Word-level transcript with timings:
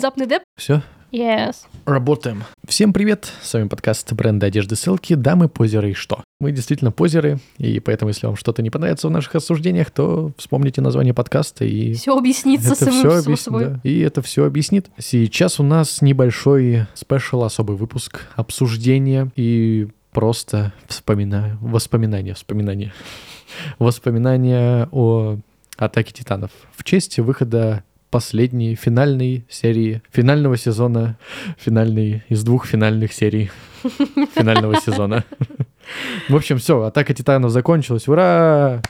внезапный 0.00 0.26
деп. 0.26 0.42
Все, 0.56 0.82
Yes. 1.12 1.56
работаем. 1.84 2.44
Всем 2.66 2.94
привет, 2.94 3.30
с 3.42 3.52
вами 3.52 3.68
подкаст 3.68 4.10
бренда 4.14 4.46
одежды 4.46 4.74
ссылки 4.74 5.12
«Дамы, 5.12 5.50
позеры 5.50 5.90
и 5.90 5.92
что?». 5.92 6.24
Мы 6.40 6.52
действительно 6.52 6.90
позеры, 6.90 7.38
и 7.58 7.80
поэтому, 7.80 8.08
если 8.08 8.26
вам 8.26 8.36
что-то 8.36 8.62
не 8.62 8.70
понравится 8.70 9.08
в 9.08 9.10
наших 9.10 9.34
осуждениях, 9.34 9.90
то 9.90 10.32
вспомните 10.38 10.80
название 10.80 11.12
подкаста 11.12 11.66
и... 11.66 11.92
Все 11.92 12.16
объяснится 12.16 12.72
Это 12.72 12.84
самим 12.86 12.92
все 13.00 13.02
само 13.10 13.14
объяснит, 13.18 13.40
собой. 13.40 13.64
да. 13.66 13.80
И 13.82 13.98
это 14.00 14.22
все 14.22 14.46
объяснит. 14.46 14.88
Сейчас 14.98 15.60
у 15.60 15.64
нас 15.64 16.00
небольшой 16.00 16.86
спешл, 16.94 17.42
особый 17.44 17.76
выпуск 17.76 18.22
обсуждения 18.36 19.30
и 19.36 19.88
просто 20.12 20.72
вспоминаю, 20.86 21.58
воспоминания, 21.60 22.32
вспоминания, 22.32 22.94
воспоминания 23.78 24.88
о 24.92 25.36
Атаке 25.76 26.12
Титанов 26.14 26.52
в 26.74 26.84
честь 26.84 27.18
выхода 27.18 27.84
последней 28.10 28.74
финальной 28.74 29.44
серии, 29.48 30.02
финального 30.10 30.56
сезона, 30.56 31.16
финальной 31.56 32.24
из 32.28 32.42
двух 32.42 32.66
финальных 32.66 33.12
серий 33.12 33.50
финального 34.34 34.76
сезона. 34.80 35.24
В 36.28 36.36
общем, 36.36 36.58
все, 36.58 36.82
Атака 36.82 37.14
Титанов 37.14 37.50
закончилась. 37.50 38.08
Ура! 38.08 38.82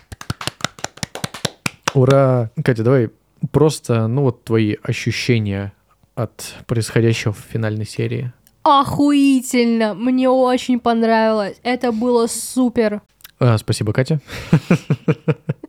Ура! 1.95 2.51
Катя, 2.65 2.83
давай 2.83 3.11
просто, 3.53 4.07
ну 4.07 4.23
вот 4.23 4.45
твои 4.45 4.77
ощущения 4.83 5.73
от 6.15 6.55
происходящего 6.67 7.33
в 7.33 7.39
финальной 7.39 7.87
серии. 7.87 8.33
Охуительно! 8.63 9.95
Мне 9.95 10.29
очень 10.29 10.81
понравилось. 10.81 11.59
Это 11.63 11.93
было 11.93 12.27
супер. 12.27 13.03
А, 13.39 13.57
спасибо, 13.59 13.93
Катя. 13.93 14.21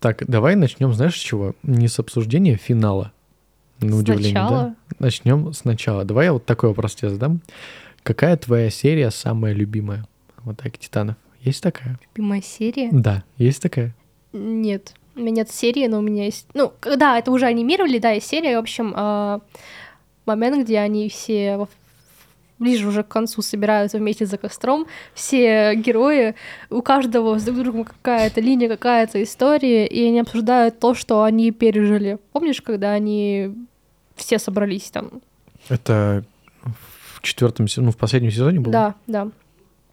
Так, 0.00 0.22
давай 0.26 0.54
начнем, 0.54 0.92
знаешь, 0.92 1.16
с 1.16 1.22
чего? 1.22 1.54
Не 1.62 1.88
с 1.88 1.98
обсуждения 1.98 2.56
финала. 2.56 3.12
На 3.80 3.96
удивление, 3.96 4.34
да? 4.34 4.48
Сначала 4.48 4.76
Начнем 4.98 5.52
сначала. 5.52 6.04
Давай 6.04 6.26
я 6.26 6.32
вот 6.32 6.46
такой 6.46 6.68
вопрос 6.68 6.94
тебе 6.94 7.10
задам. 7.10 7.40
Какая 8.02 8.36
твоя 8.36 8.70
серия 8.70 9.10
самая 9.10 9.52
любимая? 9.52 10.06
Вот 10.44 10.58
так, 10.58 10.78
Титанов. 10.78 11.16
Есть 11.40 11.62
такая? 11.62 11.98
любимая 12.14 12.42
серия. 12.42 12.88
Да, 12.92 13.24
есть 13.36 13.60
такая. 13.60 13.94
Нет. 14.32 14.94
У 15.14 15.20
меня 15.20 15.30
нет 15.30 15.50
серии, 15.50 15.86
но 15.86 15.98
у 15.98 16.02
меня 16.02 16.24
есть... 16.24 16.46
Ну, 16.54 16.72
когда 16.80 17.18
это 17.18 17.30
уже 17.30 17.46
анимировали, 17.46 17.98
да, 17.98 18.10
есть 18.10 18.26
серия. 18.26 18.56
В 18.56 18.60
общем, 18.60 18.92
а, 18.96 19.40
момент, 20.26 20.64
где 20.64 20.78
они 20.78 21.08
все 21.08 21.66
ближе 22.64 22.88
уже 22.88 23.02
к 23.02 23.08
концу 23.08 23.42
собираются 23.42 23.98
вместе 23.98 24.24
за 24.24 24.38
костром. 24.38 24.86
Все 25.12 25.74
герои, 25.74 26.34
у 26.70 26.80
каждого 26.80 27.38
с 27.38 27.44
друг 27.44 27.58
другом 27.58 27.84
какая-то 27.84 28.40
линия, 28.40 28.68
какая-то 28.68 29.22
история, 29.22 29.86
и 29.86 30.08
они 30.08 30.20
обсуждают 30.20 30.78
то, 30.78 30.94
что 30.94 31.22
они 31.22 31.50
пережили. 31.50 32.18
Помнишь, 32.32 32.62
когда 32.62 32.92
они 32.92 33.54
все 34.16 34.38
собрались 34.38 34.90
там? 34.90 35.10
Это 35.68 36.24
в 37.14 37.20
четвертом 37.20 37.68
сезоне, 37.68 37.86
ну, 37.86 37.92
в 37.92 37.96
последнем 37.98 38.30
сезоне 38.30 38.60
было? 38.60 38.72
Да, 38.72 38.94
да. 39.06 39.28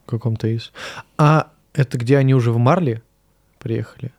В 0.06 0.10
каком-то 0.10 0.48
из. 0.48 0.72
А 1.18 1.52
это 1.74 1.98
где 1.98 2.18
они 2.18 2.34
уже 2.34 2.52
в 2.52 2.58
Марли 2.58 3.02
приехали? 3.60 4.12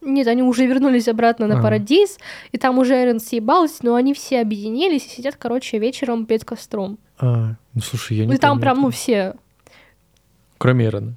Нет, 0.00 0.26
они 0.28 0.42
уже 0.42 0.66
вернулись 0.66 1.08
обратно 1.08 1.46
на 1.46 1.54
Ага. 1.54 1.62
Парадис, 1.64 2.18
и 2.52 2.58
там 2.58 2.78
уже 2.78 2.94
Эрен 2.94 3.18
съебалась, 3.20 3.82
но 3.82 3.94
они 3.94 4.14
все 4.14 4.40
объединились 4.40 5.06
и 5.06 5.08
сидят, 5.08 5.36
короче, 5.36 5.78
вечером 5.78 6.24
перед 6.26 6.44
костром. 6.44 6.98
А, 7.18 7.54
ну 7.74 7.80
слушай, 7.80 8.16
я 8.16 8.24
не 8.24 8.28
Ну 8.30 8.34
и 8.34 8.38
там 8.38 8.60
прям, 8.60 8.76
ну, 8.76 8.88
этого. 8.88 8.92
все, 8.92 9.34
Кроме 10.58 10.86
Эрона. 10.86 11.14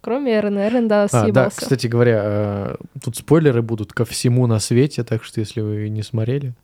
кроме 0.00 0.36
Эрена. 0.38 0.66
Эрен, 0.68 0.88
да, 0.88 1.04
А, 1.04 1.08
да, 1.10 1.22
съебался. 1.24 1.60
кстати 1.60 1.86
говоря, 1.86 2.20
э, 2.24 2.76
тут 3.02 3.16
спойлеры 3.16 3.62
будут 3.62 3.92
ко 3.92 4.04
всему 4.04 4.46
на 4.46 4.58
свете, 4.60 5.04
так 5.04 5.24
что 5.24 5.40
если 5.40 5.60
вы 5.60 5.88
не 5.88 6.02
смотрели, 6.02 6.54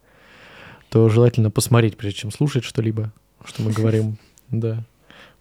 то 0.91 1.09
желательно 1.09 1.51
посмотреть, 1.51 1.97
прежде 1.97 2.21
чем 2.21 2.31
слушать 2.33 2.65
что-либо, 2.65 3.13
что 3.45 3.63
мы 3.63 3.73
говорим. 3.73 4.17
Да. 4.51 4.79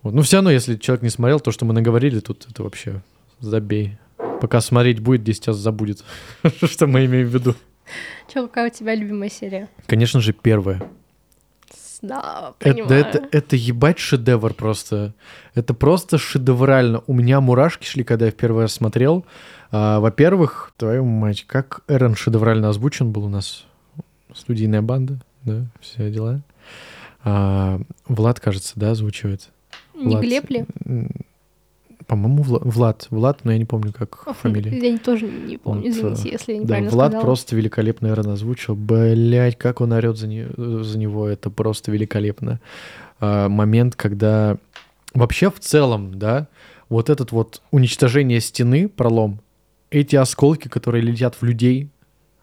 Вот. 0.04 0.14
Ну, 0.14 0.22
все 0.22 0.38
равно, 0.38 0.52
если 0.52 0.76
человек 0.76 1.02
не 1.02 1.10
смотрел, 1.10 1.40
то, 1.40 1.52
что 1.52 1.64
мы 1.64 1.74
наговорили, 1.74 2.20
тут 2.20 2.46
это 2.52 2.62
вообще 2.64 3.02
забей. 3.40 3.98
Пока 4.42 4.62
смотреть 4.62 5.00
будет, 5.00 5.24
10 5.24 5.48
раз 5.48 5.58
забудет, 5.58 6.04
что 6.64 6.88
мы 6.88 7.06
имеем 7.06 7.28
в 7.28 7.34
виду. 7.34 7.56
Чё, 8.32 8.48
какая 8.48 8.70
у 8.70 8.74
тебя 8.74 8.94
любимая 8.96 9.30
серия? 9.30 9.70
Конечно 9.88 10.20
же, 10.20 10.34
первое. 10.34 10.82
Да, 12.02 12.54
Это, 12.60 12.74
понимаю. 12.74 12.90
да 12.90 12.98
это, 12.98 13.28
это 13.32 13.56
ебать 13.56 13.98
шедевр 13.98 14.54
просто. 14.54 15.14
Это 15.56 15.74
просто 15.74 16.18
шедеврально. 16.20 17.02
У 17.08 17.14
меня 17.14 17.42
мурашки 17.42 17.86
шли, 17.88 18.04
когда 18.04 18.26
я 18.26 18.32
в 18.32 18.36
первый 18.36 18.64
раз 18.64 18.74
смотрел. 18.74 19.26
А, 19.72 20.00
во-первых, 20.00 20.74
твою 20.78 21.06
мать, 21.06 21.46
как 21.48 21.82
Эрон 21.88 22.16
шедеврально 22.16 22.70
озвучен 22.70 23.12
был 23.12 23.26
у 23.26 23.30
нас. 23.30 23.66
Студийная 24.36 24.84
банда, 24.84 25.20
да, 25.44 25.66
все 25.82 26.12
дела. 26.12 26.42
А, 27.24 27.80
Влад, 28.08 28.40
кажется, 28.40 28.74
да, 28.76 28.92
озвучивает. 28.92 29.50
Не 29.96 30.12
Влад. 30.12 30.24
Глеб 30.24 30.50
ли? 30.52 30.66
По-моему, 32.08 32.42
Вла- 32.42 32.62
Влад. 32.64 33.08
Влад, 33.10 33.40
но 33.44 33.52
я 33.52 33.58
не 33.58 33.66
помню, 33.66 33.92
как 33.92 34.26
фамилия. 34.38 34.92
Я 34.92 34.98
тоже 34.98 35.28
не 35.28 35.58
помню, 35.58 35.90
извините, 35.90 36.30
если 36.32 36.54
я 36.54 36.60
Да, 36.60 36.64
неправильно 36.64 36.90
Влад 36.92 37.12
сказала. 37.12 37.26
просто 37.26 37.56
великолепно 37.56 38.08
Эрон 38.08 38.30
озвучил. 38.30 38.76
Блять, 38.76 39.58
как 39.58 39.82
он 39.82 39.92
орет 39.92 40.18
за, 40.18 40.28
не- 40.28 40.48
за 40.84 40.98
него, 40.98 41.28
это 41.28 41.50
просто 41.50 41.92
великолепно. 41.92 42.60
А, 43.20 43.50
момент, 43.50 43.96
когда 43.96 44.58
вообще 45.14 45.52
в 45.52 45.60
целом, 45.60 46.18
да, 46.18 46.48
вот 46.90 47.10
этот 47.10 47.34
вот 47.34 47.62
уничтожение 47.72 48.40
стены, 48.40 48.88
пролом, 48.88 49.42
эти 49.92 50.16
осколки, 50.16 50.70
которые 50.70 51.02
летят 51.02 51.36
в 51.36 51.44
людей 51.44 51.90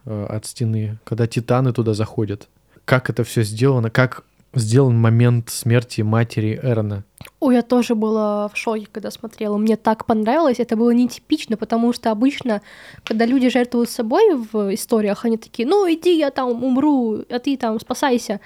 э, 0.05 0.27
от 0.29 0.45
стены, 0.45 0.99
когда 1.05 1.27
титаны 1.27 1.73
туда 1.73 1.95
заходят, 1.95 2.49
как 2.85 3.09
это 3.09 3.25
все 3.25 3.43
сделано, 3.43 3.89
как 3.89 4.25
сделан 4.55 4.97
момент 5.01 5.51
смерти 5.51 6.03
матери 6.03 6.59
Эрона. 6.63 7.05
Ой, 7.41 7.55
я 7.55 7.63
тоже 7.63 7.95
была 7.95 8.49
в 8.49 8.57
шоке, 8.57 8.87
когда 8.91 9.11
смотрела. 9.11 9.57
Мне 9.57 9.77
так 9.77 10.07
понравилось. 10.07 10.61
Это 10.61 10.77
было 10.77 10.91
нетипично, 10.91 11.57
потому 11.57 11.93
что 11.93 12.11
обычно, 12.11 12.63
когда 13.05 13.27
люди 13.27 13.49
жертвуют 13.49 13.91
собой 13.91 14.35
в 14.35 14.75
историях, 14.75 15.25
они 15.25 15.37
такие, 15.37 15.67
ну 15.69 15.87
иди, 15.93 16.17
я 16.17 16.31
там 16.31 16.65
умру, 16.65 17.23
а 17.29 17.39
ты 17.39 17.57
там 17.57 17.79
спасайся. 17.81 18.41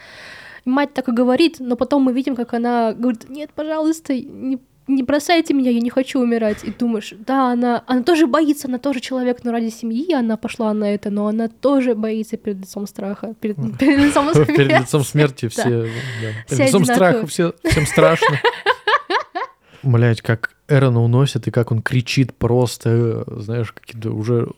Мать 0.64 0.92
так 0.94 1.08
и 1.08 1.12
говорит, 1.12 1.56
но 1.60 1.76
потом 1.76 2.02
мы 2.02 2.12
видим, 2.12 2.36
как 2.36 2.54
она 2.54 2.92
говорит, 2.92 3.28
нет, 3.28 3.50
пожалуйста, 3.54 4.14
не, 4.14 4.58
не 4.88 5.02
бросайте 5.02 5.54
меня, 5.54 5.70
я 5.70 5.80
не 5.80 5.90
хочу 5.90 6.20
умирать. 6.20 6.64
И 6.64 6.70
думаешь, 6.70 7.14
да, 7.18 7.52
она, 7.52 7.84
она 7.86 8.02
тоже 8.02 8.26
боится, 8.26 8.68
она 8.68 8.78
тоже 8.78 9.00
человек, 9.00 9.44
но 9.44 9.52
ради 9.52 9.68
семьи 9.68 10.12
она 10.12 10.36
пошла 10.36 10.72
на 10.72 10.92
это, 10.92 11.10
но 11.10 11.26
она 11.26 11.48
тоже 11.48 11.94
боится 11.94 12.36
перед 12.36 12.58
лицом 12.58 12.86
страха, 12.86 13.34
перед, 13.40 13.56
перед 13.78 13.98
лицом 13.98 14.32
Перед 14.32 14.46
смерти. 14.46 14.80
лицом 14.80 15.04
смерти 15.04 15.48
все... 15.50 15.64
да. 15.64 15.88
Перед 16.48 16.66
лицом 16.66 16.84
страха 16.84 17.26
все, 17.26 17.54
всем 17.64 17.86
страшно. 17.86 18.40
Блять, 19.82 20.22
как 20.22 20.56
Эрона 20.68 21.02
уносит, 21.02 21.46
и 21.46 21.50
как 21.50 21.70
он 21.70 21.82
кричит 21.82 22.34
просто, 22.34 23.24
э, 23.26 23.40
знаешь, 23.40 23.72
какие-то 23.72 24.10
уже... 24.10 24.48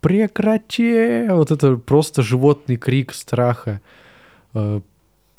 Прекрати! 0.00 1.26
Вот 1.28 1.50
это 1.50 1.76
просто 1.76 2.22
животный 2.22 2.76
крик 2.76 3.12
страха. 3.12 3.80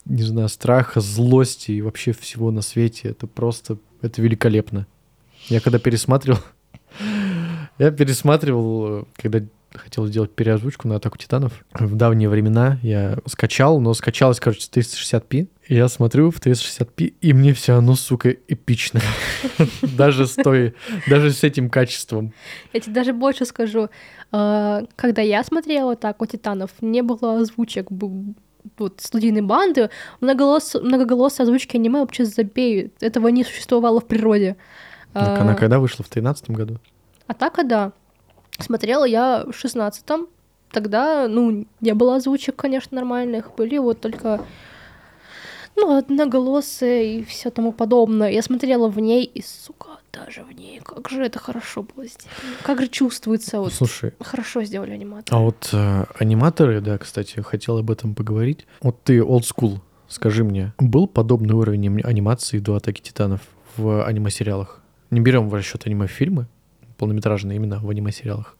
Не 0.09 0.23
знаю, 0.23 0.49
страха, 0.49 1.01
злости 1.01 1.71
и 1.71 1.81
вообще 1.81 2.11
всего 2.13 2.51
на 2.51 2.61
свете. 2.61 3.09
Это 3.09 3.27
просто... 3.27 3.77
Это 4.01 4.21
великолепно. 4.21 4.87
Я 5.47 5.59
когда 5.59 5.79
пересматривал... 5.79 6.39
Я 7.77 7.91
пересматривал, 7.91 9.07
когда 9.15 9.41
хотел 9.73 10.07
сделать 10.07 10.31
переозвучку 10.31 10.87
на 10.87 10.95
Атаку 10.95 11.17
Титанов. 11.17 11.63
В 11.73 11.95
давние 11.95 12.29
времена 12.29 12.79
я 12.81 13.17
скачал, 13.25 13.79
но 13.79 13.93
скачалось, 13.93 14.39
короче, 14.39 14.61
с 14.61 14.69
360p. 14.69 15.47
И 15.67 15.75
я 15.75 15.87
смотрю 15.89 16.31
в 16.31 16.39
360p, 16.39 17.13
и 17.21 17.33
мне 17.33 17.53
все 17.53 17.73
равно, 17.73 17.95
сука, 17.95 18.29
эпично. 18.47 19.01
Даже 19.81 20.25
с 20.25 20.35
той, 20.35 20.73
даже 21.07 21.31
с 21.31 21.43
этим 21.43 21.69
качеством. 21.69 22.33
Я 22.73 22.79
тебе 22.79 22.93
даже 22.93 23.13
больше 23.13 23.45
скажу. 23.45 23.89
А, 24.31 24.85
Когда 24.95 25.21
я 25.21 25.43
смотрела 25.43 25.95
так 25.95 26.21
у 26.21 26.25
Титанов, 26.25 26.71
не 26.81 27.01
было 27.01 27.39
озвучек 27.41 27.91
вот, 28.77 29.01
студийной 29.01 29.41
банды. 29.41 29.89
Многоголос, 30.21 30.75
многоголосые 30.75 31.43
озвучки 31.45 31.77
аниме 31.77 31.99
вообще 32.01 32.25
забей. 32.25 32.91
Этого 32.99 33.27
не 33.29 33.43
существовало 33.43 33.99
в 33.99 34.05
природе. 34.05 34.55
Так, 35.13 35.39
А, 35.39 35.41
она 35.41 35.55
когда 35.55 35.79
вышла? 35.79 36.03
В 36.05 36.09
13 36.09 36.49
году? 36.51 36.77
Атака, 37.27 37.63
да. 37.63 37.91
Смотрела 38.59 39.03
я 39.05 39.43
в 39.45 39.53
шестнадцатом. 39.53 40.27
Тогда, 40.71 41.27
ну, 41.27 41.65
не 41.79 41.93
было 41.93 42.15
озвучек, 42.17 42.55
конечно, 42.55 42.95
нормальных. 42.95 43.55
Были 43.55 43.77
вот 43.77 44.01
только, 44.01 44.41
ну, 45.75 45.95
одноголосые 45.97 47.19
и 47.19 47.23
все 47.23 47.49
тому 47.49 47.71
подобное. 47.71 48.29
Я 48.31 48.41
смотрела 48.41 48.89
в 48.89 48.99
ней, 48.99 49.23
и, 49.23 49.41
сука, 49.41 49.96
даже 50.25 50.43
в 50.43 50.51
ней, 50.51 50.79
как 50.83 51.09
же 51.09 51.23
это 51.23 51.39
хорошо 51.39 51.83
было 51.83 52.05
сделано. 52.05 52.57
Как 52.63 52.81
же 52.81 52.87
чувствуется, 52.87 53.59
вот, 53.59 53.73
Слушай, 53.73 54.13
хорошо 54.19 54.63
сделали 54.63 54.91
анимацию. 54.91 55.35
а 55.37 55.41
вот 55.41 55.69
э, 55.73 56.05
аниматоры, 56.19 56.81
да, 56.81 56.97
кстати, 56.97 57.39
хотел 57.41 57.77
об 57.77 57.91
этом 57.91 58.15
поговорить. 58.15 58.65
Вот 58.81 59.03
ты 59.03 59.19
old 59.19 59.43
school, 59.43 59.79
скажи 60.07 60.43
мне, 60.43 60.73
был 60.79 61.07
подобный 61.07 61.53
уровень 61.55 61.87
ани- 61.87 62.01
анимации 62.03 62.59
до 62.59 62.75
Атаки 62.75 63.01
Титанов 63.01 63.41
в 63.77 64.05
аниме-сериалах? 64.05 64.81
Не 65.11 65.19
берем 65.21 65.49
в 65.49 65.53
расчет 65.53 65.85
аниме-фильмы, 65.85 66.47
полнометражные 66.97 67.55
именно 67.57 67.79
в 67.79 67.89
аниме-сериалах. 67.89 68.55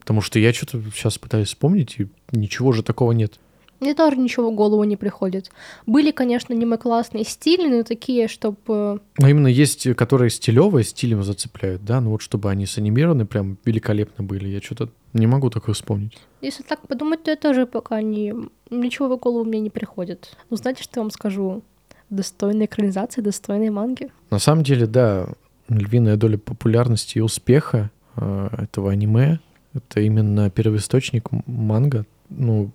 Потому 0.00 0.20
что 0.22 0.38
я 0.38 0.52
что-то 0.54 0.80
сейчас 0.94 1.18
пытаюсь 1.18 1.48
вспомнить, 1.48 1.96
и 2.00 2.08
ничего 2.32 2.72
же 2.72 2.82
такого 2.82 3.12
нет. 3.12 3.38
Мне 3.80 3.94
тоже 3.94 4.16
ничего 4.16 4.50
в 4.50 4.54
голову 4.54 4.82
не 4.84 4.96
приходит. 4.96 5.50
Были, 5.86 6.10
конечно, 6.10 6.54
аниме 6.54 6.76
классные, 6.76 7.24
стильные, 7.24 7.84
такие, 7.84 8.28
чтобы... 8.28 9.00
Но 9.18 9.28
именно 9.28 9.46
есть, 9.46 9.94
которые 9.94 10.30
стилевые, 10.30 10.84
стилем 10.84 11.22
зацепляют, 11.22 11.84
да? 11.84 12.00
Ну 12.00 12.10
вот 12.10 12.22
чтобы 12.22 12.50
они 12.50 12.66
санимированы, 12.66 13.24
прям 13.26 13.58
великолепно 13.64 14.24
были. 14.24 14.48
Я 14.48 14.60
что-то 14.60 14.90
не 15.12 15.26
могу 15.26 15.50
такое 15.50 15.74
вспомнить. 15.74 16.18
Если 16.40 16.62
так 16.62 16.86
подумать, 16.86 17.22
то 17.22 17.30
я 17.30 17.36
тоже 17.36 17.66
пока 17.66 18.02
не... 18.02 18.34
Ничего 18.70 19.08
в 19.08 19.18
голову 19.18 19.44
мне 19.44 19.60
не 19.60 19.70
приходит. 19.70 20.36
Ну, 20.50 20.56
знаете, 20.56 20.82
что 20.82 21.00
я 21.00 21.02
вам 21.02 21.10
скажу? 21.10 21.62
Достойная 22.10 22.66
экранизация, 22.66 23.22
достойные 23.22 23.70
манги. 23.70 24.10
На 24.30 24.38
самом 24.38 24.64
деле, 24.64 24.86
да, 24.86 25.28
львиная 25.68 26.16
доля 26.16 26.38
популярности 26.38 27.18
и 27.18 27.20
успеха 27.20 27.90
э, 28.16 28.48
этого 28.58 28.90
аниме— 28.90 29.40
это 29.74 30.00
именно 30.00 30.50
первоисточник 30.50 31.28
манга. 31.46 32.06
Ну, 32.30 32.70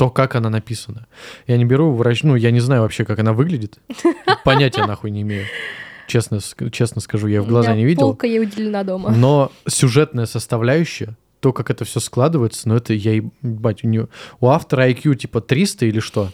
то, 0.00 0.08
как 0.08 0.34
она 0.34 0.48
написана. 0.48 1.06
Я 1.46 1.58
не 1.58 1.66
беру 1.66 1.92
врач, 1.92 2.22
ну, 2.22 2.34
я 2.34 2.50
не 2.52 2.60
знаю 2.60 2.80
вообще, 2.80 3.04
как 3.04 3.18
она 3.18 3.34
выглядит. 3.34 3.78
Понятия 4.46 4.86
нахуй 4.86 5.10
не 5.10 5.20
имею. 5.20 5.44
Честно, 6.06 6.38
честно 6.72 7.02
скажу, 7.02 7.26
я 7.26 7.42
в 7.42 7.46
глаза 7.46 7.76
не 7.76 7.84
видел. 7.84 8.06
Полка 8.06 8.26
ей 8.26 8.40
уделена 8.40 8.82
дома. 8.82 9.10
Но 9.10 9.52
сюжетная 9.68 10.24
составляющая, 10.24 11.18
то, 11.40 11.52
как 11.52 11.70
это 11.70 11.84
все 11.84 12.00
складывается, 12.00 12.66
ну, 12.66 12.76
это 12.76 12.94
я, 12.94 13.12
ебать, 13.12 13.84
у, 13.84 13.88
нее, 13.88 14.08
у 14.40 14.48
автора 14.48 14.88
IQ 14.88 15.16
типа 15.16 15.42
300 15.42 15.84
или 15.84 16.00
что? 16.00 16.30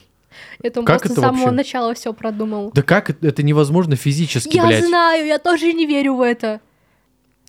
Это 0.62 0.78
он 0.78 0.86
как 0.86 1.00
просто 1.00 1.14
это 1.14 1.20
с 1.20 1.24
самого 1.24 1.46
вообще? 1.46 1.56
начала 1.56 1.94
все 1.94 2.12
продумал. 2.12 2.70
Да 2.72 2.82
как 2.82 3.10
это, 3.10 3.26
это 3.26 3.42
невозможно 3.42 3.96
физически, 3.96 4.54
я 4.54 4.64
блядь? 4.68 4.86
знаю, 4.86 5.26
я 5.26 5.40
тоже 5.40 5.72
не 5.72 5.86
верю 5.86 6.14
в 6.14 6.20
это. 6.20 6.60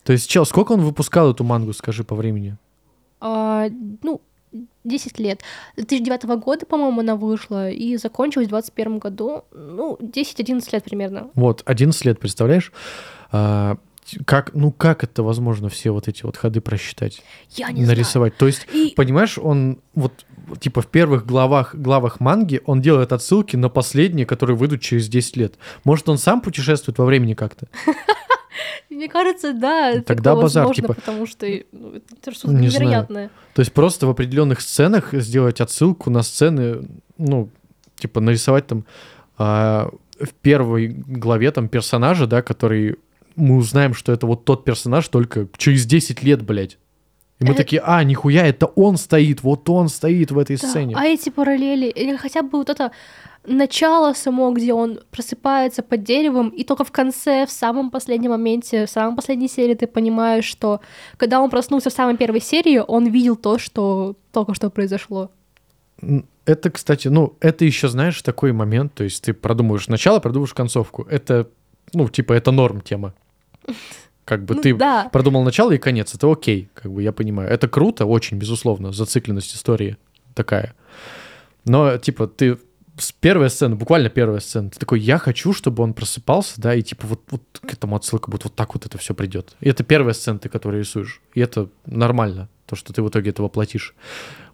То 0.02 0.12
есть, 0.12 0.28
чел, 0.28 0.44
сколько 0.44 0.72
он 0.72 0.80
выпускал 0.80 1.30
эту 1.30 1.44
мангу, 1.44 1.72
скажи 1.74 2.02
по 2.02 2.16
времени? 2.16 2.56
А, 3.20 3.68
ну, 4.02 4.20
10 4.84 5.18
лет. 5.18 5.42
2009 5.76 6.22
года, 6.42 6.66
по-моему, 6.66 7.00
она 7.00 7.16
вышла, 7.16 7.70
и 7.70 7.96
закончилась 7.96 8.46
в 8.46 8.50
2021 8.50 8.98
году. 8.98 9.44
Ну, 9.52 9.98
10-11 10.00 10.68
лет 10.72 10.84
примерно. 10.84 11.30
Вот, 11.34 11.62
11 11.66 12.04
лет, 12.04 12.18
представляешь? 12.18 12.72
А, 13.30 13.76
как, 14.24 14.54
ну 14.54 14.72
как 14.72 15.04
это 15.04 15.22
возможно 15.22 15.68
все 15.68 15.90
вот 15.90 16.08
эти 16.08 16.22
вот 16.22 16.36
ходы 16.36 16.60
просчитать, 16.60 17.22
Я 17.50 17.70
не 17.70 17.84
нарисовать? 17.84 18.36
То 18.36 18.46
есть, 18.46 18.66
знаю. 18.70 18.86
И 18.86 18.94
понимаешь, 18.94 19.38
он 19.38 19.80
вот 19.94 20.24
типа 20.60 20.80
в 20.80 20.86
первых 20.86 21.26
главах, 21.26 21.74
главах 21.74 22.20
манги 22.20 22.62
он 22.64 22.80
делает 22.80 23.12
отсылки 23.12 23.56
на 23.56 23.68
последние, 23.68 24.24
которые 24.24 24.56
выйдут 24.56 24.80
через 24.80 25.08
10 25.08 25.36
лет. 25.36 25.54
Может, 25.84 26.08
он 26.08 26.18
сам 26.18 26.40
путешествует 26.40 26.98
во 26.98 27.04
времени 27.04 27.34
как-то? 27.34 27.68
мне 28.90 29.08
кажется, 29.08 29.52
да, 29.52 30.00
Тогда 30.02 30.30
такое 30.30 30.42
базар, 30.42 30.66
возможно, 30.66 30.82
типа, 30.82 30.94
потому 30.94 31.26
что 31.26 31.46
ну, 31.72 31.94
это 31.94 32.32
что-то 32.32 32.54
не 32.54 32.68
знаю. 32.68 32.84
невероятное. 32.84 33.30
То 33.54 33.60
есть 33.60 33.72
просто 33.72 34.06
в 34.06 34.10
определенных 34.10 34.60
сценах 34.60 35.12
сделать 35.12 35.60
отсылку 35.60 36.10
на 36.10 36.22
сцены, 36.22 36.88
ну, 37.16 37.50
типа 37.96 38.20
нарисовать 38.20 38.66
там 38.66 38.84
а, 39.36 39.90
в 40.20 40.32
первой 40.34 40.88
главе 40.88 41.50
там 41.50 41.68
персонажа, 41.68 42.26
да, 42.26 42.42
который 42.42 42.96
мы 43.36 43.56
узнаем, 43.56 43.94
что 43.94 44.12
это 44.12 44.26
вот 44.26 44.44
тот 44.44 44.64
персонаж 44.64 45.06
только 45.08 45.48
через 45.56 45.86
10 45.86 46.22
лет, 46.22 46.42
блядь. 46.42 46.78
И 47.38 47.44
мы 47.44 47.52
Э, 47.52 47.54
такие, 47.54 47.80
а, 47.84 48.02
нихуя, 48.02 48.46
это 48.46 48.66
он 48.66 48.96
стоит, 48.96 49.42
вот 49.42 49.68
он 49.70 49.88
стоит 49.88 50.32
в 50.32 50.38
этой 50.38 50.56
Да, 50.56 50.66
сцене. 50.68 50.96
А 50.96 51.04
эти 51.04 51.30
параллели, 51.30 51.86
или 51.86 52.16
хотя 52.16 52.42
бы 52.42 52.58
вот 52.58 52.68
это 52.68 52.90
начало 53.48 54.12
само, 54.12 54.52
где 54.52 54.72
он 54.72 55.00
просыпается 55.10 55.82
под 55.82 56.02
деревом, 56.02 56.48
и 56.50 56.64
только 56.64 56.84
в 56.84 56.92
конце, 56.92 57.46
в 57.46 57.50
самом 57.50 57.90
последнем 57.90 58.30
моменте, 58.30 58.86
в 58.86 58.90
самой 58.90 59.16
последней 59.16 59.48
серии 59.48 59.74
ты 59.74 59.86
понимаешь, 59.86 60.44
что 60.44 60.80
когда 61.16 61.40
он 61.40 61.50
проснулся 61.50 61.90
в 61.90 61.92
самой 61.92 62.16
первой 62.16 62.40
серии, 62.40 62.78
он 62.78 63.06
видел 63.08 63.36
то, 63.36 63.58
что 63.58 64.16
только 64.32 64.54
что 64.54 64.70
произошло. 64.70 65.30
Это, 66.44 66.70
кстати, 66.70 67.08
ну, 67.08 67.36
это 67.40 67.64
еще, 67.64 67.88
знаешь, 67.88 68.22
такой 68.22 68.52
момент, 68.52 68.94
то 68.94 69.04
есть 69.04 69.24
ты 69.24 69.34
продумываешь 69.34 69.88
начало, 69.88 70.20
продумываешь 70.20 70.54
концовку. 70.54 71.06
Это, 71.10 71.48
ну, 71.92 72.08
типа, 72.08 72.32
это 72.32 72.52
норм 72.52 72.80
тема. 72.80 73.14
Как 74.24 74.44
бы 74.44 74.54
Ну 74.54 74.62
ты 74.62 74.74
да, 74.74 75.08
продумал 75.10 75.42
начало 75.42 75.72
и 75.72 75.78
конец, 75.78 76.14
это 76.14 76.30
окей, 76.30 76.68
как 76.74 76.92
бы 76.92 77.02
я 77.02 77.12
понимаю. 77.12 77.50
Это 77.50 77.66
круто, 77.66 78.06
очень, 78.06 78.36
безусловно, 78.38 78.92
зацикленность 78.92 79.54
истории 79.54 79.96
такая. 80.34 80.74
Но, 81.64 81.96
типа, 81.98 82.26
ты 82.26 82.58
с 83.00 83.12
первой 83.12 83.50
сцены, 83.50 83.76
буквально 83.76 84.08
первая 84.08 84.40
сцена, 84.40 84.70
ты 84.70 84.78
такой, 84.78 85.00
я 85.00 85.18
хочу, 85.18 85.52
чтобы 85.52 85.82
он 85.82 85.94
просыпался, 85.94 86.60
да, 86.60 86.74
и 86.74 86.82
типа 86.82 87.06
вот, 87.06 87.20
вот 87.30 87.42
к 87.60 87.72
этому 87.72 87.96
отсылка 87.96 88.30
будет, 88.30 88.44
вот 88.44 88.54
так 88.54 88.74
вот 88.74 88.86
это 88.86 88.98
все 88.98 89.14
придет. 89.14 89.56
И 89.60 89.68
это 89.68 89.84
первая 89.84 90.14
сцена, 90.14 90.38
ты, 90.38 90.48
которую 90.48 90.80
рисуешь. 90.80 91.20
И 91.34 91.40
это 91.40 91.68
нормально, 91.86 92.48
то, 92.66 92.76
что 92.76 92.92
ты 92.92 93.02
в 93.02 93.08
итоге 93.08 93.30
это 93.30 93.42
воплотишь. 93.42 93.94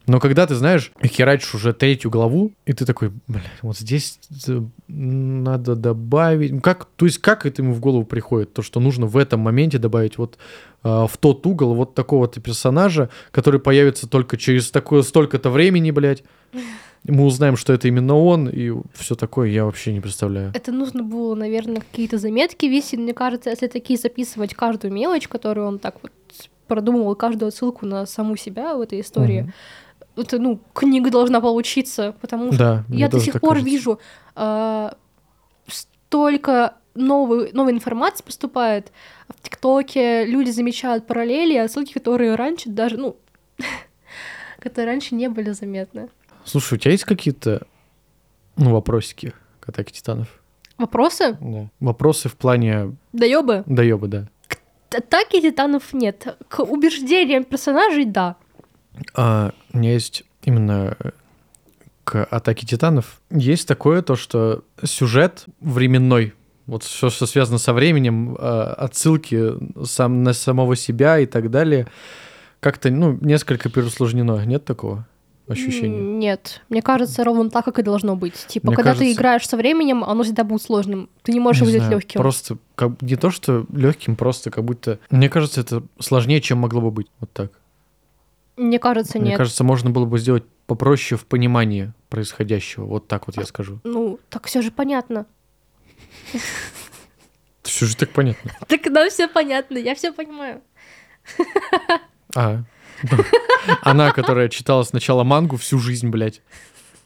Но 0.06 0.20
когда 0.20 0.46
ты, 0.46 0.55
знаешь, 0.55 0.93
херачишь 1.02 1.55
уже 1.55 1.73
третью 1.73 2.11
главу, 2.11 2.52
и 2.67 2.75
ты 2.75 2.85
такой, 2.85 3.11
блядь, 3.26 3.44
вот 3.62 3.79
здесь 3.79 4.19
надо 4.87 5.76
добавить... 5.76 6.52
Ну, 6.52 6.61
Как, 6.61 6.87
то 6.96 7.06
есть 7.06 7.19
как 7.19 7.46
это 7.46 7.62
ему 7.62 7.73
в 7.73 7.81
голову 7.81 8.05
приходит? 8.05 8.52
То, 8.52 8.61
что 8.61 8.81
нужно 8.81 9.06
в 9.06 9.17
этом 9.17 9.41
моменте 9.41 9.79
добавить 9.79 10.19
вот 10.19 10.37
а, 10.82 11.06
в 11.06 11.17
тот 11.17 11.46
угол 11.46 11.75
вот 11.75 11.94
такого-то 11.94 12.41
персонажа, 12.41 13.08
который 13.31 13.61
появится 13.61 14.06
только 14.06 14.37
через 14.37 14.70
такое 14.70 15.02
столько-то 15.02 15.49
времени, 15.49 15.91
блядь. 15.91 16.23
Мы 17.06 17.25
узнаем, 17.25 17.56
что 17.56 17.73
это 17.75 17.87
именно 17.89 18.17
он, 18.17 18.49
и 18.49 18.73
все 18.95 19.15
такое 19.15 19.49
я 19.51 19.67
вообще 19.67 19.93
не 19.93 20.01
представляю. 20.01 20.53
это 20.55 20.73
нужно 20.73 21.03
было, 21.03 21.35
наверное, 21.35 21.81
какие-то 21.83 22.17
заметки 22.19 22.65
вести. 22.67 22.97
Мне 22.97 23.12
кажется, 23.12 23.51
если 23.51 23.67
такие 23.67 23.99
записывать 23.99 24.55
каждую 24.55 24.93
мелочь, 24.93 25.29
которую 25.29 25.67
он 25.67 25.79
так 25.79 25.97
вот 26.03 26.12
продумывал, 26.67 27.15
каждую 27.15 27.49
отсылку 27.49 27.85
на 27.85 28.06
саму 28.06 28.37
себя 28.37 28.75
в 28.75 28.81
этой 28.81 29.01
истории, 29.03 29.43
Мгм. 29.43 29.53
это, 30.17 30.39
ну, 30.39 30.61
книга 30.73 31.11
должна 31.11 31.43
получиться, 31.43 32.15
потому 32.23 32.53
что 32.53 32.59
Да, 32.59 32.85
я 32.89 33.09
до 33.09 33.21
сих 33.21 33.35
пор 33.39 33.51
кажется. 33.56 33.71
вижу 33.71 34.01
а, 34.35 34.97
столько 35.69 36.75
новой, 36.95 37.53
новой 37.53 37.73
информации 37.73 38.23
поступает 38.25 38.93
в 39.29 39.43
ТикТоке, 39.43 40.25
люди 40.25 40.51
замечают 40.51 41.06
параллели, 41.06 41.56
отсылки, 41.56 41.93
которые 41.93 42.35
раньше 42.35 42.71
даже, 42.71 42.97
ну, 42.97 43.17
которые 44.59 44.93
раньше 44.93 45.15
не 45.15 45.29
были 45.29 45.51
заметны. 45.51 46.09
Слушай, 46.44 46.75
у 46.75 46.76
тебя 46.79 46.93
есть 46.93 47.05
какие-то 47.05 47.67
ну, 48.56 48.73
вопросики 48.73 49.32
к 49.61 49.69
атаке 49.69 49.93
титанов? 49.93 50.29
Вопросы? 50.79 51.38
Вопросы 51.81 52.29
в 52.29 52.37
плане 52.37 52.96
Доёбы? 53.12 53.62
доеба, 53.67 54.08
да. 54.08 54.29
Атаки 54.96 55.41
титанов 55.41 55.93
нет. 55.93 56.37
К 56.49 56.61
убеждениям 56.61 57.44
персонажей— 57.44 58.05
да. 58.06 58.37
А, 59.14 59.52
у 59.73 59.79
меня 59.79 59.93
есть 59.93 60.25
именно 60.43 60.96
к 62.05 62.24
атаке 62.24 62.67
титанов. 62.67 63.20
Есть 63.31 63.67
такое 63.67 64.03
то, 64.03 64.15
что 64.15 64.63
сюжет 64.84 65.46
временной, 65.60 66.34
вот 66.67 66.84
все, 66.84 67.10
что 67.10 67.27
связано 67.27 67.58
со 67.58 67.72
временем, 67.72 68.36
а, 68.39 68.74
отсылки 68.74 69.55
сам, 69.84 70.22
на 70.22 70.32
самого 70.32 70.77
себя 70.77 71.19
и 71.19 71.27
так 71.27 71.51
далее, 71.51 71.89
как-то, 72.60 72.91
ну, 72.91 73.19
несколько 73.20 73.69
переусложнено. 73.69 74.44
Нет 74.44 74.65
такого 74.65 75.06
ощущения? 75.48 75.98
М, 75.98 76.19
Нет. 76.19 76.63
Мне 76.69 76.82
кажется, 76.82 77.24
ровно 77.24 77.51
так, 77.51 77.65
как 77.65 77.79
и 77.79 77.82
должно 77.82 78.17
быть. 78.17 78.34
Типа, 78.48 78.69
Мне 78.69 78.77
когда 78.77 78.93
ты 78.93 78.98
кажется- 79.01 79.17
играешь 79.19 79.48
со 79.48 79.56
временем, 79.56 80.05
оно 80.05 80.22
всегда 80.22 80.44
будет 80.44 80.63
сложным. 80.63 81.08
Ты 81.22 81.32
не 81.32 81.41
можешь 81.41 81.63
Не 81.63 81.69
его 81.69 81.70
сделать 81.72 81.86
знаю, 81.86 81.98
легким. 82.01 82.20
Просто 82.20 82.58
как, 82.74 83.03
не 83.03 83.17
то, 83.17 83.31
что 83.31 83.67
легким, 83.72 84.17
просто 84.17 84.51
как 84.51 84.65
будто... 84.65 84.98
Мне 85.10 85.29
кажется, 85.29 85.60
это 85.60 85.82
сложнее, 86.01 86.41
чем 86.41 86.58
могло 86.58 86.81
бы 86.81 86.91
быть. 86.91 87.08
Вот 87.20 87.31
так. 87.32 87.53
Мне 88.56 88.79
кажется, 88.79 89.19
Мне 89.19 89.31
нет. 89.31 89.39
кажется, 89.39 89.65
можно 89.65 89.91
было 89.91 90.05
бы 90.06 90.19
сделать 90.19 90.44
попроще 90.67 91.19
в 91.19 91.27
понимании 91.27 91.93
происходящего. 92.08 92.84
Вот 92.84 93.08
так 93.08 93.27
вот 93.27 93.36
я 93.36 93.44
скажу. 93.44 93.81
Ну, 93.84 94.19
так 94.31 94.46
все 94.46 94.63
же 94.63 94.70
понятно. 94.70 95.27
Все 97.63 97.86
же 97.86 97.96
так 97.96 98.10
понятно. 98.10 98.53
Так 98.69 98.84
нам 98.86 99.08
все 99.10 99.27
понятно, 99.29 99.77
я 99.79 99.94
все 99.94 100.13
понимаю. 100.13 100.60
А. 102.36 102.63
Она, 103.82 104.10
которая 104.13 104.48
читала 104.48 104.82
сначала 104.82 105.24
мангу 105.24 105.56
всю 105.56 105.79
жизнь, 105.79 106.08
блядь, 106.08 106.43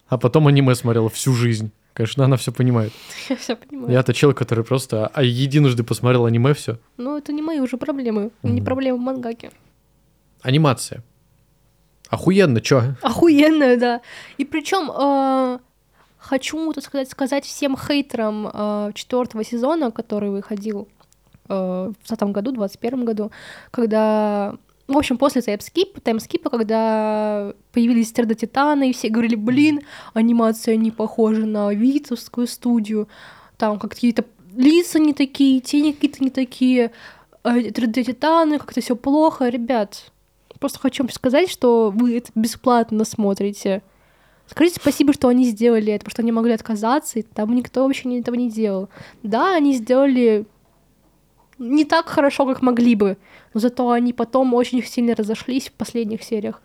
а 0.09 0.19
потом 0.19 0.47
аниме 0.47 0.75
смотрела 0.75 1.09
всю 1.09 1.33
жизнь. 1.35 1.71
Конечно, 1.93 2.25
она 2.25 2.37
все 2.37 2.53
понимает. 2.53 2.93
Я 3.29 3.37
все 3.37 3.57
понимаю. 3.57 3.93
Я-то 3.93 4.15
человек, 4.15 4.39
который 4.39 4.65
просто 4.65 5.09
а 5.09 5.23
единожды 5.23 5.83
посмотрел 5.83 6.27
аниме, 6.27 6.55
все. 6.55 6.79
Ну, 6.97 7.17
это 7.17 7.33
не 7.33 7.43
мои 7.43 7.59
уже 7.61 7.77
проблемы. 7.77 8.31
Не 8.43 8.61
Мгм. 8.61 8.65
проблемы 8.65 8.99
мангаки. 8.99 9.51
Анимация. 10.43 11.03
Охуенно, 12.09 12.61
чё? 12.61 12.95
Охуенная, 13.03 13.77
да. 13.77 14.01
И 14.39 14.45
причем 14.45 15.61
хочу, 16.19 16.73
так 16.73 16.85
сказать, 16.85 17.11
сказать 17.11 17.45
всем 17.45 17.77
хейтерам 17.77 18.49
э, 18.53 18.93
четвертого 18.95 19.45
сезона, 19.45 19.91
который 19.91 20.31
выходил 20.31 20.89
э, 21.49 21.93
в 22.03 22.07
20 22.07 22.23
году, 22.33 22.53
в 22.53 22.55
21 22.55 23.05
году, 23.05 23.31
когда 23.71 24.55
в 24.89 24.97
общем, 24.97 25.19
после 25.19 25.43
таймскипа, 25.43 26.01
таймскипа, 26.01 26.49
когда 26.49 27.53
появились 27.73 28.13
3D-титаны, 28.13 28.89
и 28.89 28.93
все 28.95 29.11
говорили, 29.11 29.35
блин, 29.35 29.83
анимация 30.15 30.77
не 30.77 30.91
похожа 30.91 31.45
на 31.45 31.73
витовскую 31.75 32.47
студию, 32.47 33.07
там 33.59 33.79
какие-то 33.79 34.25
лица 34.57 34.99
не 34.99 35.13
такие, 35.13 35.61
тени 35.61 35.93
какие-то 35.93 36.25
не 36.25 36.31
такие, 36.31 36.93
3D-титаны, 37.45 38.59
как-то 38.59 38.81
все 38.81 38.97
плохо. 38.97 39.49
Ребят, 39.49 40.11
просто 40.59 40.79
хочу 40.79 41.03
вам 41.03 41.13
сказать, 41.13 41.51
что 41.51 41.93
вы 41.95 42.17
это 42.17 42.31
бесплатно 42.35 43.05
смотрите. 43.05 43.83
Скажите 44.47 44.81
спасибо, 44.81 45.13
что 45.13 45.29
они 45.29 45.45
сделали 45.45 45.93
это, 45.93 46.05
потому 46.07 46.13
что 46.13 46.23
они 46.23 46.33
могли 46.33 46.53
отказаться, 46.55 47.19
и 47.19 47.23
там 47.23 47.55
никто 47.55 47.85
вообще 47.85 48.19
этого 48.19 48.35
не 48.35 48.51
делал. 48.51 48.89
Да, 49.23 49.55
они 49.55 49.75
сделали 49.75 50.47
не 51.59 51.85
так 51.85 52.09
хорошо, 52.09 52.47
как 52.47 52.63
могли 52.63 52.95
бы, 52.95 53.17
но 53.55 53.61
зато 53.61 53.91
они 53.91 54.13
потом 54.13 54.55
очень 54.55 54.83
сильно 54.85 55.15
разошлись 55.15 55.69
в 55.69 55.73
последних 55.73 56.23
сериях. 56.23 56.63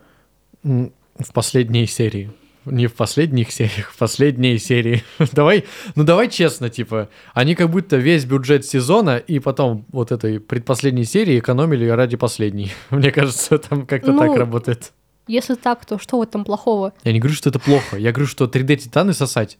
В 0.62 1.32
последней 1.32 1.86
серии. 1.86 2.30
Не 2.64 2.86
в 2.86 2.94
последних 2.94 3.50
сериях, 3.52 3.90
в 3.90 3.98
последней 3.98 4.56
серии. 4.58 5.02
давай, 5.32 5.64
ну 5.96 6.04
давай 6.04 6.30
честно, 6.30 6.70
типа, 6.70 7.10
они 7.34 7.54
как 7.54 7.70
будто 7.70 7.96
весь 7.96 8.24
бюджет 8.24 8.64
сезона 8.64 9.18
и 9.18 9.38
потом 9.38 9.84
вот 9.92 10.12
этой 10.12 10.40
предпоследней 10.40 11.04
серии 11.04 11.38
экономили 11.38 11.86
ради 11.88 12.16
последней. 12.16 12.72
Мне 12.90 13.10
кажется, 13.12 13.58
там 13.58 13.86
как-то 13.86 14.12
Ну, 14.12 14.18
так 14.18 14.36
работает. 14.36 14.92
Если 15.26 15.54
так, 15.54 15.84
то 15.86 15.98
что 15.98 16.18
в 16.18 16.22
этом 16.22 16.44
плохого? 16.44 16.92
Я 17.02 17.12
не 17.12 17.18
говорю, 17.18 17.34
что 17.34 17.50
это 17.50 17.58
плохо. 17.58 17.96
Я 17.96 18.12
говорю, 18.12 18.26
что 18.26 18.44
3D 18.44 18.76
Титаны 18.76 19.14
сосать 19.14 19.58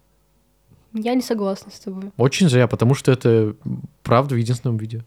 Я 0.95 1.15
не 1.15 1.23
согласна 1.23 1.73
с 1.73 1.81
тобой. 1.81 2.13
очень 2.17 2.49
зря, 2.49 2.69
потому 2.69 2.95
что 2.95 3.11
это 3.11 3.57
правда 4.05 4.37
в 4.37 4.39
единственном 4.39 4.77
виде. 4.77 5.05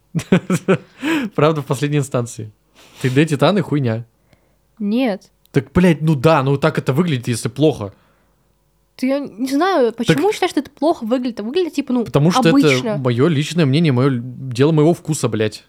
правда 1.36 1.62
в 1.62 1.66
последней 1.66 2.00
инстанции. 2.00 2.52
3D 3.02 3.26
Титаны 3.26 3.62
хуйня. 3.62 4.06
Нет. 4.80 5.32
Так, 5.52 5.72
блядь, 5.72 6.02
ну 6.02 6.16
да, 6.16 6.44
ну 6.44 6.58
так 6.58 6.78
это 6.78 6.92
выглядит, 6.92 7.30
если 7.30 7.48
плохо. 7.48 7.94
Ты, 8.98 9.08
я 9.08 9.20
не 9.20 9.50
знаю, 9.50 9.94
почему 9.94 10.34
считаешь, 10.34 10.52
что 10.52 10.60
это 10.60 10.72
плохо 10.72 11.06
выглядит? 11.06 11.40
А 11.40 11.44
выглядит, 11.44 11.74
типа, 11.74 11.94
ну, 11.94 12.04
Потому 12.04 12.32
что 12.32 12.50
обычно. 12.50 12.88
это 12.90 12.98
мое 12.98 13.28
личное 13.28 13.66
мнение, 13.66 13.94
мое 13.94 14.10
дело 14.12 14.72
моего 14.74 14.94
вкуса, 14.94 15.30
блядь. 15.30 15.66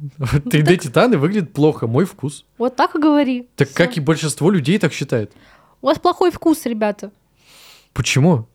3D 0.18 0.78
Титаны 0.78 1.18
выглядит 1.18 1.52
плохо, 1.52 1.86
мой 1.86 2.06
вкус. 2.06 2.46
Вот 2.56 2.76
так 2.76 2.94
и 2.94 2.98
говори. 2.98 3.46
Так 3.56 3.68
Всё. 3.68 3.76
как 3.76 3.96
и 3.98 4.00
большинство 4.00 4.50
людей 4.50 4.78
так 4.78 4.92
считает. 4.94 5.32
У 5.82 5.86
вас 5.86 5.98
плохой 5.98 6.30
вкус, 6.30 6.64
ребята. 6.64 7.10
Почему? 7.92 8.46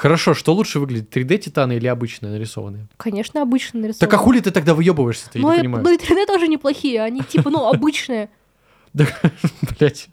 Хорошо, 0.00 0.32
что 0.32 0.54
лучше 0.54 0.80
выглядит, 0.80 1.14
3D 1.14 1.36
Титаны 1.36 1.74
или 1.76 1.86
обычные 1.86 2.32
нарисованные? 2.32 2.86
Конечно, 2.96 3.42
обычно 3.42 3.80
нарисовано. 3.80 4.00
Так 4.10 4.14
а 4.14 4.16
хули 4.16 4.40
ты 4.40 4.50
тогда 4.50 4.72
выебываешься-то, 4.74 5.38
я 5.38 5.42
Ну, 5.42 5.50
не 5.50 5.56
и- 5.56 5.58
понимаю. 5.58 5.84
ну 5.84 5.92
и 5.92 5.98
3D 5.98 6.24
тоже 6.26 6.48
неплохие, 6.48 7.02
они 7.02 7.20
типа, 7.20 7.50
ну, 7.50 7.68
обычные. 7.68 8.30
Блядь, 8.94 10.08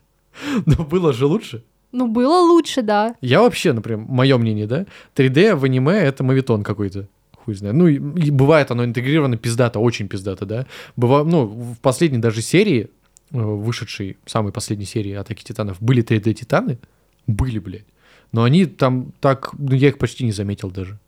но 0.66 0.84
было 0.84 1.14
же 1.14 1.24
лучше. 1.24 1.64
Ну, 1.92 2.06
было 2.06 2.38
лучше, 2.38 2.82
да. 2.82 3.14
Я 3.22 3.40
вообще, 3.40 3.72
например, 3.72 4.04
мое 4.06 4.36
мнение, 4.36 4.66
да, 4.66 4.84
3D 5.16 5.54
в 5.54 5.64
аниме 5.64 5.94
это 5.94 6.22
мавитон 6.22 6.64
какой-то. 6.64 7.08
Хуй 7.46 7.54
знает. 7.54 7.74
Ну, 7.74 7.86
и, 7.88 7.94
и 7.94 8.30
бывает 8.30 8.70
оно 8.70 8.84
интегрировано 8.84 9.38
пиздато, 9.38 9.78
очень 9.78 10.06
пиздато, 10.06 10.44
да. 10.44 10.66
Быва, 10.96 11.24
ну, 11.24 11.46
в 11.46 11.78
последней 11.80 12.18
даже 12.18 12.42
серии, 12.42 12.90
э, 13.30 13.38
вышедшей, 13.38 14.18
самой 14.26 14.52
последней 14.52 14.84
серии 14.84 15.14
Атаки 15.14 15.44
Титанов, 15.44 15.78
были 15.80 16.04
3D 16.04 16.34
Титаны? 16.34 16.78
Были, 17.26 17.58
блядь. 17.58 17.86
Но 18.32 18.44
они 18.44 18.66
там 18.66 19.12
так, 19.20 19.50
ну, 19.58 19.74
я 19.74 19.88
их 19.88 19.98
почти 19.98 20.24
не 20.24 20.32
заметил 20.32 20.70
даже. 20.70 20.98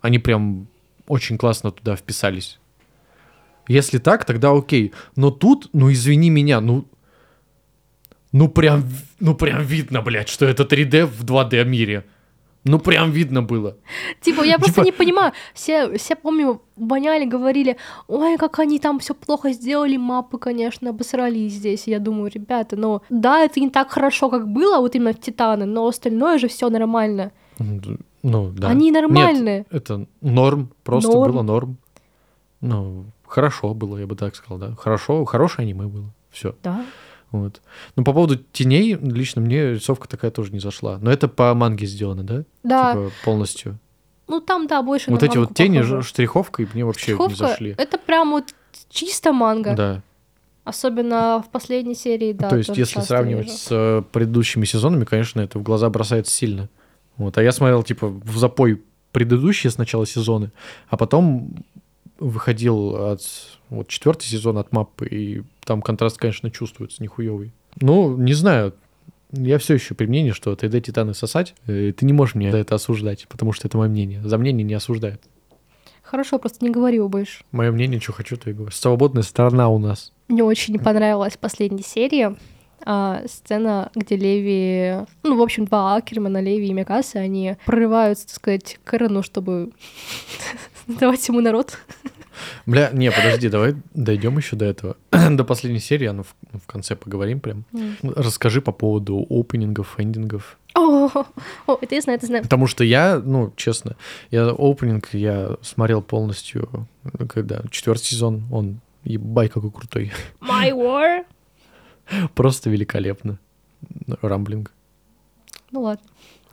Они 0.00 0.18
прям 0.18 0.66
очень 1.06 1.38
классно 1.38 1.70
туда 1.70 1.96
вписались. 1.96 2.58
Если 3.68 3.98
так, 3.98 4.24
тогда 4.24 4.50
окей. 4.50 4.92
Но 5.16 5.30
тут, 5.30 5.68
ну, 5.72 5.92
извини 5.92 6.30
меня, 6.30 6.60
ну, 6.60 6.86
ну 8.32 8.48
прям, 8.48 8.84
ну 9.20 9.34
прям 9.34 9.62
видно, 9.62 10.02
блядь, 10.02 10.28
что 10.28 10.46
это 10.46 10.64
3D 10.64 11.06
в 11.06 11.24
2D 11.24 11.64
мире. 11.64 12.04
Ну 12.68 12.80
прям 12.80 13.12
видно 13.12 13.42
было. 13.42 13.76
Типа, 14.20 14.42
я 14.42 14.58
просто 14.58 14.74
Типа- 14.74 14.84
не 14.86 14.92
понимаю. 14.92 15.32
Все, 15.54 15.96
все, 15.98 16.16
помню, 16.16 16.60
воняли, 16.76 17.24
говорили, 17.24 17.76
ой, 18.08 18.36
как 18.36 18.58
они 18.58 18.80
там 18.80 18.98
все 18.98 19.14
плохо 19.14 19.52
сделали, 19.52 19.96
мапы, 19.96 20.36
конечно, 20.38 20.90
обосрались 20.90 21.52
здесь. 21.52 21.86
Я 21.86 22.00
думаю, 22.00 22.28
ребята, 22.34 22.76
ну, 22.76 23.02
да, 23.08 23.44
это 23.44 23.60
не 23.60 23.70
так 23.70 23.90
хорошо, 23.90 24.28
как 24.30 24.48
было, 24.48 24.80
вот 24.80 24.96
именно 24.96 25.12
в 25.12 25.20
Титаны, 25.20 25.64
но 25.64 25.86
остальное 25.86 26.38
же 26.38 26.48
все 26.48 26.68
нормально. 26.68 27.30
Ну, 28.22 28.50
да. 28.50 28.68
Они 28.68 28.90
Нет, 28.90 28.94
нормальные. 29.02 29.66
это 29.70 30.06
норм, 30.20 30.70
просто 30.82 31.12
Норм. 31.12 31.32
было 31.32 31.42
норм. 31.42 31.76
Ну, 32.60 33.04
хорошо 33.26 33.74
было, 33.74 33.96
я 33.98 34.06
бы 34.08 34.16
так 34.16 34.34
сказал, 34.34 34.58
да. 34.58 34.74
Хорошо, 34.76 35.24
хорошее 35.24 35.66
аниме 35.66 35.86
было. 35.86 36.10
Все. 36.30 36.56
Да. 36.64 36.84
Вот. 37.32 37.60
Ну, 37.96 38.04
по 38.04 38.12
поводу 38.12 38.36
теней, 38.36 38.94
лично 38.94 39.40
мне 39.40 39.74
рисовка 39.74 40.08
такая 40.08 40.30
тоже 40.30 40.52
не 40.52 40.60
зашла. 40.60 40.98
Но 41.00 41.10
это 41.10 41.28
по 41.28 41.52
манге 41.54 41.86
сделано, 41.86 42.22
да? 42.22 42.44
Да. 42.62 42.92
Типа 42.92 43.10
полностью. 43.24 43.78
Ну, 44.28 44.40
там, 44.40 44.66
да, 44.66 44.82
больше 44.82 45.10
вот 45.10 45.22
эти 45.22 45.38
вот 45.38 45.54
тени 45.54 45.78
похоже. 45.78 46.02
штриховкой 46.02 46.68
мне 46.72 46.84
вообще 46.84 47.12
не 47.12 47.16
Штриховка 47.16 47.36
зашли. 47.36 47.74
Это 47.78 47.98
прям 47.98 48.30
вот 48.32 48.54
чисто 48.88 49.32
манга. 49.32 49.74
Да. 49.74 50.02
Особенно 50.64 51.44
в 51.46 51.50
последней 51.50 51.94
серии, 51.94 52.32
да. 52.32 52.48
То 52.48 52.56
есть, 52.56 52.76
если 52.76 53.00
сравнивать 53.00 53.46
вижу. 53.46 53.56
с 53.56 53.68
э, 53.70 54.02
предыдущими 54.10 54.64
сезонами, 54.64 55.04
конечно, 55.04 55.40
это 55.40 55.60
в 55.60 55.62
глаза 55.62 55.88
бросается 55.90 56.32
сильно. 56.32 56.68
Вот. 57.16 57.38
А 57.38 57.42
я 57.42 57.52
смотрел, 57.52 57.84
типа, 57.84 58.08
в 58.08 58.36
запой 58.36 58.82
предыдущие 59.12 59.70
сначала 59.70 60.06
сезоны, 60.06 60.50
а 60.88 60.96
потом 60.96 61.54
выходил 62.18 62.96
от 62.96 63.20
вот 63.70 63.88
четвертый 63.88 64.26
сезон 64.26 64.58
от 64.58 64.72
маппы, 64.72 65.06
и 65.06 65.42
там 65.64 65.82
контраст, 65.82 66.18
конечно, 66.18 66.50
чувствуется 66.50 67.02
нихуевый. 67.02 67.52
Ну, 67.80 68.16
не 68.16 68.34
знаю, 68.34 68.74
я 69.32 69.58
все 69.58 69.74
еще 69.74 69.94
при 69.94 70.06
мнении, 70.06 70.30
что 70.30 70.52
3D 70.52 70.80
Титаны 70.80 71.14
сосать, 71.14 71.54
э, 71.66 71.92
ты 71.96 72.06
не 72.06 72.12
можешь 72.12 72.34
мне 72.34 72.50
за 72.50 72.58
это 72.58 72.74
осуждать, 72.76 73.26
потому 73.28 73.52
что 73.52 73.68
это 73.68 73.76
мое 73.76 73.88
мнение. 73.88 74.22
За 74.24 74.38
мнение 74.38 74.64
не 74.64 74.74
осуждают. 74.74 75.22
Хорошо, 76.02 76.38
просто 76.38 76.64
не 76.64 76.70
говори 76.70 76.96
его 76.96 77.08
больше. 77.08 77.42
Мое 77.50 77.72
мнение, 77.72 78.00
что 78.00 78.12
хочу, 78.12 78.36
то 78.36 78.48
и 78.48 78.52
говорю. 78.52 78.70
Свободная 78.70 79.24
сторона 79.24 79.68
у 79.68 79.78
нас. 79.78 80.12
Мне 80.28 80.44
очень 80.44 80.78
понравилась 80.78 81.34
в 81.34 81.38
последней 81.38 81.82
серии 81.82 82.36
а, 82.84 83.22
сцена, 83.26 83.90
где 83.94 84.14
Леви... 84.16 85.06
Ну, 85.24 85.36
в 85.36 85.42
общем, 85.42 85.64
два 85.64 85.96
Акермана, 85.96 86.40
Леви 86.40 86.68
и 86.68 86.72
Микаса, 86.72 87.18
они 87.18 87.56
прорываются, 87.66 88.28
так 88.28 88.36
сказать, 88.36 88.78
к 88.84 88.94
Эрону, 88.94 89.24
чтобы 89.24 89.72
давать 90.86 91.26
ему 91.26 91.40
народ. 91.40 91.76
Бля, 92.66 92.90
не, 92.92 93.10
подожди, 93.10 93.48
давай 93.48 93.74
дойдем 93.94 94.36
еще 94.36 94.56
до 94.56 94.64
этого. 94.64 94.96
до 95.30 95.44
последней 95.44 95.80
серии, 95.80 96.06
а 96.06 96.12
ну 96.12 96.22
в, 96.22 96.34
в 96.58 96.66
конце 96.66 96.96
поговорим 96.96 97.40
прям. 97.40 97.64
Расскажи 98.02 98.60
по 98.60 98.72
поводу 98.72 99.26
опенингов, 99.28 99.98
эндингов. 99.98 100.58
О, 100.74 101.08
о, 101.66 101.78
это 101.80 101.94
я 101.94 102.00
знаю, 102.00 102.18
это 102.18 102.26
знаю. 102.26 102.42
Потому 102.42 102.66
что 102.66 102.84
я, 102.84 103.18
ну, 103.24 103.52
честно, 103.56 103.96
я 104.30 104.48
опенинг 104.50 105.14
я 105.14 105.56
смотрел 105.62 106.02
полностью, 106.02 106.88
ну, 107.04 107.26
когда 107.26 107.62
четвертый 107.70 108.04
сезон, 108.04 108.44
он 108.50 108.80
ебай 109.04 109.48
какой 109.48 109.70
крутой. 109.70 110.12
My 110.40 110.70
War. 110.72 111.24
Просто 112.34 112.70
великолепно. 112.70 113.38
Рамблинг. 114.20 114.72
Ну 115.70 115.82
ладно. 115.82 116.06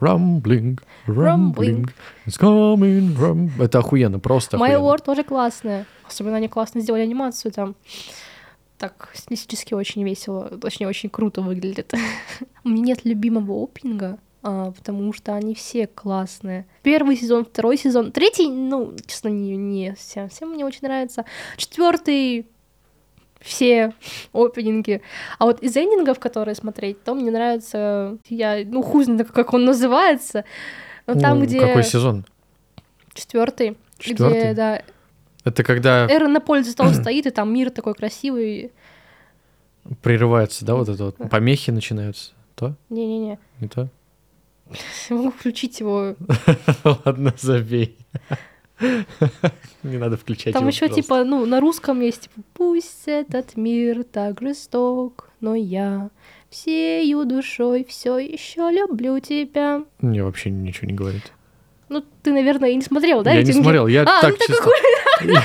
Рамблинг, 0.04 0.84
Rumbling. 1.08 1.90
it's 2.26 2.40
coming, 2.40 3.16
rum. 3.18 3.50
Это 3.60 3.80
охуенно, 3.80 4.20
просто 4.20 4.58
My 4.58 4.74
охуенно. 4.74 4.86
War 4.86 5.02
тоже 5.02 5.24
классная. 5.24 5.86
Особенно 6.06 6.38
они 6.38 6.48
классно 6.48 6.82
сделали 6.82 7.04
анимацию 7.04 7.52
там. 7.52 7.76
Так, 8.78 9.10
стилистически 9.14 9.74
очень 9.74 10.04
весело, 10.04 10.50
точнее, 10.60 10.88
очень 10.88 11.10
круто 11.10 11.42
выглядит. 11.42 11.94
У 12.66 12.70
меня 12.70 12.84
нет 12.84 13.06
любимого 13.06 13.64
опенинга, 13.64 14.20
а, 14.42 14.72
потому 14.72 15.14
что 15.14 15.36
они 15.36 15.56
все 15.56 15.88
классные. 15.88 16.66
Первый 16.82 17.16
сезон, 17.16 17.46
второй 17.46 17.78
сезон, 17.78 18.12
третий, 18.12 18.50
ну, 18.50 18.94
честно, 19.08 19.30
не, 19.30 19.56
не 19.56 19.96
всем, 19.96 20.28
всем 20.28 20.50
мне 20.50 20.66
очень 20.66 20.82
нравится. 20.82 21.24
Четвертый, 21.56 22.46
все 23.44 23.94
опенинги. 24.34 25.02
А 25.38 25.46
вот 25.46 25.62
из 25.62 25.76
эндингов, 25.76 26.20
которые 26.20 26.56
смотреть, 26.56 27.04
то 27.04 27.14
мне 27.14 27.30
нравится, 27.30 28.18
я, 28.30 28.64
ну, 28.66 28.82
хуй 28.82 29.04
знает, 29.04 29.32
как 29.32 29.54
он 29.54 29.66
называется, 29.66 30.46
но 31.06 31.20
там, 31.20 31.40
Ну, 31.40 31.46
где... 31.46 31.60
Какой 31.60 31.84
сезон? 31.84 32.26
Четвертый. 33.14 33.78
Четвертый? 34.00 34.40
Где, 34.40 34.54
да, 34.54 34.82
Это 35.44 35.64
когда 35.64 36.08
Эрон 36.08 36.34
на 36.34 36.40
поле 36.40 36.64
зато 36.64 36.92
стоит, 36.94 37.26
и 37.26 37.30
там 37.30 37.54
мир 37.54 37.70
такой 37.70 37.94
красивый. 37.94 38.72
прерывается, 40.02 40.66
да, 40.66 40.76
вот 40.76 40.90
это 40.90 41.06
вот, 41.06 41.18
помехи 41.30 41.72
начинаются. 41.72 42.32
То? 42.56 42.76
Не-не-не. 42.90 43.40
Не 43.60 43.68
то? 43.68 43.90
Я 45.10 45.16
могу 45.16 45.32
включить 45.32 45.80
его. 45.80 46.16
Ладно, 47.06 47.34
забей. 47.38 47.98
Не 49.84 49.98
надо 49.98 50.18
включать 50.18 50.54
Там 50.54 50.64
его, 50.64 50.70
еще 50.70 50.88
пожалуйста. 50.88 51.02
типа, 51.02 51.24
ну, 51.24 51.46
на 51.46 51.60
русском 51.60 52.02
есть 52.02 52.24
типа 52.24 52.42
Пусть 52.64 53.04
этот 53.08 53.58
мир 53.58 54.06
так 54.06 54.40
жесток, 54.40 55.30
но 55.42 55.54
я 55.54 56.12
всею 56.50 57.26
душой 57.26 57.86
все 57.88 58.18
еще 58.18 58.72
люблю 58.72 59.20
тебя. 59.20 59.84
Мне 60.00 60.24
вообще 60.24 60.50
ничего 60.50 60.88
не 60.88 60.94
говорит. 60.94 61.34
Ну, 61.90 62.02
ты, 62.24 62.32
наверное, 62.32 62.70
и 62.70 62.76
не 62.76 62.82
смотрел, 62.82 63.22
да? 63.22 63.34
я 63.34 63.44
не 63.44 63.52
смотрел, 63.52 63.88
я 63.88 64.04
А, 64.04 64.22
так 64.22 64.36
ну 64.40 64.48
чисто... 64.48 65.44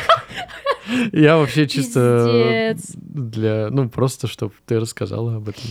Я 1.12 1.36
вообще 1.38 1.66
чисто 1.66 2.76
для... 2.94 3.68
Ну, 3.70 3.88
просто, 3.88 4.28
чтобы 4.28 4.54
ты 4.64 4.78
рассказала 4.78 5.34
об 5.36 5.48
этом. 5.48 5.64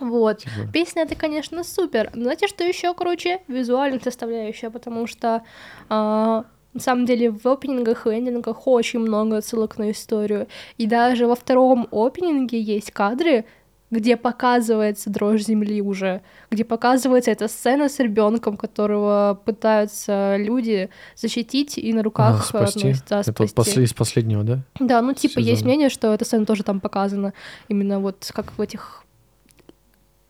Вот. 0.00 0.40
Типа. 0.40 0.70
Песня 0.70 1.04
это, 1.04 1.14
конечно, 1.14 1.64
супер. 1.64 2.10
Но 2.14 2.24
знаете, 2.24 2.46
что 2.46 2.62
еще 2.62 2.92
круче? 2.94 3.40
Визуальная 3.48 4.00
составляющая, 4.00 4.68
потому 4.70 5.06
что 5.06 5.42
а, 5.88 6.44
на 6.74 6.80
самом 6.80 7.06
деле 7.06 7.30
в 7.30 7.46
опенингах 7.46 8.06
и 8.06 8.10
эндингах 8.10 8.66
очень 8.66 9.00
много 9.00 9.38
отсылок 9.38 9.78
на 9.78 9.90
историю. 9.92 10.48
И 10.76 10.86
даже 10.86 11.26
во 11.26 11.34
втором 11.36 11.86
опенинге 11.92 12.60
есть 12.60 12.90
кадры, 12.90 13.44
где 13.90 14.16
показывается 14.16 15.08
дрожь 15.08 15.42
земли 15.44 15.80
уже, 15.80 16.22
где 16.50 16.64
показывается 16.64 17.30
эта 17.30 17.46
сцена 17.46 17.88
с 17.88 18.00
ребенком, 18.00 18.56
которого 18.56 19.40
пытаются 19.44 20.36
люди 20.36 20.88
защитить 21.14 21.78
и 21.78 21.92
на 21.92 22.02
руках 22.02 22.40
А, 22.40 22.42
спасти. 22.44 22.88
носят, 22.88 23.04
да, 23.08 23.20
Это 23.20 23.30
вот 23.38 23.50
спасти. 23.50 23.54
после- 23.54 23.84
из 23.84 23.92
последнего, 23.92 24.42
да? 24.42 24.58
Да, 24.80 25.00
ну 25.00 25.12
типа 25.14 25.38
есть 25.38 25.60
сезона. 25.60 25.68
мнение, 25.68 25.88
что 25.90 26.12
эта 26.12 26.24
сцена 26.24 26.44
тоже 26.44 26.64
там 26.64 26.80
показана. 26.80 27.34
Именно 27.68 28.00
вот 28.00 28.28
как 28.34 28.52
в 28.58 28.60
этих... 28.60 29.03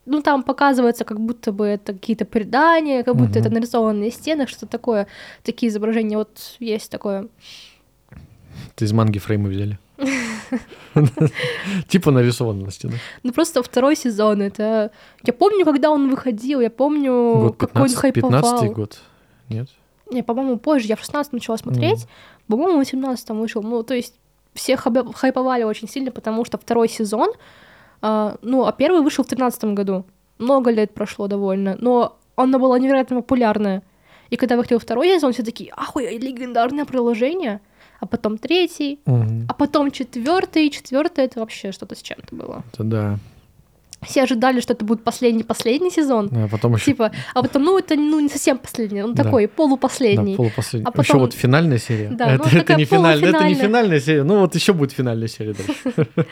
Ну, 0.07 0.21
там 0.23 0.43
показывается, 0.43 1.05
как 1.05 1.19
будто 1.19 1.51
бы 1.53 1.65
это 1.67 1.93
какие-то 1.95 2.25
предания, 2.25 3.03
как 3.05 3.17
будто 3.17 3.39
это 3.39 3.49
Мгм. 3.49 3.55
нарисовано 3.55 4.05
на 4.05 4.11
стенах, 4.11 4.49
что 4.49 4.67
такое. 4.67 5.07
Такие 5.43 5.71
изображения 5.71 6.19
вот 6.19 6.57
есть 6.61 6.91
такое. 6.91 7.29
Это 8.77 8.85
из 8.85 8.93
манги 8.93 9.19
фреймы 9.19 9.49
взяли. 9.49 9.79
Типа 11.89 12.11
нарисовано 12.11 12.65
на 12.67 12.71
стенах. 12.71 12.99
Ну, 13.23 13.33
просто 13.33 13.63
второй 13.63 13.97
сезон, 13.97 14.43
это... 14.43 14.91
Я 15.25 15.33
помню, 15.33 15.65
когда 15.65 15.91
он 15.91 16.11
выходил, 16.11 16.61
я 16.61 16.71
помню, 16.71 17.55
какой 17.59 17.83
он 17.83 17.89
15 17.89 17.97
хайповал. 17.97 18.31
15 18.31 18.73
год. 18.73 19.01
Нет? 19.49 19.69
Не, 20.11 20.23
по-моему, 20.23 20.59
позже, 20.59 20.87
я 20.89 20.97
в 20.97 21.01
16 21.01 21.33
начала 21.33 21.57
смотреть, 21.57 22.07
по-моему, 22.47 22.81
в 22.83 22.87
17 22.87 23.31
вышел. 23.31 23.63
Ну, 23.63 23.83
то 23.83 23.95
есть 23.95 24.15
все 24.55 24.77
хаби- 24.77 25.13
хайповали 25.15 25.65
очень 25.65 25.89
сильно, 25.89 26.11
потому 26.11 26.45
что 26.45 26.59
второй 26.59 26.89
сезон, 26.89 27.33
а, 28.03 28.37
ну, 28.43 28.65
а 28.67 28.73
первый 28.73 29.03
вышел 29.03 29.25
в 29.25 29.29
13 29.29 29.65
году. 29.75 30.05
Много 30.39 30.71
лет 30.71 30.93
прошло 30.95 31.27
довольно, 31.29 31.77
но 31.81 32.17
оно 32.37 32.59
было 32.59 32.77
невероятно 32.77 33.17
популярное. 33.17 33.83
И 34.31 34.37
когда 34.37 34.57
выходил 34.57 34.79
второй 34.79 35.09
сезон, 35.09 35.33
все 35.33 35.43
такие, 35.43 35.73
ахуй, 35.77 36.19
легендарное 36.19 36.85
продолжение. 36.85 37.61
А 38.01 38.07
потом 38.07 38.37
третий, 38.39 39.01
Мгм. 39.07 39.47
а 39.49 39.55
потом 39.55 39.91
четвертый, 39.91 40.69
четвертый 40.71 41.25
это 41.25 41.41
вообще 41.41 41.73
что-то 41.73 41.95
с 41.95 42.03
чем-то 42.03 42.35
было. 42.35 42.65
Это 42.73 42.85
да. 42.85 43.19
Все 44.07 44.23
ожидали, 44.23 44.61
что 44.61 44.73
это 44.73 44.85
будет 44.85 45.03
последний-последний 45.05 45.91
сезон. 45.91 46.31
А 46.33 46.49
потом 46.49 46.75
еще 46.75 46.85
Типа, 46.87 47.11
а 47.35 47.43
потом, 47.43 47.63
ну, 47.65 47.79
это 47.79 47.97
ну, 47.97 48.21
не 48.21 48.29
совсем 48.29 48.59
последний, 48.59 49.03
он 49.03 49.15
Да. 49.15 49.25
такой 49.25 49.49
полупоследний. 49.49 50.37
полупоследний. 50.37 50.87
А 50.95 51.01
Еще 51.01 51.09
потом- 51.13 51.21
вот 51.23 51.33
финальная 51.35 51.79
серия. 51.79 52.09
Да, 52.11 52.33
это, 52.35 52.49
ну, 52.53 52.59
это 52.61 52.75
не 52.75 52.85
финальная, 52.85 53.29
это 53.31 53.45
не 53.49 53.55
финальная 53.55 54.01
серия. 54.01 54.23
Ну 54.25 54.41
вот 54.41 54.55
еще 54.55 54.73
будет 54.73 54.93
финальная 54.93 55.29
серия 55.29 55.55
дальше. 55.55 56.09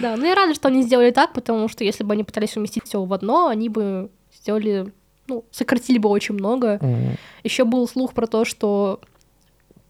Да, 0.00 0.16
ну 0.16 0.24
я 0.24 0.34
рада, 0.34 0.54
что 0.54 0.68
они 0.68 0.82
сделали 0.82 1.10
так, 1.10 1.32
потому 1.34 1.68
что 1.68 1.84
если 1.84 2.04
бы 2.04 2.12
они 2.14 2.24
пытались 2.24 2.56
уместить 2.56 2.84
все 2.86 3.02
в 3.04 3.12
одно, 3.12 3.48
они 3.48 3.68
бы 3.68 4.10
сделали, 4.34 4.92
ну, 5.28 5.44
сократили 5.50 5.98
бы 5.98 6.08
очень 6.08 6.34
много. 6.34 6.80
Еще 7.44 7.64
был 7.64 7.86
слух 7.86 8.14
про 8.14 8.26
то, 8.26 8.44
что 8.44 9.00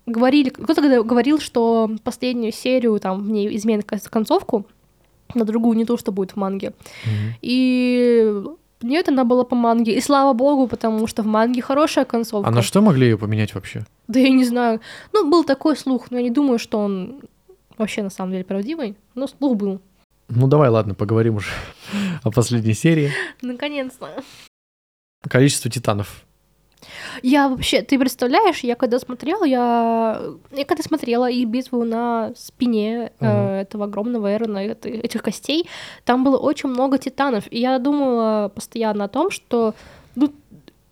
говорили, 0.07 0.49
кто-то 0.49 1.03
говорил, 1.05 1.39
что 1.41 1.91
последнюю 2.03 2.53
серию 2.53 2.99
там 2.99 3.23
в 3.23 3.31
ней 3.31 3.55
изменят 3.57 3.85
кон- 3.87 4.01
концовку 4.11 4.67
на 5.35 5.45
другую, 5.45 5.77
не 5.77 5.85
то, 5.85 5.97
что 5.97 6.13
будет 6.13 6.33
в 6.33 6.37
манге. 6.37 6.73
И 7.41 8.43
нет, 8.83 9.09
она 9.09 9.25
была 9.25 9.45
по 9.45 9.55
манге. 9.55 9.95
И 9.95 10.01
слава 10.01 10.33
богу, 10.33 10.67
потому 10.67 11.07
что 11.07 11.23
в 11.23 11.27
манге 11.27 11.61
хорошая 11.61 12.05
концовка. 12.05 12.49
А 12.49 12.53
на 12.53 12.63
что 12.63 12.81
могли 12.81 13.09
ее 13.09 13.19
поменять 13.19 13.55
вообще? 13.55 13.85
Да 14.09 14.19
я 14.19 14.31
не 14.31 14.45
знаю. 14.45 14.81
Ну, 15.13 15.31
был 15.31 15.45
такой 15.45 15.77
слух, 15.77 16.11
но 16.11 16.19
я 16.19 16.23
не 16.25 16.31
думаю, 16.31 16.59
что 16.59 16.79
он 16.79 17.21
вообще 17.77 18.03
на 18.03 18.11
самом 18.11 18.33
деле 18.33 18.45
правдивый. 18.45 18.97
Но 19.15 19.27
слух 19.27 19.57
был. 19.57 19.81
Ну 20.29 20.47
давай, 20.47 20.69
ладно, 20.71 20.95
поговорим 20.95 21.37
уже 21.37 21.51
о 22.23 22.31
последней 22.31 22.75
серии. 22.75 23.13
Наконец-то. 23.43 24.23
Количество 25.29 25.71
титанов. 25.71 26.25
Я 27.23 27.49
вообще, 27.49 27.83
ты 27.83 27.99
представляешь, 27.99 28.61
я 28.61 28.75
когда 28.75 28.99
смотрела, 28.99 29.45
я, 29.45 30.21
я 30.53 30.65
когда 30.65 30.83
смотрела 30.83 31.31
и 31.31 31.45
битву 31.45 31.85
на 31.85 32.33
спине 32.37 33.13
э, 33.21 33.27
Мгм. 33.27 33.49
этого 33.61 33.85
огромного 33.85 34.35
Эрона, 34.35 34.59
это- 34.59 34.89
этих 34.89 35.23
костей, 35.23 35.69
там 36.05 36.25
было 36.25 36.39
очень 36.39 36.69
много 36.71 36.99
титанов, 36.99 37.45
и 37.51 37.59
я 37.61 37.79
думала 37.79 38.51
постоянно 38.55 39.05
о 39.05 39.09
том, 39.09 39.31
что 39.31 39.75
ну, 40.17 40.31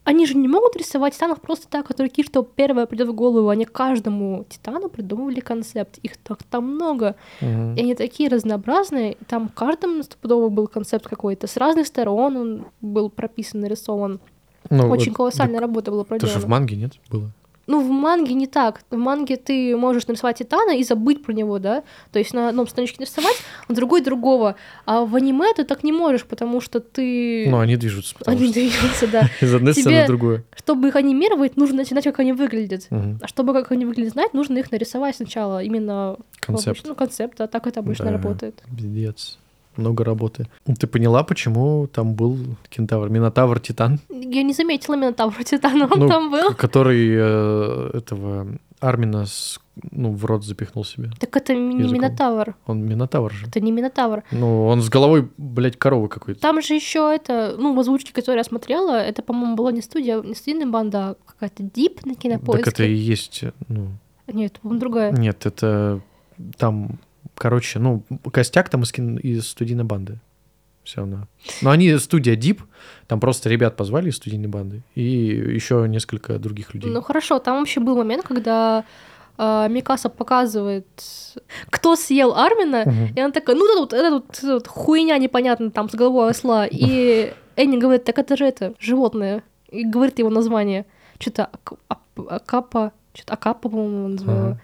они 0.05 0.27
же 0.27 0.37
не 0.37 0.49
могут 0.49 0.77
рисовать 0.77 1.15
титанов 1.15 1.41
просто 1.41 1.69
так, 1.69 1.87
которые 1.87 2.09
такие, 2.11 2.25
что 2.27 2.43
первое 2.43 2.87
придет 2.87 3.09
в 3.09 3.15
голову, 3.15 3.49
они 3.49 3.65
каждому 3.65 4.45
титану 4.49 4.89
придумывали 4.89 5.41
концепт, 5.41 5.99
их 6.03 6.17
так 6.19 6.43
там 6.43 6.65
много, 6.75 7.15
Мгм. 7.41 7.75
и 7.77 7.81
они 7.81 7.95
такие 7.95 8.29
разнообразные, 8.29 9.17
там 9.27 9.49
в 9.49 9.55
каждом 9.55 10.03
стопудово 10.03 10.49
был 10.49 10.67
концепт 10.67 11.07
какой-то, 11.09 11.47
с 11.47 11.57
разных 11.57 11.87
сторон 11.87 12.37
он 12.37 12.67
был 12.81 13.09
прописан, 13.11 13.61
нарисован. 13.61 14.21
Ну, 14.71 14.89
Очень 14.91 15.11
вот, 15.11 15.17
колоссальная 15.17 15.61
работа 15.61 15.91
была 15.91 16.03
Это 16.03 16.09
проделана. 16.11 16.41
же 16.41 16.47
в 16.47 16.49
манге, 16.49 16.77
нет, 16.77 16.93
было? 17.11 17.31
Ну, 17.69 17.83
в 17.83 17.91
манге 17.91 18.33
не 18.33 18.47
так. 18.47 18.81
В 18.91 18.97
манге 18.97 19.37
ты 19.37 19.77
можешь 19.77 20.07
нарисовать 20.07 20.39
Титана 20.39 20.71
и 20.75 20.83
забыть 20.83 21.23
про 21.23 21.35
него, 21.35 21.59
да? 21.59 21.83
То 22.13 22.19
есть 22.19 22.33
на 22.33 22.49
одном 22.49 22.67
страничке 22.67 22.97
нарисовать, 23.01 23.37
а 23.67 23.73
на 23.73 23.77
другой 23.77 24.01
другого. 24.01 24.57
А 24.87 25.05
в 25.05 25.15
аниме 25.15 25.53
ты 25.55 25.65
так 25.65 25.85
не 25.85 25.93
можешь, 25.93 26.25
потому 26.25 26.63
что 26.63 26.81
ты... 26.81 27.47
Ну, 27.47 27.59
они 27.59 27.77
движутся, 27.77 28.15
потому 28.17 28.39
Они 28.39 28.47
что 28.47 28.55
двигаются, 28.55 29.07
да. 29.07 29.29
из 29.43 29.55
одной 29.55 29.75
сцены 29.75 30.05
в 30.05 30.07
другую. 30.07 30.45
Чтобы 30.57 30.89
их 30.89 30.97
анимировать, 30.97 31.59
нужно 31.59 31.85
знать, 31.85 32.05
как 32.05 32.19
они 32.21 32.33
выглядят. 32.33 32.89
А 32.91 33.27
чтобы 33.27 33.53
как 33.53 33.71
они 33.71 33.85
выглядят 33.85 34.15
знать, 34.15 34.33
нужно 34.33 34.57
их 34.57 34.73
нарисовать 34.73 35.17
сначала. 35.17 35.63
Именно 35.63 36.17
Концепт. 36.41 36.81
Ну, 36.87 36.95
концепт, 36.95 37.37
да, 37.37 37.49
так 37.49 37.67
это 37.67 37.81
обычно 37.81 38.07
Да. 38.07 38.13
работает. 38.13 38.63
Пиздец. 38.75 39.39
Много 39.79 40.05
работы. 40.05 40.47
Ты 40.79 40.87
поняла, 40.87 41.23
почему 41.23 41.87
там 41.87 42.15
был 42.15 42.37
кентавр? 42.69 43.09
Минотавр 43.09 43.61
Титан, 43.61 44.01
Я 44.11 44.43
не 44.43 44.53
заметила 44.53 44.97
Минотавра 44.97 45.43
Титана, 45.45 45.87
он 45.91 46.01
Ну, 46.01 46.09
там 46.09 46.31
был. 46.31 46.53
который 46.55 47.09
э, 47.17 47.91
этого 47.95 48.47
Армина 48.81 49.27
с- 49.27 49.59
ну, 49.93 50.13
в 50.13 50.25
рот 50.25 50.45
запихнул 50.45 50.85
себе. 50.85 51.11
Так 51.21 51.37
это 51.37 51.55
не 51.55 51.79
языком. 51.79 51.95
Минотавр. 51.95 52.55
Он 52.67 52.85
Минотавр 52.85 53.33
же. 53.33 53.47
Это 53.47 53.61
не 53.61 53.73
Минотавр. 53.73 54.23
Ну, 54.33 54.67
он 54.67 54.83
с 54.83 54.89
головой, 54.89 55.29
блядь, 55.37 55.77
коровы 55.79 56.09
какой-то. 56.09 56.41
Там 56.41 56.61
же 56.63 56.75
еще 56.75 57.13
это, 57.15 57.55
ну, 57.59 57.75
в 57.75 57.79
озвучке, 57.81 58.13
которую 58.13 58.39
я 58.39 58.45
смотрела, 58.45 58.97
это, 59.01 59.23
по-моему, 59.23 59.55
была 59.57 59.71
не 59.73 59.83
студия, 59.83 60.21
не 60.23 60.35
студийная 60.35 60.67
банда, 60.67 60.99
а 61.11 61.17
какая-то 61.27 61.63
дип 61.63 62.05
на 62.07 62.15
кинопоиске. 62.15 62.65
Так 62.65 62.75
это 62.75 62.85
и 62.85 62.93
есть, 62.95 63.43
э, 63.45 63.53
ну, 63.69 63.89
Нет, 64.27 64.59
по-моему, 64.61 64.81
другая. 64.81 65.13
нет, 65.13 65.47
это 65.47 66.01
там, 66.57 66.99
короче, 67.39 67.79
ну, 67.79 68.03
костяк 68.33 68.69
там 68.69 68.83
из, 68.83 68.93
кин- 68.93 69.17
из 69.17 69.49
студийной 69.49 69.85
банды. 69.85 70.19
Все 70.85 71.01
равно. 71.01 71.27
Но 71.63 71.71
они 71.71 71.97
студия 71.99 72.35
Deep, 72.35 72.61
там 73.07 73.21
просто 73.21 73.51
ребят 73.51 73.77
позвали 73.77 74.09
из 74.09 74.17
студийной 74.17 74.49
банды 74.49 74.83
и 74.95 75.03
еще 75.03 75.87
несколько 75.87 76.39
других 76.39 76.73
людей. 76.75 76.91
Ну 76.91 77.03
хорошо, 77.03 77.39
там 77.41 77.59
вообще 77.59 77.81
был 77.81 77.95
момент, 77.97 78.23
когда 78.25 78.85
э, 79.37 79.67
Микаса 79.69 80.09
показывает, 80.09 80.87
кто 81.69 81.95
съел 81.95 82.35
Армина, 82.35 82.85
Мгм. 82.87 83.15
и 83.15 83.21
она 83.21 83.33
такая, 83.33 83.55
ну 83.57 83.71
это 83.71 83.81
вот, 83.81 83.93
это 83.93 84.11
вот, 84.11 84.39
это 84.39 84.55
вот 84.55 84.67
хуйня 84.67 85.19
непонятная 85.19 85.69
там 85.71 85.91
с 85.91 85.95
головой 85.95 86.31
осла. 86.31 86.67
И 86.67 87.35
Энни 87.57 87.77
говорит, 87.77 88.05
так 88.05 88.19
это 88.19 88.37
же 88.39 88.47
это, 88.47 88.73
животное. 88.81 89.43
И 89.71 89.85
говорит 89.85 90.19
его 90.19 90.31
название. 90.31 90.87
Что-то 91.19 91.51
Акапа, 92.17 92.93
что-то 93.13 93.35
Акапа, 93.35 93.69
по-моему, 93.69 94.05
он 94.07 94.11
назвала. 94.13 94.41
Ага. 94.47 94.61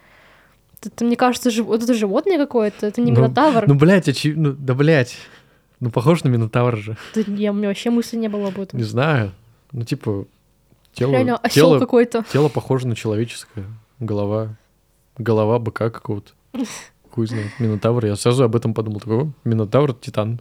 Это, 0.87 1.05
мне 1.05 1.17
кажется, 1.17 1.51
жив... 1.51 1.67
вот 1.67 1.83
это 1.83 1.95
животное 1.95 2.39
какое-то, 2.39 2.87
это 2.87 3.01
не 3.01 3.11
Ну, 3.13 3.19
Минотавр. 3.19 3.67
Ну, 3.67 3.75
блядь, 3.75 4.09
очи- 4.09 4.35
ну, 4.35 4.53
да, 4.53 4.75
блядь. 4.75 5.17
Ну, 5.81 5.91
похож 5.91 6.25
на 6.25 6.29
Минотавра 6.29 6.77
же. 6.77 6.97
Да 7.15 7.23
не, 7.27 7.51
у 7.51 7.55
меня 7.55 7.69
вообще 7.69 7.91
мысли 7.91 8.17
не 8.17 8.29
было 8.29 8.49
об 8.49 8.61
этом. 8.61 8.79
Не 8.79 8.85
знаю. 8.85 9.33
Ну, 9.73 9.85
типа, 9.85 10.27
тело, 10.93 11.13
Реально, 11.13 11.37
осел 11.37 11.71
тело, 11.71 11.79
какой-то. 11.79 12.25
тело 12.33 12.49
похоже 12.49 12.87
на 12.89 12.97
человеческое. 12.97 13.65
Голова. 14.01 14.57
Голова 15.19 15.59
быка 15.59 15.91
какого-то. 15.91 16.33
Хуй 17.11 17.27
знает. 17.27 17.51
Минотавр. 17.59 18.07
Я 18.07 18.17
сразу 18.17 18.45
об 18.45 18.57
этом 18.57 18.75
подумал. 18.75 19.01
Такой, 19.01 19.23
«О, 19.23 19.29
Минотавр, 19.45 19.95
Титан. 19.95 20.41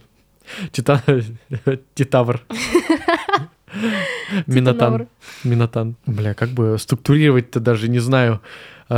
Титан. 0.72 1.02
Титавр. 1.96 2.42
Минотан. 4.48 5.08
Минотан. 5.44 5.96
Бля, 6.06 6.34
как 6.34 6.50
бы 6.50 6.78
структурировать-то 6.80 7.60
даже 7.60 7.90
не 7.90 8.00
знаю 8.00 8.42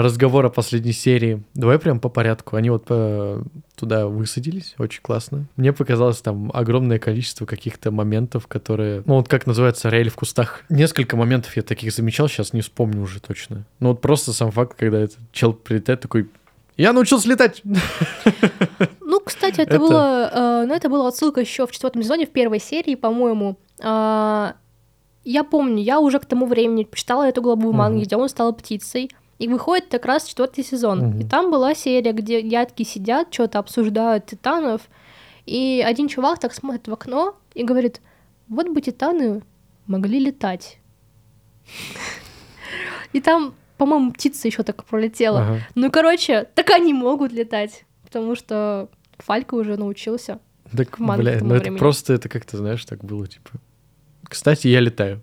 разговор 0.02 0.46
о 0.46 0.50
последней 0.50 0.92
серии. 0.94 1.44
Давай 1.54 1.80
прям 1.80 2.00
по 2.00 2.10
порядку. 2.10 2.56
Они 2.56 2.70
вот 2.70 2.86
э, 2.90 3.42
туда 3.76 4.08
высадились, 4.08 4.76
очень 4.78 5.02
классно. 5.02 5.46
Мне 5.56 5.74
показалось 5.74 6.22
там 6.22 6.52
огромное 6.54 7.00
количество 7.00 7.46
каких-то 7.46 7.92
моментов, 7.92 8.48
которые... 8.48 9.04
Ну 9.06 9.16
вот 9.16 9.28
как 9.28 9.46
называется, 9.48 9.90
реаль 9.90 10.10
в 10.10 10.16
кустах. 10.16 10.64
Несколько 10.70 11.16
моментов 11.18 11.56
я 11.56 11.62
таких 11.64 11.94
замечал, 11.94 12.28
сейчас 12.28 12.54
не 12.54 12.62
вспомню 12.62 13.02
уже 13.02 13.20
точно. 13.20 13.66
Ну 13.80 13.90
вот 13.90 14.02
просто 14.02 14.34
сам 14.34 14.52
факт, 14.52 14.76
когда 14.78 15.00
этот 15.00 15.18
чел 15.32 15.54
прилетает 15.54 16.02
такой... 16.02 16.30
Я 16.78 16.92
научился 16.94 17.30
летать! 17.30 17.62
Ну, 19.08 19.22
кстати, 19.22 19.62
это, 19.62 19.76
Это- 19.76 19.80
было, 19.80 20.30
э, 20.34 20.66
ну, 20.68 20.74
это 20.74 20.90
была 20.90 21.08
отсылка 21.08 21.40
еще 21.40 21.66
в 21.66 21.72
четвертом 21.72 22.04
сезоне, 22.04 22.26
в 22.26 22.32
первой 22.32 22.60
серии, 22.60 22.96
по-моему. 22.96 23.58
А, 23.82 24.56
я 25.24 25.44
помню, 25.44 25.82
я 25.82 26.00
уже 26.00 26.20
к 26.20 26.26
тому 26.26 26.46
времени 26.48 26.84
почитала 26.84 27.28
эту 27.28 27.42
главу 27.42 27.72
манге, 27.72 28.00
Мгм. 28.00 28.06
где 28.06 28.16
он 28.18 28.28
стал 28.30 28.54
птицей. 28.54 29.10
И 29.38 29.48
выходит 29.48 29.88
как 29.90 30.06
раз 30.06 30.26
четвертый 30.26 30.64
сезон. 30.64 31.00
Мгм. 31.00 31.20
И 31.20 31.24
там 31.26 31.52
была 31.52 31.76
серия, 31.76 32.14
где 32.14 32.42
дядьки 32.42 32.84
сидят, 32.84 33.34
что-то 33.34 33.60
обсуждают 33.60 34.26
титанов. 34.28 34.82
И 35.46 35.84
один 35.86 36.08
чувак 36.08 36.40
так 36.40 36.54
смотрит 36.54 36.88
в 36.88 36.94
окно 36.94 37.36
и 37.54 37.64
говорит: 37.64 38.02
вот 38.48 38.70
бы 38.70 38.82
титаны 38.82 39.44
могли 39.88 40.20
летать. 40.20 40.80
И 43.14 43.22
там, 43.22 43.56
по-моему, 43.78 44.12
птица 44.12 44.48
еще 44.48 44.64
так 44.64 44.84
пролетела. 44.86 45.60
Ну, 45.76 45.92
короче, 45.92 46.48
так 46.56 46.70
они 46.72 46.94
могут 46.94 47.32
летать, 47.32 47.86
потому 48.04 48.36
что 48.36 48.90
Фалька 49.18 49.56
уже 49.56 49.78
научился. 49.78 50.40
Так, 50.76 50.98
бля, 51.00 51.40
ну 51.42 51.56
это 51.56 51.72
просто, 51.74 52.14
это 52.14 52.28
как-то, 52.28 52.58
знаешь, 52.58 52.84
так 52.86 53.04
было, 53.04 53.28
типа... 53.28 53.52
Кстати, 54.24 54.68
я 54.68 54.80
летаю. 54.80 55.22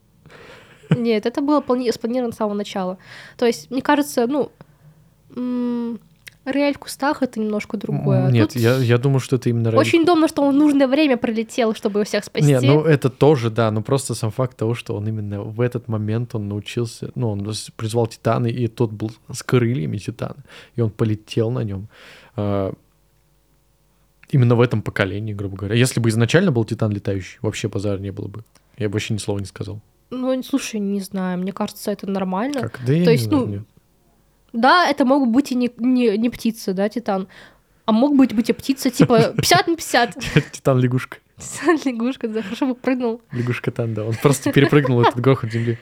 Нет, 0.97 1.27
это 1.27 1.41
было 1.41 1.61
плани- 1.61 1.93
спланировано 1.93 2.33
с 2.33 2.37
самого 2.37 2.55
начала. 2.55 2.99
То 3.37 3.47
есть, 3.47 3.71
мне 3.71 3.83
кажется, 3.83 4.27
ну, 4.27 4.51
Реаль 6.45 6.75
в 6.75 6.79
кустах 6.79 7.23
это 7.23 7.39
немножко 7.39 7.77
другое. 7.77 8.27
А 8.27 8.31
Нет, 8.31 8.49
тут 8.53 8.61
я, 8.61 8.77
я 8.79 8.99
думаю, 8.99 9.21
что 9.21 9.37
это 9.37 9.49
именно 9.49 9.71
ради- 9.71 9.81
Очень 9.81 10.03
удобно, 10.03 10.27
что 10.27 10.43
он 10.43 10.57
в 10.57 10.59
нужное 10.59 10.89
время 10.89 11.17
пролетел, 11.17 11.73
чтобы 11.73 12.03
всех 12.05 12.25
спасти. 12.25 12.49
Не, 12.49 12.61
ну 12.61 12.83
это 12.83 13.11
тоже, 13.11 13.49
да, 13.49 13.71
но 13.71 13.81
просто 13.81 14.15
сам 14.15 14.33
факт 14.33 14.57
того, 14.57 14.75
что 14.75 14.97
он 14.97 15.07
именно 15.07 15.43
в 15.43 15.61
этот 15.61 15.87
момент 15.87 16.35
он 16.35 16.49
научился, 16.49 17.13
ну, 17.15 17.31
он 17.31 17.49
призвал 17.77 18.09
Титана, 18.09 18.49
и 18.49 18.67
тот 18.67 18.91
был 18.91 19.13
с 19.33 19.45
крыльями 19.45 19.99
Титана, 19.99 20.43
и 20.75 20.81
он 20.81 20.91
полетел 20.91 21.53
на 21.53 21.63
нем. 21.63 21.87
Именно 22.37 22.75
в 24.57 24.61
этом 24.61 24.83
поколении, 24.83 25.35
грубо 25.35 25.57
говоря. 25.57 25.77
Если 25.77 26.01
бы 26.01 26.09
изначально 26.09 26.51
был 26.53 26.65
Титан 26.65 26.91
летающий, 26.91 27.39
вообще 27.43 27.69
базара 27.69 27.99
не 27.99 28.11
было 28.11 28.29
бы. 28.29 28.45
Я 28.79 28.89
бы 28.89 28.95
вообще 28.95 29.15
ни 29.15 29.19
слова 29.19 29.39
не 29.39 29.45
сказал. 29.47 29.81
Ну, 30.13 30.43
слушай, 30.43 30.79
не 30.79 31.01
знаю, 31.01 31.39
мне 31.39 31.53
кажется, 31.53 31.91
это 31.91 32.09
нормально. 32.09 32.61
Как? 32.61 32.81
Да 32.87 32.93
я 32.93 33.05
То 33.05 33.11
не 33.11 33.17
есть, 33.17 33.29
знаю, 33.29 33.47
ну, 33.47 33.53
нет. 33.53 33.63
Да, 34.53 34.87
это 34.87 35.07
мог 35.07 35.27
быть 35.29 35.53
и 35.53 35.55
не, 35.55 35.71
не, 35.79 36.19
не 36.19 36.29
птица, 36.29 36.75
да, 36.75 36.91
Титан. 36.91 37.29
А 37.87 37.93
мог 37.93 38.15
быть, 38.15 38.35
быть 38.35 38.51
и 38.51 38.53
птица, 38.53 38.91
типа 38.91 39.33
50 39.37 39.67
на 39.69 39.77
50. 39.77 40.19
Титан 40.53 40.79
лягушка. 40.79 41.17
Лягушка, 41.85 42.29
да, 42.29 42.43
хорошо 42.43 42.67
бы 42.67 42.75
прыгнул. 42.75 43.23
Лягушка 43.33 43.71
Тан, 43.71 43.95
да. 43.95 44.05
Он 44.05 44.15
просто 44.15 44.53
перепрыгнул 44.53 45.01
этот 45.01 45.19
грохот 45.19 45.51
земли. 45.51 45.79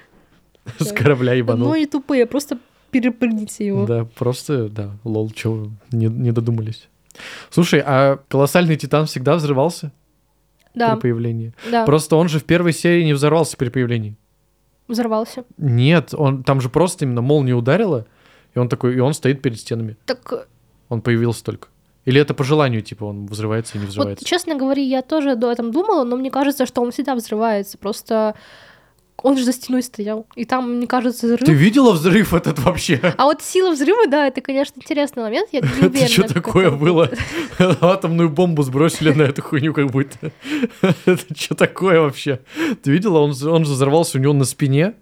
С 0.78 0.92
корабля 0.92 1.32
ебанул. 1.32 1.68
Ну, 1.68 1.74
не 1.74 1.86
тупые, 1.86 2.24
просто 2.26 2.56
перепрыгните 2.92 3.66
его. 3.66 3.84
Да, 3.84 4.04
просто, 4.04 4.68
да, 4.68 4.92
лол, 5.02 5.30
чего 5.30 5.70
не, 5.90 6.06
не 6.06 6.30
додумались. 6.30 6.88
Слушай, 7.50 7.82
а 7.84 8.20
колоссальный 8.28 8.76
Титан 8.76 9.06
всегда 9.06 9.34
взрывался 9.34 9.92
Да, 10.74 10.94
при 10.96 11.00
появлении? 11.02 11.52
да, 11.70 11.84
Просто 11.84 12.16
он 12.16 12.28
же 12.28 12.38
в 12.38 12.44
первой 12.44 12.72
серии 12.72 13.04
не 13.04 13.12
взорвался 13.12 13.56
при 13.56 13.68
появлении. 13.68 14.16
взорвался. 14.88 15.44
Нет, 15.58 16.14
он 16.14 16.42
там 16.42 16.60
же 16.60 16.68
просто 16.68 17.04
именно 17.04 17.22
молния 17.22 17.54
ударила, 17.54 18.06
и 18.54 18.58
он 18.58 18.68
такой, 18.68 18.94
и 18.96 19.00
он 19.00 19.14
стоит 19.14 19.42
перед 19.42 19.58
стенами. 19.58 19.96
Так, 20.06 20.32
э, 20.32 20.44
Он 20.88 21.00
появился 21.02 21.44
только. 21.44 21.68
Или 22.06 22.20
это 22.20 22.34
по 22.34 22.44
желанию, 22.44 22.80
типа, 22.82 23.04
он 23.04 23.26
взрывается 23.26 23.76
и 23.76 23.78
не 23.78 23.84
вот, 23.86 23.90
взрывается? 23.92 24.24
честно 24.24 24.56
говоря, 24.56 24.82
я 24.82 25.02
тоже 25.02 25.36
до 25.36 25.50
этом 25.52 25.70
думала, 25.70 26.04
но 26.04 26.16
мне 26.16 26.30
кажется, 26.30 26.66
что 26.66 26.82
он 26.82 26.90
всегда 26.92 27.14
взрывается. 27.14 27.76
Просто 27.78 28.34
он 29.22 29.36
же 29.36 29.44
за 29.44 29.52
стеной 29.52 29.82
стоял. 29.82 30.26
И 30.34 30.44
там, 30.44 30.76
мне 30.76 30.86
кажется, 30.86 31.26
взрыв... 31.26 31.40
Ты 31.40 31.52
видела 31.52 31.92
взрыв 31.92 32.34
этот 32.34 32.58
вообще? 32.60 33.00
А 33.16 33.24
вот 33.24 33.42
сила 33.42 33.72
взрыва, 33.72 34.06
да, 34.08 34.26
это, 34.26 34.40
конечно, 34.40 34.74
интересный 34.76 35.22
момент. 35.22 35.48
Я 35.52 35.60
не 35.60 35.68
Это 35.78 35.86
уверена. 35.86 36.08
что 36.08 36.34
такое 36.34 36.70
было? 36.70 37.10
Атомную 37.80 38.30
бомбу 38.30 38.62
сбросили 38.62 39.12
на 39.12 39.22
эту 39.22 39.42
хуйню 39.42 39.72
как 39.74 39.90
будто. 39.90 40.32
Это 41.04 41.34
что 41.34 41.54
такое 41.54 42.00
вообще? 42.00 42.40
Ты 42.82 42.90
видела, 42.90 43.18
он, 43.18 43.30
он 43.30 43.64
же 43.64 43.72
взорвался 43.72 44.18
у 44.18 44.20
него 44.20 44.32
на 44.32 44.44
спине, 44.44 44.94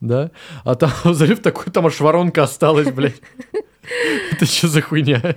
да? 0.00 0.30
А 0.64 0.74
там 0.74 0.90
взрыв 1.04 1.40
такой, 1.40 1.72
там 1.72 1.86
аж 1.86 2.00
воронка 2.00 2.42
осталась, 2.44 2.90
блядь. 2.90 3.20
Это 4.32 4.46
что 4.46 4.68
за 4.68 4.82
хуйня? 4.82 5.36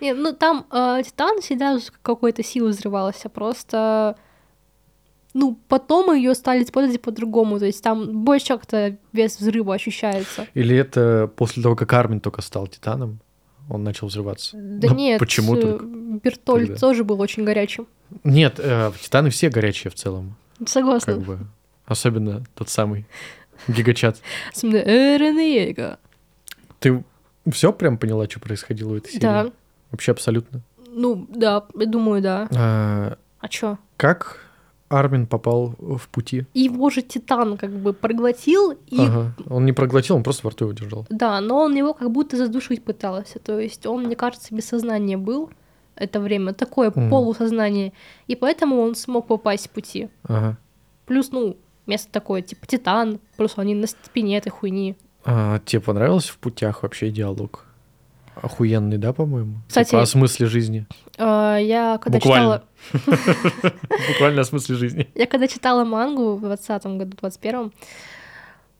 Не, 0.00 0.12
ну 0.12 0.32
там 0.32 0.66
э, 0.70 1.02
Титан 1.04 1.40
всегда 1.40 1.78
с 1.78 1.90
какой-то 2.02 2.42
силой 2.42 2.70
взрывался, 2.70 3.28
просто... 3.28 4.16
Ну, 5.38 5.58
потом 5.68 6.14
ее 6.14 6.34
стали 6.34 6.64
использовать 6.64 7.02
по-другому, 7.02 7.58
то 7.58 7.66
есть 7.66 7.82
там 7.84 8.24
больше 8.24 8.46
как-то 8.46 8.96
вес 9.12 9.38
взрыва 9.38 9.74
ощущается. 9.74 10.46
Или 10.54 10.74
это 10.74 11.30
после 11.36 11.62
того, 11.62 11.76
как 11.76 11.92
Армин 11.92 12.20
только 12.20 12.40
стал 12.40 12.66
Титаном, 12.68 13.20
он 13.68 13.84
начал 13.84 14.06
взрываться? 14.06 14.56
Да 14.56 14.88
Ну, 14.88 14.94
нет, 14.94 15.18
Почему 15.18 15.54
э, 15.56 15.60
только? 15.60 15.84
Бертоль 15.84 16.66
Когда? 16.68 16.80
тоже 16.80 17.04
был 17.04 17.20
очень 17.20 17.44
горячим. 17.44 17.86
Нет, 18.24 18.54
э, 18.58 18.90
Титаны 18.98 19.28
все 19.28 19.50
горячие 19.50 19.90
в 19.90 19.94
целом, 19.94 20.36
Согласна. 20.64 21.12
как 21.12 21.22
бы. 21.22 21.38
Особенно 21.84 22.42
тот 22.54 22.70
самый 22.70 23.04
гигачат. 23.68 24.16
Ты 26.80 27.04
все 27.52 27.72
прям 27.74 27.98
поняла, 27.98 28.24
что 28.24 28.40
происходило 28.40 28.90
в 28.90 28.94
этой 28.94 29.08
серии? 29.10 29.20
Да, 29.20 29.50
Вообще 29.90 30.12
абсолютно. 30.12 30.62
ну 30.88 31.26
да, 31.28 31.64
я 31.78 31.86
думаю, 31.86 32.22
да. 32.22 32.48
А, 32.56 33.18
А 33.40 33.48
чё? 33.48 33.76
как 33.98 34.40
Армин 34.88 35.26
попал 35.26 35.74
в 35.78 36.08
пути? 36.08 36.44
Его 36.54 36.90
же 36.90 37.02
Титан 37.02 37.56
как 37.56 37.70
бы 37.72 37.92
проглотил, 37.92 38.72
и 38.86 39.00
Ага. 39.00 39.32
Он 39.50 39.64
не 39.64 39.72
проглотил, 39.72 40.16
он 40.16 40.22
просто 40.22 40.46
во 40.46 40.50
рту 40.50 40.64
его 40.66 40.72
держал. 40.74 41.06
Да, 41.10 41.40
но 41.40 41.58
он 41.64 41.74
его 41.74 41.92
как 41.94 42.10
будто 42.10 42.36
задушить 42.36 42.84
пытался. 42.84 43.38
То 43.40 43.58
есть 43.58 43.84
он, 43.86 44.04
мне 44.04 44.14
кажется, 44.16 44.54
без 44.54 44.66
сознания 44.68 45.16
был 45.16 45.50
это 45.96 46.20
время, 46.20 46.52
такое 46.52 46.90
Мгм. 46.94 47.10
полусознание. 47.10 47.92
И 48.28 48.36
поэтому 48.36 48.80
он 48.80 48.94
смог 48.94 49.26
попасть 49.26 49.66
в 49.66 49.70
пути. 49.70 50.08
Ага. 50.28 50.56
Плюс, 51.06 51.32
ну, 51.32 51.56
место 51.86 52.10
такое, 52.12 52.42
типа 52.42 52.66
Титан, 52.66 53.18
плюс 53.36 53.54
они 53.56 53.74
на 53.74 53.86
спине 53.86 54.38
этой 54.38 54.50
хуйни. 54.50 54.94
А, 55.24 55.58
тебе 55.64 55.80
понравился 55.80 56.32
в 56.32 56.38
путях 56.38 56.82
вообще 56.84 57.10
диалог? 57.10 57.64
Охуенный, 58.42 58.98
да, 58.98 59.12
по-моему? 59.14 59.56
Кстати- 59.66 59.88
Типа 59.90 60.02
о 60.02 60.06
смысле 60.06 60.46
жизни. 60.46 60.86
А, 61.18 61.56
я 61.56 61.98
когда 61.98 62.18
Буквально. 62.18 62.44
читала... 62.58 62.64
Буквально 64.08 64.40
о 64.40 64.44
смысле 64.44 64.76
жизни. 64.76 65.08
Я 65.14 65.26
когда 65.26 65.48
читала 65.48 65.84
мангу 65.84 66.36
в 66.36 66.40
20 66.40 66.86
году, 66.86 67.16
21 67.20 67.72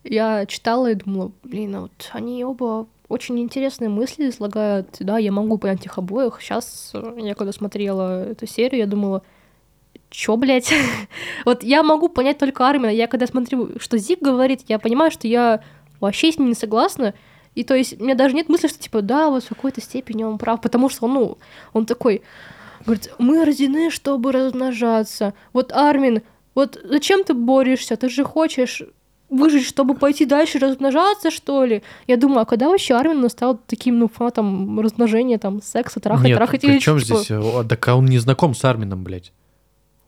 я 0.09 0.47
читала 0.47 0.91
и 0.91 0.95
думала, 0.95 1.33
блин, 1.43 1.75
а 1.75 1.81
вот 1.83 2.11
они 2.13 2.45
оба 2.45 2.87
очень 3.09 3.39
интересные 3.39 3.89
мысли 3.89 4.29
излагают, 4.29 4.97
да, 5.01 5.19
я 5.19 5.33
могу 5.33 5.59
понять 5.59 5.85
их 5.85 5.99
обоих. 5.99 6.39
Сейчас 6.41 6.93
я 7.17 7.35
когда 7.35 7.53
смотрела 7.53 8.25
эту 8.25 8.47
серию, 8.47 8.81
я 8.81 8.87
думала, 8.87 9.23
чё, 10.11 10.37
блядь? 10.37 10.73
вот 11.45 11.63
я 11.63 11.83
могу 11.83 12.09
понять 12.09 12.39
только 12.39 12.69
Армина. 12.69 12.91
Я 12.91 13.07
когда 13.07 13.27
смотрю, 13.27 13.79
что 13.79 13.99
Зик 13.99 14.21
говорит, 14.21 14.63
я 14.69 14.79
понимаю, 14.79 15.11
что 15.11 15.29
я 15.29 15.63
вообще 16.01 16.33
с 16.33 16.39
ним 16.39 16.49
не 16.49 16.55
согласна. 16.55 17.15
И 17.55 17.65
то 17.65 17.75
есть 17.75 18.01
у 18.01 18.05
меня 18.05 18.15
даже 18.15 18.35
нет 18.35 18.49
мысли, 18.49 18.69
что 18.69 18.79
типа, 18.79 19.03
да, 19.03 19.31
вот 19.31 19.45
в 19.45 19.49
какой-то 19.49 19.81
степени 19.81 20.25
он 20.25 20.37
прав, 20.37 20.61
потому 20.61 20.89
что 20.89 21.07
он, 21.07 21.15
ну, 21.15 21.39
он 21.73 21.87
такой, 21.87 22.23
говорит, 22.87 23.11
мы 23.19 23.45
рождены, 23.45 23.91
чтобы 23.91 24.33
размножаться. 24.33 25.35
Вот 25.53 25.73
Армин, 25.73 26.23
вот 26.55 26.79
зачем 26.85 27.25
ты 27.25 27.35
борешься? 27.35 27.97
Ты 27.97 28.09
же 28.09 28.25
хочешь 28.25 28.83
выжить, 29.29 29.67
чтобы 29.67 29.95
пойти 29.97 30.25
дальше 30.25 30.59
размножаться, 30.59 31.31
что 31.31 31.65
ли? 31.65 31.83
Я 32.07 32.17
думаю, 32.17 32.41
а 32.41 32.45
когда 32.45 32.69
вообще 32.69 32.95
Армин 32.95 33.29
стал 33.29 33.59
таким, 33.67 33.99
ну, 33.99 34.09
фанатом 34.09 34.79
размножения, 34.81 35.37
там, 35.39 35.61
секса, 35.63 35.99
трахать, 36.01 36.27
Нет, 36.27 36.37
трахать? 36.39 36.63
или 36.65 36.79
чем 36.79 36.99
типа- 37.01 37.19
здесь? 37.19 37.31
э, 37.31 37.65
Так 37.69 37.89
а 37.89 37.97
он 37.97 38.07
не 38.07 38.19
знаком 38.19 38.55
с 38.55 38.65
Армином, 38.65 39.03
блядь. 39.03 39.33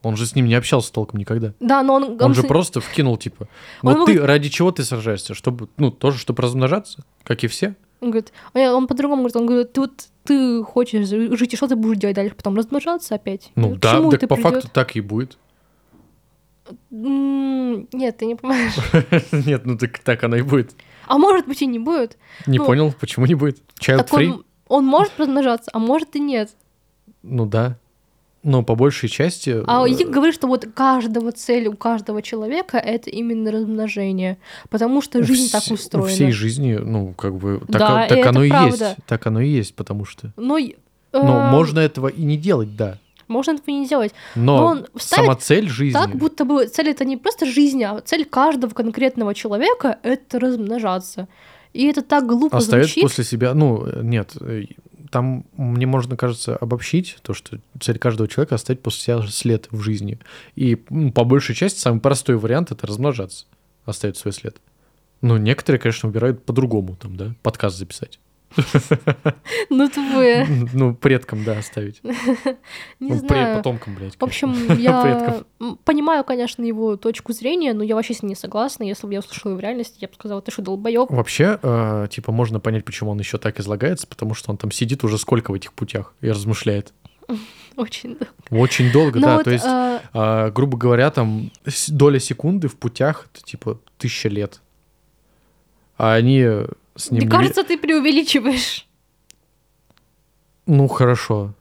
Он 0.04 0.16
же 0.16 0.26
с 0.26 0.36
ним 0.36 0.46
не 0.46 0.54
общался 0.54 0.92
толком 0.92 1.18
никогда. 1.18 1.52
Да, 1.58 1.82
но 1.82 1.94
он... 1.94 2.16
Он 2.22 2.32
же 2.32 2.42
с- 2.42 2.46
просто 2.46 2.80
вкинул, 2.80 3.16
типа, 3.16 3.48
Он 3.82 3.94
вот 3.96 4.06
ты, 4.06 4.14
мог- 4.14 4.24
ради 4.28 4.48
чего 4.48 4.70
ты 4.70 4.84
сражаешься? 4.84 5.34
Чтобы, 5.34 5.68
ну, 5.76 5.90
тоже, 5.90 6.18
чтобы 6.18 6.40
размножаться, 6.44 7.02
как 7.24 7.42
и 7.42 7.48
все? 7.48 7.74
Он 8.00 8.10
говорит, 8.10 8.32
а 8.54 8.74
он 8.74 8.86
по-другому 8.86 9.22
говорит, 9.22 9.36
он 9.36 9.46
говорит, 9.46 9.72
ты 9.72 9.80
вот 9.80 10.08
ты 10.24 10.62
хочешь 10.62 11.06
жить, 11.08 11.54
и 11.54 11.56
что 11.56 11.66
ты 11.68 11.74
будешь 11.76 11.98
делать 11.98 12.16
дальше? 12.16 12.34
Потом 12.34 12.56
размножаться 12.56 13.14
опять? 13.14 13.50
Ну 13.54 13.76
да, 13.76 14.00
так 14.10 14.20
по 14.28 14.36
придёт? 14.36 14.52
факту 14.54 14.68
так 14.72 14.94
и 14.96 15.00
будет. 15.00 15.38
Нет, 16.90 18.16
ты 18.18 18.26
не 18.26 18.34
понимаешь. 18.34 18.74
Нет, 19.32 19.64
ну 19.64 19.78
так, 19.78 19.98
так 20.00 20.22
оно 20.24 20.36
и 20.36 20.42
будет. 20.42 20.74
А 21.06 21.16
может 21.18 21.46
быть 21.46 21.62
и 21.62 21.66
не 21.66 21.78
будет. 21.78 22.18
Не 22.46 22.58
Ну, 22.58 22.66
понял, 22.66 22.92
почему 23.00 23.26
не 23.26 23.34
будет? 23.34 23.58
Child 23.80 24.08
free? 24.08 24.26
он, 24.30 24.44
он 24.68 24.84
может 24.84 25.18
размножаться, 25.18 25.70
а 25.72 25.78
может 25.78 26.14
и 26.14 26.20
нет. 26.20 26.50
Ну 27.22 27.46
да. 27.46 27.78
Но 28.44 28.62
по 28.62 28.76
большей 28.76 29.08
части... 29.08 29.62
А 29.66 29.86
э, 29.86 29.90
Ик 29.90 30.10
говорит, 30.10 30.34
что 30.34 30.46
вот 30.46 30.66
каждого 30.72 31.32
цель 31.32 31.66
у 31.66 31.76
каждого 31.76 32.22
человека 32.22 32.78
это 32.78 33.10
именно 33.10 33.50
размножение, 33.50 34.38
потому 34.70 35.02
что 35.02 35.18
у 35.18 35.22
жизнь 35.24 35.48
вс- 35.48 35.52
так 35.52 35.62
У 35.70 35.74
устроена. 35.74 36.08
всей 36.08 36.30
жизни, 36.30 36.74
ну, 36.74 37.14
как 37.14 37.34
бы, 37.36 37.58
так, 37.60 37.80
Да, 37.80 38.06
так 38.06 38.12
и 38.16 38.20
это 38.20 38.28
оно 38.28 38.44
и 38.44 38.48
правда. 38.50 38.84
есть. 38.90 38.96
Так 39.06 39.26
оно 39.26 39.40
и 39.40 39.48
есть, 39.48 39.74
потому 39.74 40.04
что... 40.04 40.32
Но, 40.36 40.56
э, 40.58 40.72
Ну, 41.12 41.40
можно 41.50 41.80
этого 41.80 42.06
и 42.08 42.22
не 42.22 42.36
делать, 42.36 42.76
да. 42.76 42.98
можно 43.26 43.52
этого 43.52 43.70
не 43.74 43.86
делать. 43.88 44.12
Но, 44.36 44.56
Но 44.58 44.66
он 44.66 44.86
сама 44.96 45.34
цель 45.34 45.68
жизни... 45.68 45.92
Так, 45.98 46.14
будто 46.14 46.44
бы 46.44 46.66
цель 46.68 46.90
это 46.90 47.04
не 47.04 47.16
просто 47.16 47.44
жизнь, 47.44 47.82
а 47.82 48.00
цель 48.02 48.24
каждого 48.24 48.70
конкретного 48.72 49.34
человека 49.34 49.98
это 50.04 50.38
размножаться. 50.38 51.26
И 51.74 51.86
это 51.86 52.02
так 52.02 52.26
глупо 52.26 52.56
оставит 52.58 52.84
звучит. 52.86 53.02
после 53.02 53.24
себя... 53.24 53.52
Ну, 53.54 53.84
э, 53.84 54.00
нет, 54.02 54.32
э, 54.40 54.62
там 55.10 55.46
мне 55.56 55.86
можно, 55.86 56.16
кажется, 56.16 56.56
обобщить 56.56 57.18
то, 57.22 57.34
что 57.34 57.58
цель 57.80 57.98
каждого 57.98 58.28
человека 58.28 58.54
оставить 58.54 58.82
после 58.82 59.02
себя 59.02 59.26
след 59.28 59.68
в 59.70 59.80
жизни. 59.80 60.18
И 60.54 60.82
ну, 60.90 61.12
по 61.12 61.24
большей 61.24 61.54
части 61.54 61.78
самый 61.78 62.00
простой 62.00 62.36
вариант— 62.36 62.70
это 62.72 62.86
размножаться, 62.86 63.46
оставить 63.84 64.16
свой 64.16 64.32
след. 64.32 64.56
Ну, 65.20 65.36
некоторые, 65.36 65.80
конечно, 65.80 66.08
выбирают 66.08 66.44
по-другому, 66.44 66.96
там, 66.96 67.16
да, 67.16 67.34
подкаст 67.42 67.76
записать. 67.76 68.20
Ну 69.70 69.88
тупые. 69.88 70.46
Ну, 70.72 70.94
предкам, 70.94 71.44
да, 71.44 71.58
оставить. 71.58 72.00
Не 73.00 73.10
Ну, 73.10 73.14
знаю. 73.16 73.56
потомкам, 73.56 73.94
блядь. 73.94 74.14
В 74.16 74.22
общем, 74.22 74.54
я 74.78 75.42
понимаю, 75.84 76.24
конечно, 76.24 76.62
его 76.62 76.96
точку 76.96 77.32
зрения, 77.32 77.72
но 77.74 77.82
я 77.84 77.94
вообще 77.94 78.14
с 78.14 78.22
ней 78.22 78.30
не 78.30 78.34
согласна. 78.34 78.84
Если 78.84 79.06
бы 79.06 79.12
я 79.12 79.20
услышала 79.20 79.54
в 79.54 79.60
реальности, 79.60 79.98
я 80.00 80.08
бы 80.08 80.14
сказала, 80.14 80.42
ты 80.42 80.50
что, 80.50 80.62
долбоёб? 80.62 81.10
Вообще, 81.10 81.58
э, 81.62 82.06
типа, 82.10 82.32
можно 82.32 82.60
понять, 82.60 82.84
почему 82.84 83.10
он 83.10 83.18
еще 83.18 83.38
так 83.38 83.60
излагается, 83.60 84.06
потому 84.06 84.34
что 84.34 84.50
он 84.50 84.56
там 84.56 84.70
сидит 84.70 85.04
уже 85.04 85.18
сколько 85.18 85.50
в 85.50 85.54
этих 85.54 85.72
путях 85.72 86.14
и 86.20 86.30
размышляет. 86.30 86.92
Очень 87.76 88.16
долго. 88.16 88.62
Очень 88.62 88.90
долго, 88.90 89.20
Но 89.20 89.26
да. 89.26 89.36
вот, 89.36 89.44
То 89.44 89.50
есть, 89.50 89.64
э, 89.64 90.00
а, 90.12 90.50
грубо 90.50 90.76
говоря, 90.78 91.10
там 91.10 91.52
доля 91.88 92.18
секунды 92.18 92.66
в 92.68 92.76
путях 92.76 93.28
это 93.32 93.44
типа 93.44 93.78
тысяча 93.98 94.28
лет. 94.28 94.60
А 95.96 96.14
они 96.14 96.44
с 96.98 97.10
ним... 97.10 97.18
мне 97.20 97.26
не 97.26 97.30
кажется, 97.30 97.64
ты 97.64 97.78
преувеличиваешь. 97.78 98.86
Ну, 100.66 100.86
хорошо. 100.88 101.54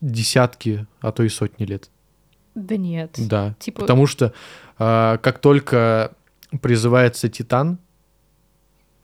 Десятки, 0.00 0.86
а 1.00 1.12
то 1.12 1.22
и 1.22 1.28
сотни 1.28 1.64
лет. 1.64 1.90
Да 2.54 2.76
нет. 2.76 3.14
Да. 3.16 3.54
Типа- 3.58 3.82
Потому 3.82 4.06
что 4.06 4.32
а, 4.78 5.18
как 5.18 5.38
только 5.38 6.12
призывается 6.60 7.28
Титан, 7.28 7.78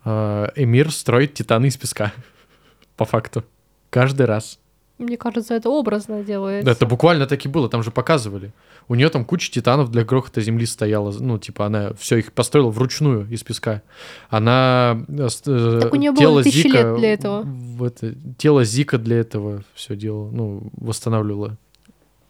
а, 0.04 0.50
Эмир 0.56 0.90
строит 0.90 1.34
Титаны 1.34 1.66
из 1.66 1.76
песка. 1.76 2.12
По 2.96 3.04
факту. 3.04 3.44
Каждый 3.90 4.26
раз. 4.26 4.58
Мне 4.98 5.16
кажется, 5.16 5.54
это 5.54 5.70
образно 5.70 6.22
делается. 6.22 6.70
Это 6.70 6.86
буквально 6.86 7.26
так 7.26 7.44
и 7.44 7.48
было, 7.48 7.68
там 7.68 7.82
же 7.82 7.90
показывали. 7.90 8.52
У 8.86 8.94
нее 8.94 9.08
там 9.08 9.24
куча 9.24 9.50
титанов 9.50 9.90
для 9.90 10.04
грохота 10.04 10.40
земли 10.40 10.66
стояла. 10.66 11.12
Ну, 11.18 11.38
типа, 11.38 11.66
она 11.66 11.94
все 11.94 12.18
их 12.18 12.32
построила 12.32 12.70
вручную 12.70 13.28
из 13.28 13.42
песка. 13.42 13.82
Она... 14.28 15.04
э, 15.08 15.28
э, 15.46 15.78
Так 15.82 15.92
у 15.92 15.96
было 15.96 16.16
тело 16.16 16.42
тысячи 16.44 16.68
Зика 16.68 16.76
лет 16.78 16.96
для 16.96 17.12
этого. 17.12 17.46
это, 17.84 18.14
тело 18.38 18.64
Зика 18.64 18.98
для 18.98 19.18
этого 19.18 19.64
все 19.74 19.96
делала, 19.96 20.30
ну, 20.30 20.70
восстанавливала. 20.76 21.56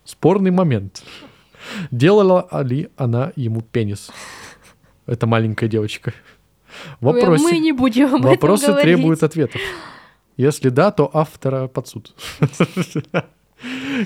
Спорный 0.05 0.51
момент. 0.51 1.03
Делала 1.91 2.49
ли 2.63 2.89
она 2.97 3.33
ему 3.37 3.61
пенис? 3.61 4.11
Это 5.07 5.27
маленькая 5.27 5.69
девочка. 5.69 6.15
Вопросы. 7.01 7.43
Мы 7.43 7.59
не 7.59 7.73
будем 7.73 8.23
Вопросы 8.23 8.73
требуют 8.75 9.23
ответов. 9.23 9.61
Если 10.37 10.69
да, 10.69 10.91
то 10.91 11.11
автора 11.13 11.69
под 11.69 11.87
суд. 11.89 12.15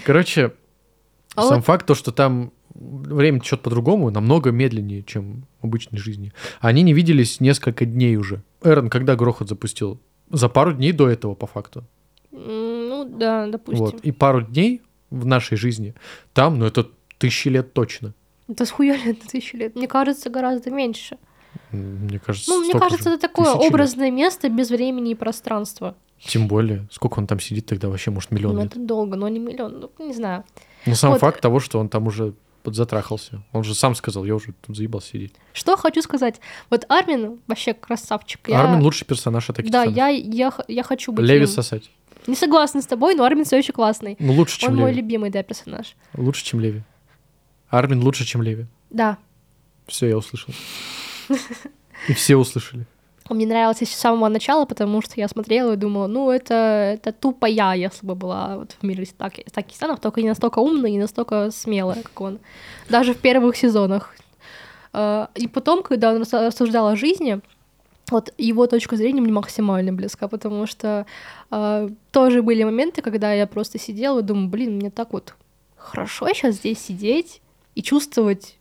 Короче, 0.04 0.52
А 1.34 1.42
сам 1.42 1.56
вот- 1.56 1.64
факт 1.64 1.86
то, 1.86 1.94
что 1.94 2.12
там 2.12 2.52
время 2.74 3.40
течет 3.40 3.60
по-другому, 3.62 4.10
намного 4.10 4.50
медленнее, 4.50 5.02
чем 5.02 5.46
в 5.60 5.66
обычной 5.66 5.98
жизни. 5.98 6.32
Они 6.60 6.82
не 6.82 6.92
виделись 6.92 7.40
несколько 7.40 7.84
дней 7.84 8.16
уже. 8.16 8.42
Эрон 8.62 8.88
когда 8.90 9.16
грохот 9.16 9.48
запустил? 9.48 10.00
За 10.30 10.48
пару 10.48 10.72
дней 10.72 10.92
до 10.92 11.08
этого, 11.08 11.34
по 11.34 11.46
факту. 11.46 11.84
Ну 12.30 13.04
да, 13.08 13.46
допустим. 13.46 13.84
Вот. 13.86 14.00
И 14.02 14.12
пару 14.12 14.42
дней 14.42 14.82
в 15.10 15.24
нашей 15.26 15.56
жизни 15.56 15.94
там, 16.34 16.58
ну 16.58 16.66
это 16.66 16.86
тысячи 17.18 17.48
лет 17.48 17.72
точно. 17.72 18.14
Это 18.46 18.64
схуяли 18.66 19.08
на 19.08 19.14
тысячу 19.14 19.56
лет. 19.56 19.74
Мне 19.74 19.88
кажется, 19.88 20.30
гораздо 20.30 20.70
меньше. 20.70 21.16
Мне 21.72 22.18
кажется, 22.18 22.50
Ну, 22.50 22.60
мне 22.60 22.72
кажется, 22.72 23.10
же. 23.10 23.16
это 23.16 23.28
такое 23.28 23.46
Тысячи 23.46 23.62
лет. 23.62 23.70
образное 23.72 24.10
место 24.10 24.48
без 24.48 24.70
времени 24.70 25.12
и 25.12 25.14
пространства. 25.14 25.96
Тем 26.20 26.48
более, 26.48 26.86
сколько 26.90 27.18
он 27.20 27.26
там 27.26 27.38
сидит 27.40 27.66
тогда 27.66 27.88
вообще, 27.88 28.10
может, 28.10 28.30
миллион 28.30 28.56
Ну, 28.56 28.62
лет. 28.62 28.72
это 28.72 28.80
долго, 28.80 29.16
но 29.16 29.28
не 29.28 29.38
миллион. 29.38 29.80
Ну, 29.98 30.06
не 30.06 30.12
знаю. 30.14 30.44
Ну, 30.86 30.94
сам 30.94 31.12
Вот. 31.12 31.20
факт 31.20 31.40
того, 31.40 31.60
что 31.60 31.78
он 31.78 31.88
там 31.88 32.06
уже 32.06 32.34
подзатрахался. 32.64 33.42
Он 33.52 33.62
же 33.64 33.74
сам 33.74 33.94
сказал, 33.94 34.24
я 34.24 34.34
уже 34.34 34.52
тут 34.66 34.76
заебался 34.76 35.10
сидеть. 35.10 35.32
Что 35.52 35.76
хочу 35.76 36.02
сказать. 36.02 36.40
Вот 36.70 36.84
Армин 36.88 37.38
вообще 37.46 37.72
красавчик. 37.72 38.48
Я- 38.48 38.62
Армин 38.62 38.82
лучший 38.82 39.06
персонаж 39.06 39.48
атаки 39.48 39.68
Да, 39.70 39.84
я, 39.84 40.08
я, 40.08 40.50
х- 40.50 40.64
я 40.68 40.82
хочу 40.82 41.12
быть 41.12 41.24
Леви 41.24 41.42
им. 41.42 41.46
сосать. 41.46 41.88
Не 42.26 42.34
согласна 42.34 42.82
с 42.82 42.86
тобой, 42.86 43.14
но 43.14 43.24
Армин 43.24 43.44
все 43.44 43.56
еще 43.58 43.72
классный. 43.72 44.16
Ну, 44.18 44.32
лучше, 44.34 44.58
чем 44.58 44.72
Он 44.72 44.76
мой 44.80 44.90
Леви. 44.90 45.00
любимый, 45.02 45.30
да, 45.30 45.42
персонаж. 45.42 45.94
Лучше, 46.14 46.44
чем 46.44 46.60
Леви. 46.60 46.82
Армин 47.70 48.02
лучше, 48.02 48.24
чем 48.26 48.42
Леви. 48.42 48.66
Да. 48.90 49.16
Все, 49.86 50.08
я 50.08 50.16
услышал. 50.18 50.52
И 52.08 52.12
все 52.12 52.36
услышали. 52.36 52.86
Он 53.28 53.36
мне 53.36 53.46
нравился 53.46 53.84
с 53.84 53.90
самого 53.90 54.28
начала, 54.28 54.64
потому 54.64 55.02
что 55.02 55.14
я 55.16 55.28
смотрела 55.28 55.72
и 55.72 55.76
думала, 55.76 56.06
ну, 56.06 56.30
это, 56.30 56.54
это 56.94 57.12
тупо 57.12 57.46
я, 57.46 57.74
если 57.74 58.06
бы 58.06 58.14
была 58.14 58.56
вот 58.56 58.76
в 58.80 58.82
мире 58.86 59.04
Стаки- 59.04 59.44
Стакистанов, 59.48 60.00
только 60.00 60.22
не 60.22 60.28
настолько 60.28 60.60
умная 60.60 60.90
не 60.90 60.98
настолько 60.98 61.50
смелая, 61.50 62.02
как 62.02 62.20
он. 62.20 62.38
Даже 62.88 63.12
в 63.12 63.18
первых 63.18 63.56
сезонах. 63.56 64.14
Э, 64.94 65.26
И 65.34 65.46
потом, 65.48 65.82
когда 65.82 66.10
он 66.12 66.18
рас- 66.18 66.32
рассуждал 66.32 66.88
о 66.88 66.96
жизни, 66.96 67.40
вот 68.10 68.32
его 68.38 68.66
точка 68.66 68.96
зрения 68.96 69.20
мне 69.20 69.32
максимально 69.32 69.92
близка, 69.92 70.28
потому 70.28 70.66
что 70.66 71.04
э, 71.50 71.88
тоже 72.10 72.42
были 72.42 72.64
моменты, 72.64 73.02
когда 73.02 73.32
я 73.34 73.46
просто 73.46 73.78
сидела 73.78 74.20
и 74.20 74.22
думаю, 74.22 74.48
блин, 74.48 74.76
мне 74.76 74.90
так 74.90 75.12
вот 75.12 75.34
хорошо 75.76 76.28
сейчас 76.28 76.56
здесь 76.56 76.78
сидеть 76.78 77.42
и 77.74 77.82
чувствовать 77.82 78.57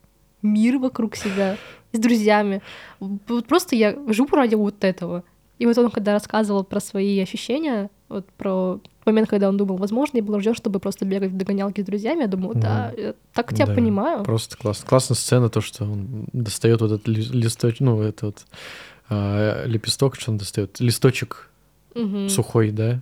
мир 0.47 0.77
вокруг 0.77 1.15
себя 1.15 1.57
с 1.91 1.99
друзьями. 1.99 2.61
Вот 2.99 3.47
просто 3.47 3.75
я 3.75 3.95
живу 4.07 4.27
ради 4.35 4.55
вот 4.55 4.83
этого. 4.83 5.23
И 5.59 5.65
вот 5.65 5.77
он, 5.77 5.89
когда 5.89 6.13
рассказывал 6.13 6.63
про 6.63 6.79
свои 6.79 7.19
ощущения, 7.19 7.89
вот 8.09 8.27
про 8.37 8.79
момент, 9.05 9.29
когда 9.29 9.49
он 9.49 9.57
думал, 9.57 9.77
возможно, 9.77 10.17
я 10.17 10.23
был 10.23 10.35
рожден, 10.35 10.53
чтобы 10.53 10.79
просто 10.79 11.05
бегать 11.05 11.31
в 11.31 11.37
догонялки 11.37 11.81
с 11.81 11.85
друзьями, 11.85 12.21
я 12.21 12.27
думаю, 12.27 12.55
да, 12.55 12.93
я 12.95 13.13
так 13.33 13.53
тебя 13.53 13.65
Да, 13.65 13.73
понимаю. 13.73 14.23
Просто 14.23 14.57
класс. 14.57 14.83
Классная 14.85 15.15
сцена, 15.15 15.49
то, 15.49 15.61
что 15.61 15.85
он 15.85 16.27
достает 16.33 16.81
вот 16.81 16.91
этот 16.91 17.07
ли- 17.07 17.23
листочек, 17.23 17.79
ну, 17.79 18.01
это 18.01 18.27
вот 18.27 18.45
а, 19.09 19.65
лепесток, 19.65 20.15
что 20.15 20.31
он 20.31 20.37
достает, 20.37 20.79
листочек 20.79 21.49
Мгм. 21.95 22.29
сухой, 22.29 22.71
да, 22.71 22.99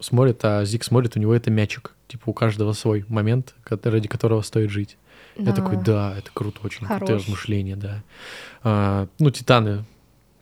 смотрит, 0.00 0.44
а 0.44 0.64
Зик 0.64 0.84
смотрит, 0.84 1.16
у 1.16 1.20
него 1.20 1.34
это 1.34 1.50
мячик. 1.50 1.94
Типа 2.08 2.30
у 2.30 2.32
каждого 2.32 2.72
свой 2.72 3.04
момент, 3.08 3.54
ради 3.68 4.06
которого 4.06 4.42
стоит 4.42 4.70
жить. 4.70 4.96
Я 5.38 5.52
такой, 5.52 5.76
да, 5.76 6.14
это 6.16 6.30
круто, 6.32 6.60
очень 6.62 6.86
Хорош. 6.86 7.08
размышления, 7.08 7.76
да. 7.76 8.02
А, 8.62 9.08
ну, 9.18 9.30
титаны. 9.30 9.84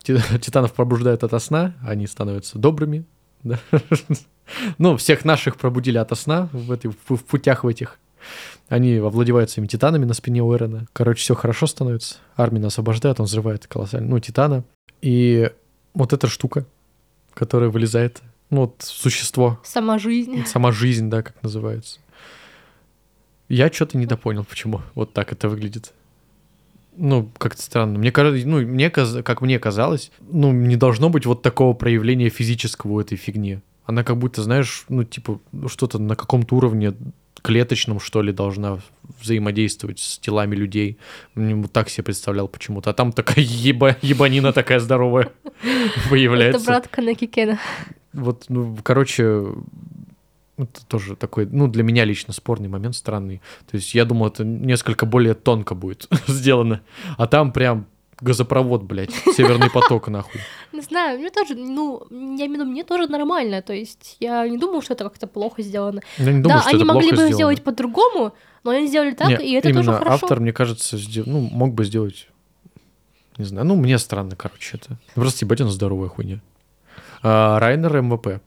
Ти- 0.03 0.17
Титанов 0.39 0.73
пробуждают 0.73 1.23
ото 1.23 1.39
сна, 1.39 1.73
они 1.85 2.07
становятся 2.07 2.57
добрыми, 2.59 3.05
да. 3.43 3.59
Ну, 4.77 4.95
всех 4.97 5.25
наших 5.25 5.57
пробудили 5.57 5.97
ото 5.97 6.15
сна 6.15 6.49
в, 6.51 6.71
этой, 6.71 6.91
в, 6.91 7.15
в 7.15 7.23
путях 7.23 7.63
в 7.63 7.67
этих. 7.67 7.99
Они 8.69 8.95
овладевают 8.95 9.49
своими 9.51 9.67
титанами 9.67 10.05
на 10.05 10.13
спине 10.13 10.41
у 10.41 10.53
Эрона. 10.55 10.87
Короче, 10.93 11.21
все 11.21 11.35
хорошо 11.35 11.67
становится. 11.67 12.17
Армина 12.35 12.67
освобождает, 12.67 13.19
он 13.19 13.25
взрывает 13.25 13.67
колоссально, 13.67 14.09
ну, 14.09 14.19
титана. 14.19 14.63
И 15.01 15.51
вот 15.93 16.13
эта 16.13 16.27
штука, 16.27 16.65
которая 17.33 17.69
вылезает, 17.69 18.21
ну, 18.49 18.61
вот 18.61 18.75
существо, 18.79 19.59
Сама 19.63 19.99
жизнь. 19.99 20.45
Сама 20.45 20.71
жизнь, 20.71 21.09
да, 21.09 21.21
как 21.21 21.41
называется. 21.43 21.99
Я 23.49 23.71
что-то 23.71 23.97
недопонял, 23.97 24.43
почему 24.43 24.81
вот 24.95 25.13
так 25.13 25.31
это 25.31 25.49
выглядит. 25.49 25.93
Ну, 26.97 27.29
как-то 27.37 27.61
странно. 27.61 27.99
Мне 27.99 28.11
кажется, 28.11 28.47
ну, 28.47 28.61
мне, 28.61 28.89
как 28.89 29.41
мне 29.41 29.59
казалось, 29.59 30.11
ну, 30.31 30.51
не 30.51 30.77
должно 30.77 31.09
быть 31.09 31.25
вот 31.25 31.41
такого 31.41 31.73
проявления 31.73 32.29
физического 32.29 32.93
у 32.93 32.99
этой 32.99 33.17
фигни. 33.17 33.59
Она 33.85 34.03
как 34.03 34.17
будто, 34.17 34.41
знаешь, 34.41 34.85
ну, 34.89 35.03
типа, 35.03 35.39
ну, 35.51 35.67
что-то 35.67 35.99
на 35.99 36.15
каком-то 36.15 36.55
уровне 36.55 36.93
клеточном, 37.41 37.99
что 37.99 38.23
ли, 38.23 38.31
должна 38.31 38.79
взаимодействовать 39.21 39.99
с 39.99 40.17
телами 40.17 40.55
людей. 40.55 40.97
Мне 41.35 41.53
вот 41.53 41.71
так 41.71 41.89
себе 41.89 42.05
представлял 42.05 42.47
почему-то. 42.47 42.89
А 42.89 42.93
там 42.93 43.11
такая 43.11 43.45
еба, 43.45 43.97
ебанина 44.01 44.51
такая 44.51 44.79
здоровая 44.79 45.31
появляется. 46.09 46.61
Это 46.61 46.65
брат 46.65 46.87
Канеки 46.87 47.27
Кена. 47.27 47.59
Вот, 48.13 48.45
ну, 48.47 48.75
короче, 48.81 49.45
это 50.57 50.85
тоже 50.87 51.15
такой, 51.15 51.45
ну, 51.45 51.67
для 51.67 51.83
меня 51.83 52.05
лично 52.05 52.33
спорный 52.33 52.69
момент, 52.69 52.95
странный. 52.95 53.41
То 53.69 53.75
есть 53.77 53.93
я 53.93 54.05
думал, 54.05 54.27
это 54.27 54.43
несколько 54.45 55.05
более 55.05 55.33
тонко 55.33 55.75
будет 55.75 56.07
сделано. 56.27 56.81
А 57.17 57.27
там 57.27 57.51
прям 57.51 57.87
газопровод, 58.21 58.83
блядь, 58.83 59.11
северный 59.35 59.69
поток, 59.69 60.07
нахуй. 60.07 60.39
Не 60.71 60.79
знаю, 60.81 61.19
мне 61.19 61.29
тоже, 61.29 61.55
ну, 61.55 62.03
я 62.09 62.15
имею 62.45 62.49
в 62.51 62.53
виду, 62.53 62.65
мне 62.65 62.83
тоже 62.85 63.07
нормально. 63.11 63.61
То 63.61 63.73
есть 63.73 64.15
я 64.21 64.47
не 64.47 64.57
думаю, 64.57 64.81
что 64.81 64.93
это 64.93 65.03
как-то 65.03 65.27
плохо 65.27 65.61
сделано. 65.61 66.01
Я 66.17 66.31
не 66.31 66.41
думаю, 66.41 66.57
да, 66.57 66.61
что 66.61 66.69
они 66.69 66.77
это 66.77 66.85
могли 66.85 67.01
плохо 67.09 67.09
бы 67.11 67.15
сделано. 67.15 67.33
сделать 67.35 67.63
по-другому, 67.63 68.33
но 68.63 68.71
они 68.71 68.87
сделали 68.87 69.11
так, 69.11 69.27
Не, 69.27 69.45
и 69.45 69.51
это 69.53 69.67
именно 69.69 69.83
тоже 69.83 69.97
хорошо. 69.97 70.13
автор, 70.25 70.39
мне 70.39 70.53
кажется, 70.53 70.97
сдел- 70.97 71.25
ну, 71.27 71.41
мог 71.41 71.73
бы 71.73 71.83
сделать, 71.83 72.29
не 73.37 73.43
знаю, 73.43 73.67
ну, 73.67 73.75
мне 73.75 73.97
странно, 73.99 74.37
короче, 74.37 74.77
это. 74.77 74.97
Просто 75.15 75.43
ебать, 75.43 75.59
он 75.59 75.69
здоровая 75.69 76.07
хуйня. 76.07 76.39
А, 77.21 77.59
Райнер 77.59 78.01
MVP. 78.01 78.41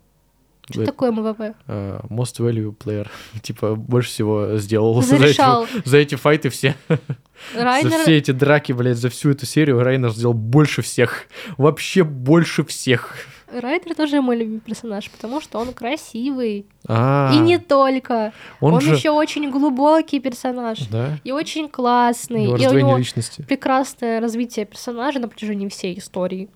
Что 0.71 0.85
такое 0.85 1.11
MVP? 1.13 1.57
А, 1.67 2.01
Most 2.09 2.39
Value 2.41 2.77
Player. 2.77 3.09
типа, 3.43 3.75
больше 3.75 4.11
всего 4.11 4.57
сделал 4.59 5.01
за 5.03 5.17
эти, 5.17 5.85
за 5.89 5.97
эти 5.99 6.15
файты 6.15 6.51
все. 6.51 6.75
За 7.55 7.63
Райнер... 7.63 8.01
все 8.03 8.17
эти 8.17 8.33
драки, 8.33 8.73
блядь, 8.73 8.97
за 8.97 9.11
всю 9.11 9.31
эту 9.31 9.47
серию 9.47 9.81
Райнер 9.81 10.11
сделал 10.11 10.35
больше 10.35 10.83
всех. 10.83 11.27
Вообще 11.57 12.03
больше 12.03 12.65
всех. 12.65 13.15
Райнер 13.53 13.95
тоже 13.95 14.21
мой 14.21 14.37
любимый 14.37 14.59
персонаж, 14.59 15.09
потому 15.09 15.41
что 15.41 15.59
он 15.61 15.73
красивый. 15.73 16.67
А, 16.89 17.33
И 17.33 17.39
не 17.39 17.59
только. 17.59 18.33
он, 18.61 18.75
Он, 18.75 18.81
же... 18.81 18.95
еще 18.97 19.11
очень 19.11 19.51
глубокий 19.53 20.19
персонаж. 20.19 20.81
Да, 20.89 21.19
И 21.23 21.31
очень 21.31 21.69
классный. 21.69 22.43
его 22.45 22.57
и 22.57 22.67
у 22.67 22.73
него 22.73 22.97
личности. 22.99 23.43
прекрасное 23.43 24.21
развитие 24.21 24.67
персонажа 24.67 25.21
на 25.21 25.29
протяжении 25.29 25.69
всей 25.69 25.97
истории. 25.97 26.49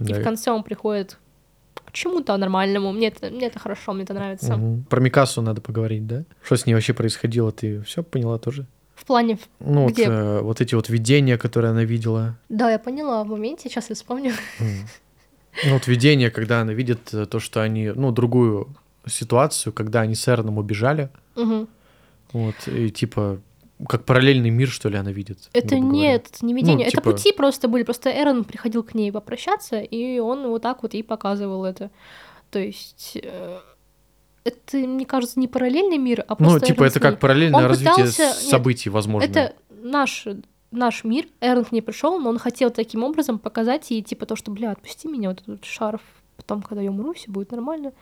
И 0.00 0.04
Да. 0.04 0.20
в 0.20 0.24
конце 0.24 0.50
он 0.50 0.64
приходит 0.64 1.16
чему-то 1.94 2.36
нормальному. 2.36 2.92
Мне 2.92 3.08
это, 3.08 3.30
мне 3.30 3.46
это 3.46 3.58
хорошо, 3.58 3.92
мне 3.92 4.04
это 4.04 4.14
нравится. 4.14 4.56
Мгм. 4.56 4.84
Про 4.84 5.00
Микасу 5.00 5.40
надо 5.42 5.60
поговорить, 5.60 6.06
да? 6.06 6.24
Что 6.42 6.56
с 6.56 6.66
ней 6.66 6.74
вообще 6.74 6.92
происходило, 6.92 7.52
ты 7.52 7.80
все 7.82 8.02
поняла 8.02 8.38
тоже? 8.38 8.66
В 8.94 9.04
плане... 9.06 9.38
Ну, 9.60 9.84
вот, 9.84 9.92
Где? 9.92 10.04
э, 10.04 10.40
вот 10.40 10.60
эти 10.60 10.74
вот 10.74 10.88
видения, 10.88 11.38
которые 11.38 11.70
она 11.70 11.84
видела. 11.84 12.36
Да, 12.48 12.70
я 12.70 12.78
поняла 12.78 13.24
в 13.24 13.28
моменте, 13.28 13.68
сейчас 13.68 13.88
я 13.88 13.94
вспомню. 13.94 14.32
Ну, 15.64 15.72
вот 15.72 15.86
видение, 15.86 16.30
когда 16.30 16.60
она 16.60 16.72
видит 16.72 17.14
э, 17.14 17.26
то, 17.26 17.38
что 17.38 17.62
они, 17.62 17.92
ну, 17.94 18.10
другую 18.10 18.74
ситуацию, 19.06 19.72
когда 19.72 20.00
они 20.00 20.14
с 20.14 20.26
Эроном 20.28 20.58
убежали. 20.58 21.10
Мгм. 21.36 21.68
Вот, 22.32 22.54
и 22.66 22.90
типа, 22.90 23.40
как 23.88 24.04
параллельный 24.04 24.50
мир, 24.50 24.68
что 24.68 24.88
ли, 24.88 24.96
она 24.96 25.10
видит. 25.12 25.50
Это 25.52 25.78
нет, 25.78 26.28
это 26.32 26.46
не 26.46 26.54
видение. 26.54 26.88
типа- 26.90 27.00
Это 27.00 27.10
пути 27.10 27.32
просто 27.32 27.68
были. 27.68 27.82
Просто 27.82 28.10
Эрон 28.10 28.44
приходил 28.44 28.82
к 28.82 28.94
ней 28.94 29.10
попрощаться, 29.12 29.80
и 29.80 30.18
он 30.18 30.46
вот 30.48 30.62
так 30.62 30.82
вот 30.82 30.94
ей 30.94 31.02
показывал 31.02 31.64
это. 31.64 31.90
То 32.50 32.58
есть 32.60 33.18
э, 33.20 33.58
это, 34.44 34.76
мне 34.76 35.04
кажется, 35.06 35.40
не 35.40 35.48
параллельный 35.48 35.98
мир, 35.98 36.24
а 36.28 36.36
Ну, 36.38 36.46
просто 36.46 36.66
типа, 36.66 36.82
Эрон 36.82 36.88
это 36.90 37.00
как 37.00 37.18
параллельное 37.20 37.60
Он 37.62 37.66
развитие 37.66 37.94
пытался- 37.96 38.22
нет, 38.22 38.34
событий, 38.36 38.90
возможно. 38.90 39.26
Это 39.26 39.54
наш 39.70 40.26
наш 40.70 41.04
мир, 41.04 41.26
Эрон 41.40 41.64
к 41.64 41.70
ней 41.72 41.82
пришел, 41.82 42.18
но 42.18 42.28
он 42.30 42.38
хотел 42.38 42.68
таким 42.70 43.04
образом 43.04 43.38
показать 43.38 43.90
ей, 43.92 44.02
типа, 44.02 44.26
то, 44.26 44.34
что, 44.34 44.50
бля, 44.50 44.72
отпусти 44.72 45.06
меня, 45.08 45.28
вот 45.30 45.40
этот 45.42 45.64
шарф, 45.64 46.00
потом, 46.36 46.62
когда 46.62 46.82
я 46.82 46.90
умру, 46.90 47.12
все 47.14 47.30
будет 47.30 47.52
нормально. 47.52 47.92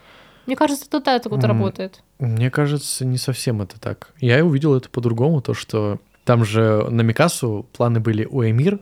Мне 0.46 0.56
кажется, 0.56 0.86
это 0.86 1.00
так 1.00 1.26
вот 1.26 1.44
работает. 1.44 2.02
Мне 2.18 2.50
кажется, 2.50 3.04
не 3.04 3.18
совсем 3.18 3.62
это 3.62 3.80
так. 3.80 4.12
Я 4.20 4.44
увидел 4.44 4.74
это 4.74 4.88
по-другому, 4.88 5.40
то, 5.40 5.54
что 5.54 6.00
там 6.24 6.44
же 6.44 6.88
на 6.90 7.02
Микасу 7.02 7.66
планы 7.72 8.00
были 8.00 8.24
у 8.24 8.42
Эмир, 8.44 8.80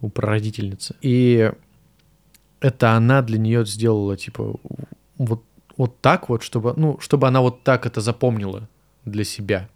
у 0.00 0.08
прародительницы, 0.08 0.94
и 1.02 1.52
это 2.60 2.92
она 2.92 3.22
для 3.22 3.38
нее 3.38 3.64
сделала, 3.66 4.16
типа, 4.16 4.54
вот, 5.18 5.42
вот 5.76 6.00
так 6.00 6.28
вот, 6.28 6.42
чтобы, 6.42 6.74
ну, 6.76 6.98
чтобы 7.00 7.28
она 7.28 7.40
вот 7.40 7.62
так 7.62 7.86
это 7.86 8.00
запомнила 8.00 8.68
для 9.04 9.24
себя, 9.24 9.68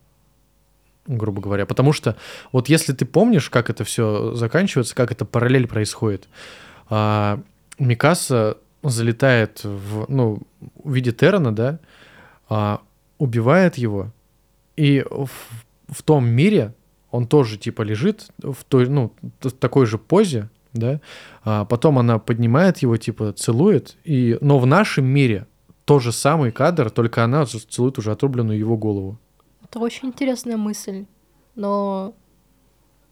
грубо 1.07 1.41
говоря. 1.41 1.67
Потому 1.67 1.93
что 1.93 2.17
вот 2.53 2.69
если 2.69 2.93
ты 2.93 3.05
помнишь, 3.07 3.51
как 3.51 3.71
это 3.71 3.85
все 3.85 4.35
заканчивается, 4.35 4.95
как 4.95 5.13
это 5.13 5.25
параллель 5.25 5.67
происходит, 5.67 6.29
а, 6.89 7.41
Микаса 7.79 8.59
залетает 8.91 9.65
в, 9.65 10.07
ну, 10.09 10.43
видит 10.85 11.23
Эрона, 11.23 11.55
да, 11.55 11.79
а, 12.49 12.81
убивает 13.19 13.77
его, 13.77 14.13
и 14.77 15.05
в, 15.11 15.31
в 15.89 16.03
том 16.03 16.27
мире 16.29 16.75
он 17.11 17.27
тоже 17.27 17.59
типа 17.59 17.83
лежит 17.83 18.29
в 18.39 18.65
той, 18.65 18.89
ну, 18.89 19.13
т- 19.41 19.51
такой 19.51 19.87
же 19.87 19.99
позе, 19.99 20.49
да, 20.73 21.01
а 21.45 21.65
потом 21.65 21.99
она 21.99 22.19
поднимает 22.19 22.79
его, 22.79 22.97
типа 22.97 23.33
целует, 23.33 23.97
и, 24.05 24.37
но 24.41 24.59
в 24.59 24.67
нашем 24.67 25.05
мире 25.05 25.47
тот 25.85 26.03
же 26.03 26.13
самый 26.13 26.51
кадр, 26.51 26.91
только 26.91 27.23
она 27.25 27.45
целует 27.47 27.99
уже 27.99 28.11
отрубленную 28.11 28.59
его 28.59 28.77
голову. 28.77 29.19
Это 29.63 29.79
очень 29.79 30.09
интересная 30.09 30.57
мысль, 30.57 31.05
но 31.55 32.15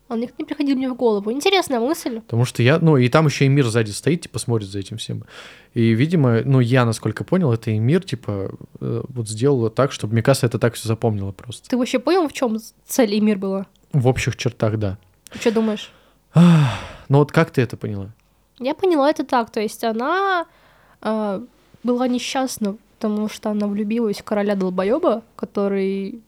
он 0.08 0.20
никак 0.20 0.38
не 0.38 0.44
приходил 0.44 0.76
мне 0.76 0.88
в 0.90 0.94
голову. 0.94 1.32
Интересная 1.32 1.80
мысль. 1.80 2.20
Потому 2.20 2.44
что 2.44 2.62
я, 2.62 2.78
ну, 2.78 2.96
и 2.96 3.08
там 3.08 3.26
еще 3.26 3.46
и 3.46 3.48
мир 3.48 3.66
сзади 3.66 3.90
стоит, 3.90 4.22
типа, 4.22 4.38
смотрит 4.38 4.68
за 4.68 4.78
этим 4.78 4.98
всем. 4.98 5.24
И, 5.74 5.92
видимо, 5.92 6.42
ну, 6.44 6.60
я, 6.60 6.84
насколько 6.84 7.24
понял, 7.24 7.52
это 7.52 7.70
и 7.70 7.78
мир, 7.78 8.04
типа, 8.04 8.50
э, 8.80 9.02
вот 9.08 9.28
сделала 9.28 9.70
так, 9.70 9.92
чтобы 9.92 10.14
Микаса 10.14 10.46
это 10.46 10.58
так 10.58 10.74
все 10.74 10.88
запомнила 10.88 11.32
просто. 11.32 11.68
Ты 11.68 11.76
вообще 11.76 11.98
понял, 11.98 12.28
в 12.28 12.32
чем 12.32 12.58
цель 12.86 13.14
и 13.14 13.20
мир 13.20 13.38
была? 13.38 13.66
В 13.92 14.06
общих 14.06 14.36
чертах, 14.36 14.78
да. 14.78 14.98
Что 15.34 15.50
думаешь? 15.50 15.90
Ну, 16.34 17.18
вот 17.18 17.32
как 17.32 17.50
ты 17.50 17.62
это 17.62 17.76
поняла? 17.76 18.10
Я 18.58 18.74
поняла 18.74 19.10
это 19.10 19.24
так, 19.24 19.50
то 19.50 19.60
есть 19.60 19.82
она 19.84 20.46
а, 21.00 21.42
была 21.82 22.08
несчастна, 22.08 22.76
потому 22.98 23.28
что 23.28 23.50
она 23.50 23.66
влюбилась 23.66 24.20
в 24.20 24.24
короля 24.24 24.54
долбоеба, 24.54 25.22
который, 25.36 26.20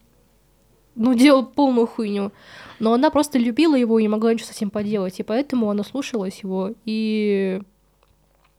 ну, 0.97 1.15
делал 1.15 1.45
полную 1.47 1.87
хуйню. 1.87 2.33
Но 2.81 2.93
она 2.93 3.11
просто 3.11 3.39
любила 3.39 3.75
его 3.77 3.99
и 3.99 4.03
не 4.03 4.09
могла 4.09 4.33
ничего 4.33 4.49
с 4.49 4.57
этим 4.57 4.71
поделать, 4.71 5.21
и 5.21 5.23
поэтому 5.23 5.71
она 5.71 5.85
слушалась 5.85 6.41
его, 6.43 6.73
и 6.85 7.61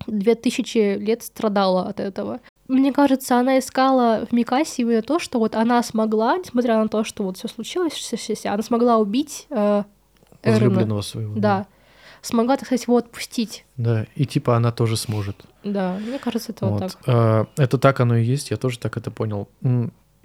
две 0.08 0.36
тысячи 0.36 0.98
лет 0.98 1.24
страдала 1.24 1.88
от 1.88 2.00
этого. 2.00 2.39
Мне 2.67 2.91
кажется, 2.93 3.38
она 3.38 3.60
искала 3.60 4.26
в 4.30 4.34
Микасе 4.34 4.82
именно 4.82 5.02
то, 5.02 5.19
что 5.19 5.38
вот 5.39 5.56
она 5.56 5.84
смогла, 5.84 6.38
несмотря 6.38 6.78
на 6.82 6.88
то, 6.88 7.04
что 7.04 7.24
вот 7.24 7.38
все 7.38 7.48
случилось, 7.48 7.93
вся- 7.93 8.17
вся- 8.17 8.36
вся, 8.36 8.54
она 8.54 8.63
смогла 8.63 8.98
убить 8.98 9.48
э. 9.50 9.84
Возлюбленного 10.43 11.02
своего. 11.02 11.36
Да. 11.36 11.65
Смогла, 12.21 12.56
так 12.58 12.65
сказать, 12.67 12.84
его 12.88 12.98
отпустить. 12.98 13.65
Да, 13.78 14.06
и 14.15 14.26
типа 14.26 14.56
она 14.56 14.71
тоже 14.71 14.95
сможет. 14.98 15.36
Да, 15.63 15.98
мне 16.00 16.17
кажется, 16.19 16.52
это 16.54 16.65
вот, 16.65 16.82
Вот. 16.82 16.91
так. 16.91 17.02
А, 17.08 17.45
Это 17.58 17.78
так 17.78 18.00
оно 18.00 18.15
и 18.15 18.24
есть, 18.24 18.50
я 18.52 18.58
тоже 18.58 18.80
так 18.80 18.98
это 18.98 19.12
понял. 19.12 19.48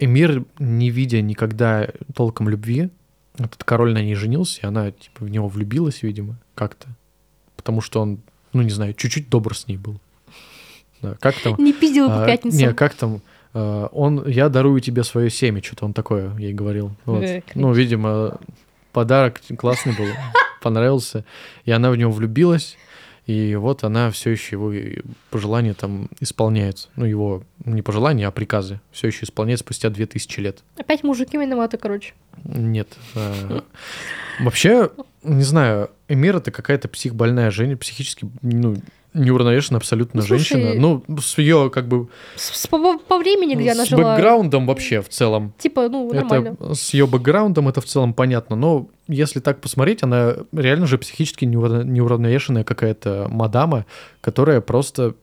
Эмир, 0.01 0.43
не 0.59 0.89
видя 0.89 1.21
никогда 1.21 1.87
толком 2.15 2.49
любви, 2.49 2.89
этот 3.37 3.63
король 3.63 3.93
на 3.93 4.01
ней 4.01 4.15
женился, 4.15 4.61
и 4.61 4.65
она 4.65 4.91
типа 4.91 5.23
в 5.25 5.29
него 5.29 5.47
влюбилась, 5.47 6.03
видимо, 6.03 6.35
как-то. 6.55 6.87
Потому 7.55 7.81
что 7.81 8.01
он, 8.01 8.19
ну 8.51 8.61
не 8.61 8.71
знаю, 8.71 8.93
чуть-чуть 8.93 9.29
добр 9.29 9.55
с 9.55 9.67
ней 9.67 9.77
был. 9.77 9.99
Да, 11.01 11.15
как 11.19 11.35
там? 11.39 11.55
Не 11.57 11.71
пиздила 11.73 12.07
по 12.07 12.23
А, 12.23 12.25
пятницам. 12.25 12.59
Не, 12.59 12.73
как 12.73 12.93
там? 12.95 13.21
а, 13.53 13.87
Он, 13.87 14.27
я 14.27 14.49
дарую 14.49 14.81
тебе 14.81 15.03
свое 15.03 15.29
семя, 15.29 15.61
что-то 15.63 15.85
он 15.85 15.93
такое 15.93 16.35
ей 16.37 16.53
говорил. 16.53 16.91
Вот. 17.05 17.23
Ну, 17.55 17.71
видимо, 17.71 18.39
подарок 18.91 19.39
классный 19.57 19.95
был, 19.95 20.07
понравился, 20.61 21.25
и 21.65 21.71
она 21.71 21.91
в 21.91 21.95
него 21.95 22.11
влюбилась, 22.11 22.75
и 23.31 23.55
вот 23.55 23.83
она 23.83 24.11
все 24.11 24.31
еще 24.31 24.55
его 24.55 24.73
и 24.73 24.99
пожелания 25.29 25.73
там 25.73 26.09
исполняет. 26.19 26.89
Ну, 26.95 27.05
его 27.05 27.43
не 27.63 27.81
пожелания, 27.81 28.27
а 28.27 28.31
приказы. 28.31 28.81
Все 28.91 29.07
еще 29.07 29.23
исполняет 29.25 29.59
спустя 29.59 29.89
2000 29.89 30.39
лет. 30.39 30.63
Опять 30.75 31.03
мужики 31.03 31.37
виноваты, 31.37 31.77
короче. 31.77 32.13
Нет. 32.43 32.89
а, 33.15 33.63
Вообще, 34.39 34.89
не 35.23 35.43
знаю, 35.43 35.91
Эмир 36.07 36.37
это 36.37 36.51
какая-то 36.51 36.87
психбольная 36.87 37.51
женщина, 37.51 37.77
психически, 37.77 38.29
ну, 38.41 38.77
неуравновешенная 39.13 39.79
абсолютно 39.79 40.21
Ну, 40.21 40.27
слушай, 40.27 40.61
женщина. 40.61 40.81
Ну, 41.07 41.19
с 41.19 41.37
ее 41.37 41.69
как 41.73 41.87
бы 41.87 42.07
С, 42.35 42.61
с- 42.61 42.67
по, 42.67 42.97
по 42.97 43.17
времени, 43.17 43.55
где 43.55 43.71
она 43.71 43.85
с 43.85 43.89
жила. 43.89 44.15
бэкграундом 44.15 44.65
вообще 44.65 45.01
в 45.01 45.09
целом. 45.09 45.53
Типа, 45.57 45.89
ну, 45.89 46.11
нормально. 46.13 46.55
Это 46.59 46.73
с 46.75 46.93
ее 46.93 47.07
бэкграундом 47.07 47.67
это 47.67 47.81
в 47.81 47.85
целом 47.85 48.13
понятно, 48.13 48.55
но 48.55 48.87
если 49.07 49.39
так 49.39 49.59
посмотреть, 49.61 50.03
она 50.03 50.35
реально 50.53 50.85
же 50.87 50.97
психически 50.97 51.45
неура- 51.45 51.83
неуравновешенная 51.83 52.63
какая-то 52.63 53.27
мадама, 53.29 53.85
которая 54.21 54.61
просто, 54.61 55.15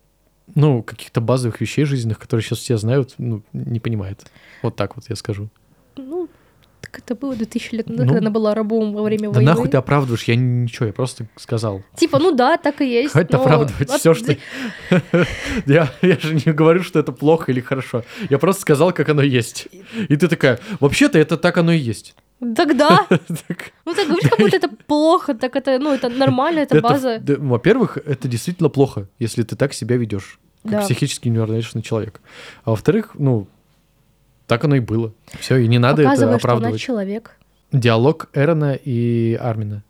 ну, 0.55 0.83
каких-то 0.83 1.21
базовых 1.21 1.61
вещей 1.61 1.85
жизненных, 1.85 2.19
которые 2.19 2.45
сейчас 2.45 2.59
все 2.59 2.77
знают, 2.77 3.15
ну, 3.19 3.43
не 3.53 3.81
понимает. 3.81 4.27
Вот 4.63 4.77
так 4.77 4.97
вот 4.97 5.07
я 5.09 5.17
скажу. 5.17 5.49
Так 6.81 7.01
это 7.01 7.15
было 7.17 7.35
2000 7.35 7.75
лет 7.75 7.89
назад, 7.89 8.07
Ну, 8.07 8.13
когда 8.13 8.19
она 8.27 8.31
была 8.31 8.55
рабом 8.55 8.93
во 8.95 9.03
время 9.03 9.25
Да 9.31 9.35
войны. 9.35 9.45
нахуй 9.51 9.69
ты 9.69 9.77
оправдываешь, 9.77 10.25
я 10.25 10.37
ничего, 10.37 10.87
я 10.87 10.93
просто 10.93 11.27
сказал. 11.37 11.83
Типа, 11.97 12.19
ну 12.19 12.33
да, 12.33 12.57
так 12.57 12.81
и 12.81 12.87
есть. 12.89 13.13
Хватит 13.13 13.33
но- 13.33 13.41
оправдывать 13.43 13.91
все, 13.91 14.15
что... 14.15 14.37
я, 15.67 15.93
я 16.03 16.19
же 16.19 16.35
не 16.35 16.53
говорю, 16.53 16.83
что 16.83 16.99
это 16.99 17.13
плохо 17.13 17.53
или 17.53 17.61
хорошо. 17.61 18.05
Я 18.31 18.39
просто 18.39 18.63
сказал, 18.63 18.93
как 18.93 19.09
оно 19.09 19.23
есть. 19.23 19.69
И 20.09 20.17
ты 20.17 20.29
такая, 20.29 20.61
вообще-то 20.81 21.19
это 21.19 21.37
так 21.37 21.59
оно 21.59 21.73
и 21.73 21.79
есть. 21.79 22.15
Тогда, 22.57 23.07
Так, 23.09 23.73
ну 23.85 23.95
ты 23.95 24.05
говоришь, 24.07 24.31
как 24.31 24.39
будто 24.39 24.57
это 24.57 24.69
плохо, 24.87 25.35
так 25.35 25.57
это, 25.57 25.79
ну, 25.81 25.93
это 25.93 26.09
нормально, 26.09 26.61
это 26.61 26.81
база. 26.81 27.19
да, 27.19 27.35
во-первых, 27.39 27.99
это 27.99 28.29
действительно 28.29 28.69
плохо, 28.69 29.09
если 29.19 29.43
ты 29.43 29.57
так 29.57 29.73
себя 29.75 29.97
ведешь, 29.97 30.39
как 30.63 30.71
Да. 30.73 30.81
психически 30.83 31.29
неуравновешенный 31.29 31.83
человек. 31.83 32.21
А 32.65 32.71
во-вторых, 32.71 33.11
ну, 33.19 33.49
так 34.49 34.65
оно 34.65 34.75
и 34.77 34.81
было. 34.81 35.13
Все, 35.39 35.57
и 35.59 35.69
не 35.69 35.79
надо 35.79 36.03
это 36.03 36.11
Показывает, 36.11 36.41
что 36.41 36.49
она 36.49 36.57
оправдывать. 36.57 36.81
человек. 36.81 37.37
Диалог 37.71 38.29
Эрона 38.33 38.75
и 38.75 39.35
Армина. 39.41 39.85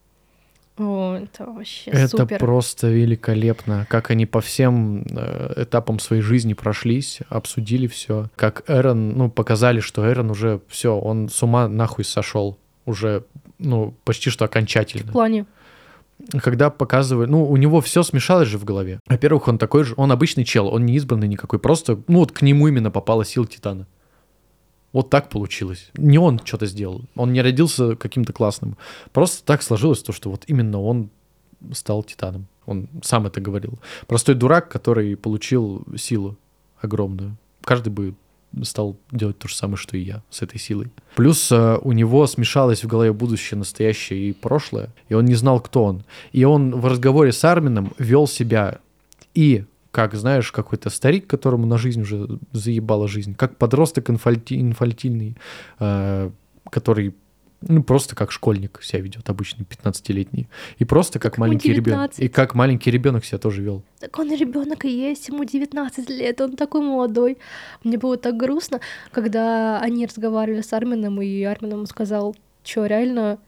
О, 0.77 1.17
это 1.17 1.45
вообще 1.47 1.91
Это 1.91 2.09
супер. 2.19 2.39
просто 2.39 2.89
великолепно, 2.89 3.87
как 3.89 4.11
они 4.11 4.27
по 4.27 4.41
всем 4.41 5.05
э, 5.11 5.63
этапам 5.65 5.99
своей 5.99 6.23
жизни 6.23 6.53
прошлись, 6.55 7.19
обсудили 7.29 7.89
все, 7.89 8.29
как 8.37 8.63
Эрон, 8.69 9.17
ну, 9.17 9.29
показали, 9.31 9.81
что 9.81 10.09
Эрон 10.09 10.31
уже 10.31 10.61
все, 10.69 10.97
он 10.97 11.29
с 11.29 11.43
ума 11.43 11.67
нахуй 11.67 12.05
сошел, 12.05 12.59
уже, 12.87 13.25
ну, 13.59 13.95
почти 14.05 14.31
что 14.31 14.45
В 14.45 14.49
окончательно. 14.51 15.11
плане. 15.11 15.47
Когда 16.43 16.71
показывают, 16.71 17.29
ну, 17.31 17.45
у 17.49 17.57
него 17.57 17.81
все 17.81 18.03
смешалось 18.05 18.49
же 18.49 18.59
в 18.59 18.65
голове. 18.65 19.01
Во-первых, 19.09 19.49
он 19.49 19.59
такой 19.59 19.83
же, 19.85 19.95
он 19.97 20.11
обычный 20.13 20.45
чел, 20.45 20.69
он 20.69 20.85
не 20.87 20.95
избранный 20.95 21.27
никакой, 21.29 21.59
просто, 21.59 22.01
ну, 22.07 22.21
вот 22.21 22.31
к 22.33 22.43
нему 22.43 22.69
именно 22.69 22.91
попала 22.93 23.25
сила 23.25 23.47
Титана. 23.47 23.87
Вот 24.99 25.11
так 25.11 25.29
получилось. 25.29 25.91
Не 25.97 26.19
он 26.19 26.41
что-то 26.45 26.67
сделал. 26.67 27.03
Он 27.15 27.33
не 27.33 27.41
родился 27.41 27.95
каким-то 27.95 28.33
классным. 28.33 28.77
Просто 29.13 29.47
так 29.47 29.63
сложилось 29.63 30.03
то, 30.03 30.11
что 30.11 30.29
вот 30.29 30.43
именно 30.49 30.81
он 30.81 31.11
стал 31.73 32.03
Титаном. 32.03 32.49
Он 32.67 32.89
сам 33.05 33.25
это 33.29 33.41
говорил. 33.41 33.79
Простой 34.09 34.35
дурак, 34.35 34.69
который 34.69 35.17
получил 35.17 35.87
силу 35.97 36.37
огромную. 36.81 37.37
Каждый 37.63 37.91
бы 37.91 38.17
стал 38.65 38.97
делать 39.13 39.39
то 39.39 39.47
же 39.47 39.55
самое, 39.55 39.77
что 39.77 39.97
и 39.97 40.01
я 40.01 40.25
с 40.31 40.43
этой 40.43 40.59
силой. 40.59 40.89
Плюс 41.15 41.53
э, 41.53 41.79
у 41.81 41.93
него 41.93 42.27
смешалось 42.27 42.83
в 42.83 42.89
голове 42.89 43.13
будущее, 43.13 43.57
настоящее 43.57 44.31
и 44.31 44.33
прошлое, 44.33 44.93
и 45.09 45.15
он 45.15 45.27
не 45.27 45.37
знал, 45.37 45.61
кто 45.61 45.85
он. 45.85 46.03
И 46.33 46.43
он 46.43 46.75
в 46.75 46.85
разговоре 46.87 47.31
с 47.31 47.45
Армином 47.45 47.93
вел 47.99 48.27
себя 48.27 48.81
и 49.33 49.65
как, 49.91 50.15
знаешь, 50.15 50.53
какой-то 50.53 50.91
старик, 50.91 51.27
которому 51.27 51.67
на 51.67 51.79
жизнь 51.79 52.03
уже 52.03 52.29
заебала 52.53 53.09
жизнь, 53.09 53.35
как 53.35 53.57
подросток 53.57 54.11
инфальти- 54.11 54.61
инфальтильный, 54.61 55.37
э, 55.81 56.31
который 56.71 57.15
Ну, 57.61 57.83
просто 57.83 58.15
как 58.15 58.31
школьник 58.31 58.81
себя 58.85 59.01
ведет, 59.01 59.29
обычный 59.29 59.65
15-летний. 59.65 60.47
И 60.79 60.85
просто 60.85 61.19
как 61.19 61.33
Так 61.33 61.39
маленький 61.39 61.71
ребенок. 61.73 62.13
19. 62.13 62.21
И 62.25 62.29
как 62.29 62.55
маленький 62.55 62.89
ребенок 62.93 63.25
себя 63.25 63.39
тоже 63.39 63.63
вел. 63.63 63.83
Так 63.99 64.17
он 64.21 64.33
ребенок 64.33 64.85
и 64.85 64.89
есть, 64.91 65.29
ему 65.29 65.43
19 65.43 66.09
лет, 66.09 66.41
он 66.41 66.55
такой 66.55 66.83
молодой. 66.83 67.37
Мне 67.83 67.99
было 67.99 68.17
так 68.17 68.37
грустно, 68.37 68.79
когда 69.11 69.81
они 69.81 70.07
разговаривали 70.07 70.61
с 70.61 70.73
Армином, 70.73 71.21
и 71.21 71.43
Армин 71.43 71.73
ему 71.73 71.87
сказал, 71.87 72.37
что 72.63 72.87
реально 72.87 73.39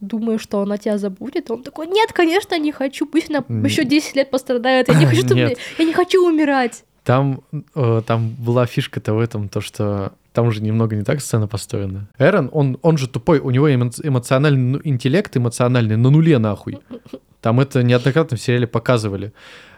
думаю, 0.00 0.38
что 0.38 0.60
она 0.62 0.76
тебя 0.78 0.98
забудет. 0.98 1.50
Он 1.50 1.62
такой, 1.62 1.86
нет, 1.86 2.12
конечно, 2.12 2.58
не 2.58 2.72
хочу, 2.72 3.06
пусть 3.06 3.30
она 3.30 3.44
Н- 3.48 3.64
еще 3.64 3.84
10 3.84 4.16
лет 4.16 4.30
пострадает, 4.30 4.88
я 4.88 4.94
не 4.94 5.06
хочу, 5.10 5.20
чтобы 5.26 5.34
Нет. 5.40 5.58
я 5.78 5.84
не 5.84 5.92
хочу 5.92 6.26
умирать. 6.26 6.84
Там, 7.04 7.40
э, 7.74 8.02
там 8.06 8.28
была 8.30 8.66
фишка-то 8.66 9.14
в 9.14 9.18
этом, 9.20 9.48
то 9.48 9.60
что 9.60 10.12
там 10.32 10.46
уже 10.46 10.62
немного 10.62 10.94
не 10.96 11.02
так 11.02 11.20
сцена 11.20 11.46
построена. 11.48 12.06
Эрон, 12.18 12.50
он, 12.52 12.78
он 12.82 12.98
же 12.98 13.08
тупой, 13.08 13.40
у 13.40 13.50
него 13.50 13.68
эмо- 13.70 13.90
эмоциональный 14.02 14.60
ну, 14.62 14.80
интеллект 14.84 15.36
эмоциональный 15.36 15.96
на 15.96 16.10
нуле 16.10 16.38
нахуй. 16.38 16.78
Там 17.40 17.58
это 17.58 17.82
неоднократно 17.82 18.36
в 18.36 18.40
сериале 18.40 18.66
показывали. 18.66 19.32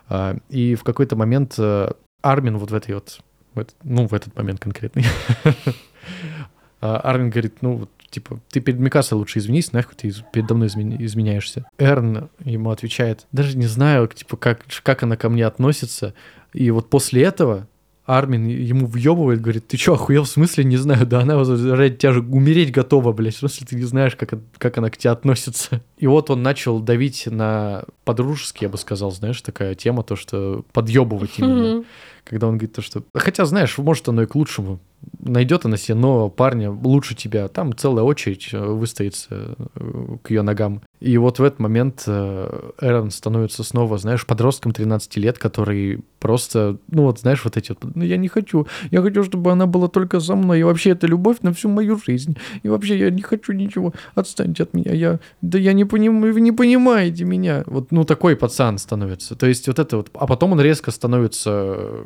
А, 0.09 0.37
И 0.51 0.75
в 0.75 0.83
какой-то 0.83 1.15
момент 1.17 1.55
э, 1.59 1.93
Армин 2.23 2.59
вот 2.59 2.71
в 2.71 2.75
этой 2.75 2.95
вот, 2.97 3.21
в 3.55 3.61
этот- 3.61 3.77
ну, 3.85 4.07
в 4.09 4.13
этот 4.15 4.37
момент 4.37 4.59
конкретный, 4.61 5.05
а, 6.81 6.99
Армин 6.99 7.31
говорит, 7.31 7.55
ну, 7.63 7.77
вот, 7.77 7.91
типа, 8.13 8.41
ты 8.51 8.61
перед 8.61 8.79
Микасой 8.79 9.19
лучше 9.19 9.41
извинись, 9.41 9.73
нахуй 9.73 9.95
ты 9.97 10.13
передо 10.33 10.55
мной 10.55 10.69
изменяешься. 10.69 11.65
Эрн 11.79 12.29
ему 12.45 12.71
отвечает, 12.71 13.27
даже 13.33 13.57
не 13.57 13.67
знаю, 13.67 14.09
типа, 14.09 14.37
как, 14.37 14.65
как 14.83 15.03
она 15.03 15.17
ко 15.17 15.29
мне 15.29 15.45
относится. 15.45 16.15
И 16.53 16.71
вот 16.71 16.91
после 16.91 17.23
этого 17.23 17.67
Армин 18.05 18.47
ему 18.47 18.87
въебывает, 18.87 19.41
говорит, 19.41 19.69
ты 19.69 19.77
чё, 19.77 19.95
охуел, 19.95 20.25
в 20.25 20.29
смысле, 20.29 20.65
не 20.65 20.77
знаю, 20.77 21.07
да 21.07 21.21
она 21.21 21.37
ради 21.37 21.97
тебя 21.97 22.13
же 22.13 22.21
умереть 22.21 22.73
готова, 22.73 23.13
блядь, 23.13 23.37
в 23.37 23.39
смысле, 23.39 23.67
ты 23.69 23.77
не 23.77 23.85
знаешь, 23.85 24.17
как, 24.17 24.35
как 24.59 24.79
она 24.79 24.91
к 24.91 24.97
тебе 24.97 25.11
относится. 25.11 25.83
И 25.99 26.07
вот 26.07 26.29
он 26.29 26.43
начал 26.43 26.81
давить 26.81 27.27
на 27.27 27.85
подружески, 28.05 28.65
я 28.65 28.69
бы 28.69 28.77
сказал, 28.77 29.13
знаешь, 29.13 29.41
такая 29.41 29.75
тема, 29.75 30.03
то, 30.03 30.17
что 30.17 30.65
подъебывать 30.73 31.39
именно. 31.39 31.85
Когда 32.25 32.49
он 32.49 32.55
говорит 32.55 32.75
то, 32.75 32.83
что... 32.83 33.03
Хотя, 33.15 33.45
знаешь, 33.45 33.79
может, 33.79 34.09
оно 34.09 34.23
и 34.23 34.27
к 34.27 34.35
лучшему. 34.35 34.81
Найдет 35.21 35.65
она 35.65 35.77
себе 35.77 35.95
нового 35.95 36.29
парня 36.29 36.71
лучше 36.71 37.15
тебя. 37.15 37.49
Там 37.49 37.77
целая 37.77 38.05
очередь 38.05 38.49
э, 38.53 38.59
выстоится 38.59 39.57
э, 39.75 40.17
к 40.23 40.31
ее 40.31 40.43
ногам. 40.43 40.83
И 41.01 41.17
вот 41.19 41.39
в 41.39 41.43
этот 41.43 41.59
момент 41.59 42.05
э, 42.07 42.71
Эрон 42.81 43.11
становится 43.11 43.65
снова, 43.65 43.99
знаешь, 43.99 44.27
подростком 44.27 44.73
13 44.73 45.17
лет, 45.17 45.39
который 45.39 46.05
просто, 46.21 46.79
ну 46.89 47.03
вот, 47.03 47.19
знаешь, 47.21 47.45
вот 47.45 47.57
эти 47.57 47.71
вот, 47.71 47.97
ну 47.97 48.05
я 48.05 48.17
не 48.17 48.29
хочу, 48.29 48.67
я 48.91 49.03
хочу, 49.03 49.25
чтобы 49.25 49.51
она 49.51 49.67
была 49.67 49.89
только 49.89 50.21
со 50.21 50.37
мной, 50.37 50.61
и 50.61 50.63
вообще 50.63 50.91
это 50.91 51.09
любовь 51.09 51.39
на 51.43 51.53
всю 51.53 51.69
мою 51.69 51.99
жизнь. 51.99 52.37
И 52.63 52.69
вообще 52.69 52.99
я 52.99 53.11
не 53.11 53.23
хочу 53.23 53.53
ничего, 53.53 53.93
отстаньте 54.15 54.63
от 54.63 54.75
меня, 54.75 54.93
я, 54.93 55.19
да 55.41 55.59
я 55.59 55.73
не 55.73 55.85
понимаю, 55.85 56.33
вы 56.33 56.41
не 56.41 56.53
понимаете 56.53 57.25
меня. 57.25 57.65
Вот, 57.67 57.91
ну 57.91 58.05
такой 58.05 58.37
пацан 58.37 58.79
становится. 58.79 59.35
То 59.35 59.47
есть 59.47 59.67
вот 59.67 59.79
это 59.79 59.97
вот, 59.97 60.11
а 60.15 60.27
потом 60.27 60.53
он 60.53 60.61
резко 60.61 60.93
становится 60.93 62.05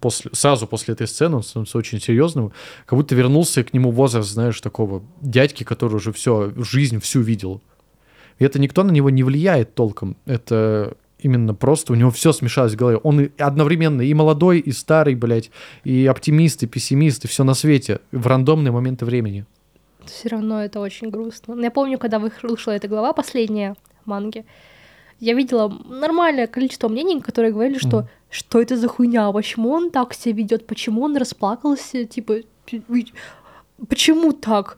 после, 0.00 0.30
сразу 0.34 0.66
после 0.66 0.94
этой 0.94 1.06
сцены, 1.06 1.36
он 1.36 1.42
становится 1.42 1.78
очень 1.78 2.00
серьезным, 2.00 2.52
как 2.86 2.98
будто 2.98 3.14
вернулся 3.14 3.64
к 3.64 3.72
нему 3.72 3.90
возраст, 3.90 4.30
знаешь, 4.30 4.60
такого 4.60 5.02
дядьки, 5.20 5.64
который 5.64 5.96
уже 5.96 6.12
все, 6.12 6.52
жизнь 6.56 7.00
всю 7.00 7.20
видел. 7.20 7.60
И 8.38 8.44
это 8.44 8.58
никто 8.58 8.82
на 8.82 8.90
него 8.90 9.10
не 9.10 9.22
влияет 9.22 9.74
толком. 9.74 10.16
Это 10.26 10.96
именно 11.18 11.54
просто 11.54 11.92
у 11.92 11.96
него 11.96 12.10
все 12.10 12.32
смешалось 12.32 12.74
в 12.74 12.76
голове. 12.76 12.98
Он 12.98 13.20
и 13.20 13.30
одновременно 13.38 14.02
и 14.02 14.12
молодой, 14.14 14.58
и 14.58 14.72
старый, 14.72 15.14
блядь, 15.14 15.50
и 15.84 16.06
оптимист, 16.06 16.62
и 16.62 16.66
пессимист, 16.66 17.24
и 17.24 17.28
все 17.28 17.44
на 17.44 17.54
свете 17.54 18.00
в 18.12 18.26
рандомные 18.26 18.72
моменты 18.72 19.04
времени. 19.04 19.46
Все 20.04 20.28
равно 20.28 20.62
это 20.62 20.80
очень 20.80 21.10
грустно. 21.10 21.58
Я 21.60 21.70
помню, 21.70 21.98
когда 21.98 22.18
вышла 22.18 22.72
эта 22.72 22.88
глава 22.88 23.12
последняя 23.12 23.74
манги, 24.04 24.44
я 25.20 25.32
видела 25.32 25.68
нормальное 25.68 26.46
количество 26.46 26.88
мнений, 26.88 27.20
которые 27.20 27.52
говорили, 27.52 27.78
что 27.78 27.98
Мгм. 28.00 28.08
Что 28.34 28.60
это 28.60 28.76
за 28.76 28.88
хуйня, 28.88 29.30
почему 29.32 29.70
он 29.70 29.90
так 29.90 30.12
себя 30.12 30.34
ведет, 30.34 30.66
почему 30.66 31.02
он 31.02 31.16
расплакался, 31.16 32.04
типа, 32.04 32.38
почему 33.88 34.32
так? 34.32 34.76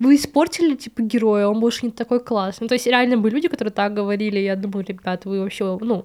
Вы 0.00 0.16
испортили, 0.16 0.74
типа, 0.74 1.02
героя, 1.02 1.46
он 1.46 1.60
больше 1.60 1.86
не 1.86 1.92
такой 1.92 2.18
классный. 2.18 2.68
То 2.68 2.74
есть 2.74 2.86
реально 2.86 3.16
были 3.16 3.34
люди, 3.34 3.48
которые 3.48 3.72
так 3.72 3.94
говорили, 3.94 4.40
я 4.40 4.56
думаю, 4.56 4.84
ребят, 4.84 5.24
вы 5.24 5.40
вообще, 5.40 5.78
ну, 5.80 6.04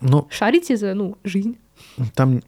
Но 0.00 0.26
шарите 0.28 0.76
за, 0.76 0.94
ну, 0.94 1.16
жизнь. 1.22 1.56
там 2.14 2.42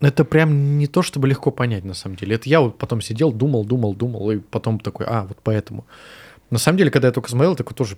это 0.00 0.24
прям 0.24 0.78
не 0.78 0.86
то, 0.86 1.02
чтобы 1.02 1.26
легко 1.28 1.50
понять, 1.50 1.84
на 1.84 1.94
самом 1.94 2.16
деле. 2.16 2.36
Это 2.36 2.48
я 2.48 2.60
вот 2.60 2.78
потом 2.78 3.00
сидел, 3.00 3.32
думал, 3.32 3.64
думал, 3.64 3.94
думал, 3.94 4.30
и 4.30 4.38
потом 4.38 4.78
такой, 4.78 5.06
а, 5.06 5.24
вот 5.24 5.38
поэтому. 5.42 5.84
На 6.50 6.58
самом 6.58 6.78
деле, 6.78 6.90
когда 6.90 7.08
я 7.08 7.12
только 7.12 7.28
смотрел, 7.28 7.56
такой 7.56 7.74
тоже, 7.74 7.96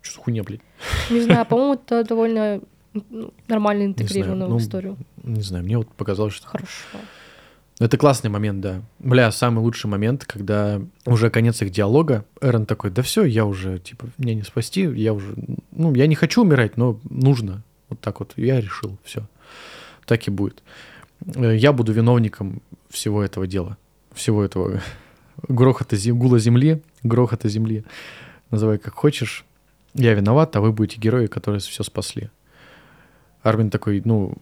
что 0.00 0.14
за 0.14 0.20
хуйня, 0.20 0.42
блядь. 0.42 0.62
Не 1.10 1.20
знаю, 1.20 1.46
по-моему, 1.46 1.74
это 1.74 2.04
довольно 2.04 2.56
ну, 2.56 2.62
нормально 3.48 3.84
интегрировано 3.86 4.48
ну, 4.48 4.58
в 4.58 4.60
историю. 4.60 4.96
Не 5.22 5.42
знаю, 5.42 5.64
мне 5.64 5.78
вот 5.78 5.88
показалось, 5.88 6.34
что... 6.34 6.48
Хорошо. 6.48 6.98
Это 7.78 7.96
классный 7.96 8.28
момент, 8.28 8.60
да. 8.60 8.82
Бля, 8.98 9.32
самый 9.32 9.60
лучший 9.60 9.86
момент, 9.88 10.26
когда 10.26 10.82
уже 11.06 11.30
конец 11.30 11.62
их 11.62 11.70
диалога, 11.70 12.26
Эрон 12.42 12.66
такой, 12.66 12.90
да 12.90 13.00
все, 13.00 13.24
я 13.24 13.46
уже, 13.46 13.78
типа, 13.78 14.06
меня 14.18 14.34
не 14.34 14.42
спасти, 14.42 14.82
я 14.82 15.14
уже, 15.14 15.34
ну, 15.72 15.94
я 15.94 16.06
не 16.06 16.14
хочу 16.14 16.42
умирать, 16.42 16.76
но 16.76 17.00
нужно. 17.08 17.62
Вот 17.88 17.98
так 18.00 18.20
вот, 18.20 18.34
я 18.36 18.60
решил, 18.60 18.98
все. 19.02 19.26
Так 20.04 20.28
и 20.28 20.30
будет. 20.30 20.62
Э, 21.36 21.56
Я 21.56 21.72
буду 21.72 21.92
виновником 21.92 22.60
всего 22.90 23.22
этого 23.22 23.46
дела, 23.46 23.78
всего 24.12 24.44
этого 24.44 24.82
грохота, 25.48 25.96
зем- 25.96 26.18
гула 26.18 26.38
земли, 26.38 26.82
грохота 27.02 27.48
земли, 27.48 27.84
называй 28.50 28.76
как 28.78 28.94
хочешь. 28.94 29.46
Я 29.94 30.12
виноват, 30.12 30.54
а 30.54 30.60
вы 30.60 30.72
будете 30.72 31.00
герои, 31.00 31.26
которые 31.26 31.60
все 31.60 31.82
спасли. 31.82 32.30
Армин 33.42 33.70
такой, 33.70 34.02
ну, 34.04 34.34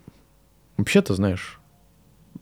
вообще-то, 0.76 1.14
знаешь, 1.14 1.60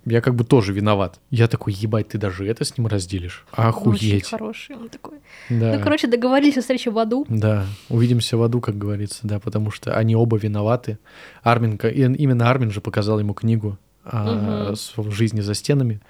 я 0.04 0.20
как 0.20 0.34
бы 0.34 0.44
тоже 0.44 0.72
виноват. 0.72 1.20
Я 1.30 1.48
такой, 1.48 1.72
ебать, 1.72 2.08
ты 2.08 2.18
даже 2.18 2.46
это 2.46 2.64
с 2.64 2.78
ним 2.78 2.86
разделишь? 2.86 3.44
Очень 3.52 3.62
Охуеть. 3.64 4.28
хороший 4.28 4.76
он 4.76 4.88
такой. 4.88 5.18
Да. 5.50 5.74
Ну, 5.76 5.82
короче, 5.82 6.06
договорились 6.06 6.56
о 6.56 6.60
встрече 6.60 6.90
в 6.90 6.98
аду. 6.98 7.26
Да, 7.28 7.66
увидимся 7.88 8.36
в 8.36 8.42
аду, 8.42 8.60
как 8.60 8.78
говорится, 8.78 9.20
да, 9.24 9.40
потому 9.40 9.70
что 9.70 9.96
они 9.96 10.14
оба 10.14 10.36
виноваты. 10.36 10.98
Армин, 11.42 11.76
именно 11.76 12.48
Армин 12.48 12.70
же 12.70 12.80
показал 12.80 13.18
ему 13.18 13.34
книгу 13.34 13.78
о 14.04 14.74
жизни 15.10 15.40
за 15.40 15.54
стенами, 15.54 16.00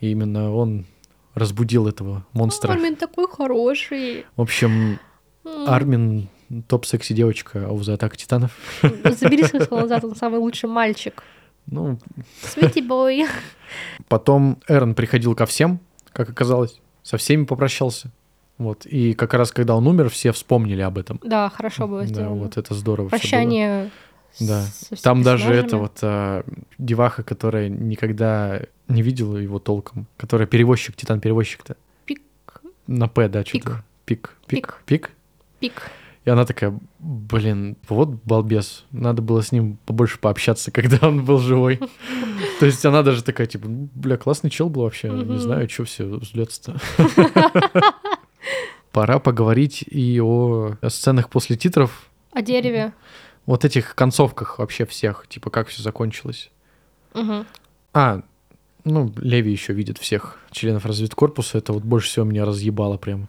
и 0.00 0.10
именно 0.10 0.54
он 0.54 0.86
разбудил 1.34 1.86
этого 1.86 2.24
монстра. 2.32 2.72
Армин 2.72 2.96
такой 2.96 3.26
хороший. 3.28 4.24
В 4.36 4.40
общем. 4.40 4.98
Армин 5.44 6.28
топ-секси 6.68 7.12
девочка 7.14 7.66
а 7.68 7.76
за 7.82 7.94
атака 7.94 8.16
титанов. 8.16 8.56
Забери 8.82 9.44
свой 9.44 9.62
сказал 9.62 9.82
назад, 9.84 10.04
он 10.04 10.14
самый 10.16 10.38
лучший 10.40 10.68
мальчик. 10.68 11.22
Ну, 11.66 11.98
Свити 12.42 12.80
бой. 12.80 13.26
потом 14.08 14.58
Эрон 14.68 14.94
приходил 14.94 15.34
ко 15.34 15.46
всем, 15.46 15.80
как 16.12 16.28
оказалось, 16.28 16.80
со 17.02 17.16
всеми 17.16 17.44
попрощался. 17.44 18.10
Вот, 18.58 18.84
и 18.84 19.14
как 19.14 19.34
раз 19.34 19.50
когда 19.50 19.74
он 19.76 19.86
умер, 19.86 20.08
все 20.10 20.32
вспомнили 20.32 20.82
об 20.82 20.98
этом. 20.98 21.18
Да, 21.22 21.48
хорошо 21.48 21.86
было 21.88 22.00
Да, 22.02 22.06
сделано. 22.06 22.34
вот 22.42 22.56
это 22.56 22.74
здорово. 22.74 23.08
Прощание. 23.08 23.90
Да. 24.40 24.64
Там 25.02 25.22
даже 25.22 25.44
персонажами. 25.44 25.66
это 25.66 25.76
вот 25.76 25.98
а, 26.02 26.44
деваха, 26.78 27.22
которая 27.22 27.68
никогда 27.68 28.62
не 28.88 29.02
видела 29.02 29.36
его 29.36 29.58
толком, 29.58 30.06
которая 30.16 30.46
перевозчик, 30.46 30.96
титан-перевозчик-то. 30.96 31.76
Пик. 32.06 32.22
На 32.86 33.08
П, 33.08 33.28
да, 33.28 33.44
что-то. 33.44 33.84
Пик. 34.04 34.36
Пик. 34.46 34.82
Пик. 34.86 35.10
Пик. 35.60 35.82
И 36.24 36.30
она 36.30 36.44
такая, 36.44 36.78
блин, 37.00 37.76
вот 37.88 38.10
балбес, 38.24 38.84
надо 38.92 39.22
было 39.22 39.42
с 39.42 39.50
ним 39.50 39.78
побольше 39.86 40.18
пообщаться, 40.20 40.70
когда 40.72 41.08
он 41.08 41.24
был 41.24 41.38
живой. 41.38 41.80
То 42.60 42.66
есть 42.66 42.84
она 42.86 43.02
даже 43.02 43.24
такая, 43.24 43.46
типа, 43.46 43.68
«Ну, 43.68 43.88
бля, 43.94 44.16
классный 44.16 44.50
чел 44.50 44.68
был 44.68 44.82
вообще, 44.82 45.10
не 45.10 45.38
знаю, 45.38 45.68
что 45.68 45.84
все 45.84 46.04
взлется. 46.04 46.76
Пора 48.92 49.18
поговорить 49.18 49.82
и 49.82 50.20
о 50.20 50.76
сценах 50.88 51.30
после 51.30 51.56
титров, 51.56 52.10
О 52.32 52.42
дереве. 52.42 52.92
вот 53.46 53.64
этих 53.64 53.94
концовках 53.94 54.58
вообще 54.58 54.84
всех, 54.84 55.26
типа, 55.28 55.50
как 55.50 55.68
все 55.68 55.82
закончилось. 55.82 56.50
А, 57.94 58.22
ну, 58.84 59.12
Леви 59.16 59.50
еще 59.50 59.72
видит 59.72 59.98
всех 59.98 60.38
членов 60.50 60.84
разведкорпуса. 60.86 61.58
Это 61.58 61.72
вот 61.72 61.84
больше 61.84 62.08
всего 62.08 62.24
меня 62.24 62.44
разъебало 62.44 62.96
прям. 62.96 63.28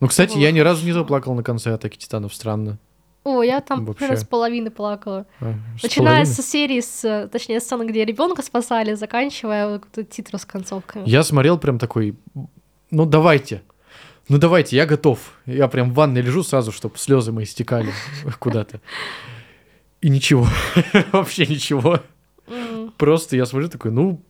Ну, 0.00 0.08
кстати, 0.08 0.34
Было 0.34 0.40
я 0.42 0.50
ни 0.52 0.60
разу 0.60 0.84
не 0.84 0.92
заплакал 0.92 1.34
на 1.34 1.42
конце 1.42 1.72
атаки 1.72 1.96
титанов, 1.96 2.34
странно. 2.34 2.78
О, 3.24 3.42
я 3.42 3.60
там 3.60 3.84
Вообще. 3.84 3.98
примерно 3.98 4.20
с 4.20 4.24
половины 4.26 4.70
плакала. 4.70 5.26
А, 5.40 5.54
с 5.78 5.82
Начиная 5.82 6.18
половины? 6.18 6.26
со 6.34 6.42
серии, 6.42 6.80
с, 6.80 7.28
точнее, 7.32 7.60
сцены, 7.60 7.84
где 7.84 8.04
ребенка 8.04 8.42
спасали, 8.42 8.94
заканчивая 8.94 9.68
вот 9.68 10.08
титры 10.10 10.38
с 10.38 10.44
концовками. 10.44 11.08
Я 11.08 11.22
смотрел 11.24 11.58
прям 11.58 11.78
такой, 11.78 12.14
ну, 12.90 13.04
давайте. 13.06 13.62
Ну, 14.28 14.38
давайте, 14.38 14.76
я 14.76 14.86
готов. 14.86 15.18
Я 15.44 15.66
прям 15.68 15.90
в 15.90 15.94
ванной 15.94 16.20
лежу 16.20 16.42
сразу, 16.44 16.70
чтобы 16.72 16.98
слезы 16.98 17.32
мои 17.32 17.44
стекали 17.46 17.92
куда-то. 18.38 18.80
И 20.00 20.08
ничего. 20.08 20.46
Вообще 21.12 21.46
ничего. 21.46 22.00
Просто 22.96 23.36
я 23.36 23.46
смотрю 23.46 23.68
такой, 23.68 23.90
ну, 23.90 24.20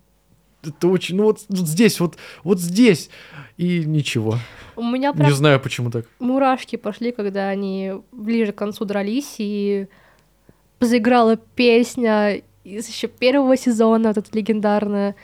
это 0.66 0.88
очень, 0.88 1.16
ну 1.16 1.24
вот, 1.24 1.40
вот 1.48 1.66
здесь, 1.66 2.00
вот, 2.00 2.16
вот 2.44 2.60
здесь, 2.60 3.10
и 3.56 3.84
ничего. 3.84 4.38
У 4.76 4.82
меня 4.82 5.12
прям 5.12 5.28
Не 5.28 5.34
знаю, 5.34 5.60
почему 5.60 5.90
так. 5.90 6.06
мурашки 6.18 6.76
пошли, 6.76 7.12
когда 7.12 7.48
они 7.48 7.92
ближе 8.12 8.52
к 8.52 8.56
концу 8.56 8.84
дрались, 8.84 9.36
и 9.38 9.86
заиграла 10.80 11.36
песня 11.36 12.42
из 12.64 12.88
еще 12.88 13.08
первого 13.08 13.56
сезона, 13.56 14.08
вот 14.08 14.18
эта 14.18 14.36
легендарная. 14.36 15.14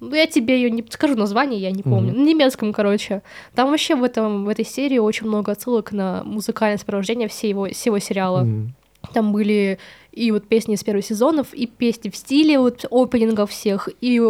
Ну, 0.00 0.14
я 0.14 0.26
тебе 0.26 0.54
ее 0.54 0.70
не 0.70 0.84
скажу 0.88 1.14
название, 1.14 1.60
я 1.60 1.70
не 1.70 1.82
помню. 1.82 2.12
Мгм. 2.12 2.22
На 2.24 2.28
немецком, 2.28 2.72
короче. 2.72 3.22
Там 3.54 3.68
вообще 3.68 3.94
в, 3.96 4.02
этом, 4.02 4.46
в 4.46 4.48
этой 4.48 4.64
серии 4.64 4.98
очень 4.98 5.26
много 5.26 5.52
отсылок 5.52 5.92
на 5.92 6.22
музыкальное 6.24 6.78
сопровождение 6.78 7.28
всего, 7.28 7.66
всего 7.68 7.98
сериала. 7.98 8.40
М. 8.40 8.74
Там 9.12 9.32
были 9.32 9.78
и 10.12 10.30
вот 10.32 10.48
песни 10.48 10.74
из 10.74 10.82
первых 10.82 11.04
сезонов, 11.04 11.52
и 11.52 11.66
песни 11.66 12.08
в 12.08 12.16
стиле 12.16 12.58
вот 12.58 12.84
опенингов 12.90 13.50
всех, 13.50 13.88
и 14.00 14.20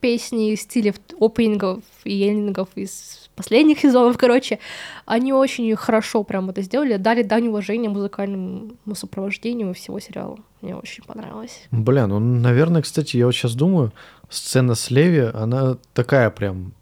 песни 0.00 0.54
в 0.54 0.60
стиле 0.60 0.94
опенингов 1.20 1.82
и 2.04 2.28
эндингов 2.28 2.68
из 2.74 3.28
последних 3.34 3.80
сезонов, 3.80 4.18
короче. 4.18 4.58
Они 5.04 5.32
очень 5.32 5.74
хорошо 5.76 6.22
прям 6.22 6.50
это 6.50 6.62
сделали, 6.62 6.96
дали 6.96 7.22
дань 7.22 7.48
уважения 7.48 7.88
музыкальному 7.88 8.72
сопровождению 8.94 9.74
всего 9.74 10.00
сериала. 10.00 10.38
Мне 10.62 10.76
очень 10.76 11.04
понравилось. 11.04 11.62
Бля, 11.70 12.06
ну, 12.06 12.18
наверное, 12.18 12.82
кстати, 12.82 13.16
я 13.16 13.26
вот 13.26 13.32
сейчас 13.32 13.54
думаю, 13.54 13.92
сцена 14.28 14.74
с 14.74 14.90
Леви, 14.90 15.30
она 15.32 15.76
такая 15.94 16.30
прям, 16.30 16.72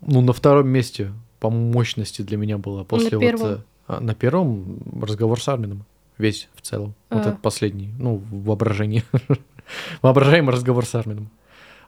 ну, 0.00 0.20
на 0.20 0.32
втором 0.32 0.68
месте 0.68 1.12
по 1.40 1.50
мощности 1.50 2.22
для 2.22 2.36
меня 2.36 2.58
была. 2.58 2.84
После 2.84 3.16
вот, 3.18 3.20
первом. 3.20 3.48
э, 3.48 3.58
а, 3.86 4.00
на 4.00 4.14
первом 4.14 4.80
разговор 5.02 5.40
с 5.42 5.48
Армином. 5.48 5.84
Весь 6.16 6.48
в 6.54 6.62
целом. 6.62 6.94
Вот 7.10 7.26
А. 7.26 7.28
этот 7.30 7.42
последний. 7.42 7.90
Ну, 7.98 8.16
в 8.16 8.44
воображении. 8.44 9.02
Воображаемый 10.02 10.54
разговор 10.54 10.86
с 10.86 10.94
Армином. 10.94 11.28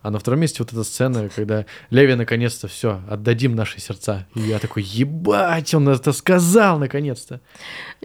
А 0.03 0.11
на 0.11 0.19
втором 0.19 0.41
месте 0.41 0.59
вот 0.63 0.73
эта 0.73 0.85
сцена, 0.85 1.29
когда 1.35 1.67
Леви 1.91 2.15
наконец-то 2.15 2.69
все, 2.69 3.01
отдадим 3.09 3.55
наши 3.55 3.81
сердца. 3.81 4.27
И 4.35 4.41
я 4.41 4.59
такой, 4.59 4.83
ебать, 4.83 5.75
он 5.75 5.89
это 5.89 6.13
сказал 6.13 6.79
наконец-то. 6.79 7.41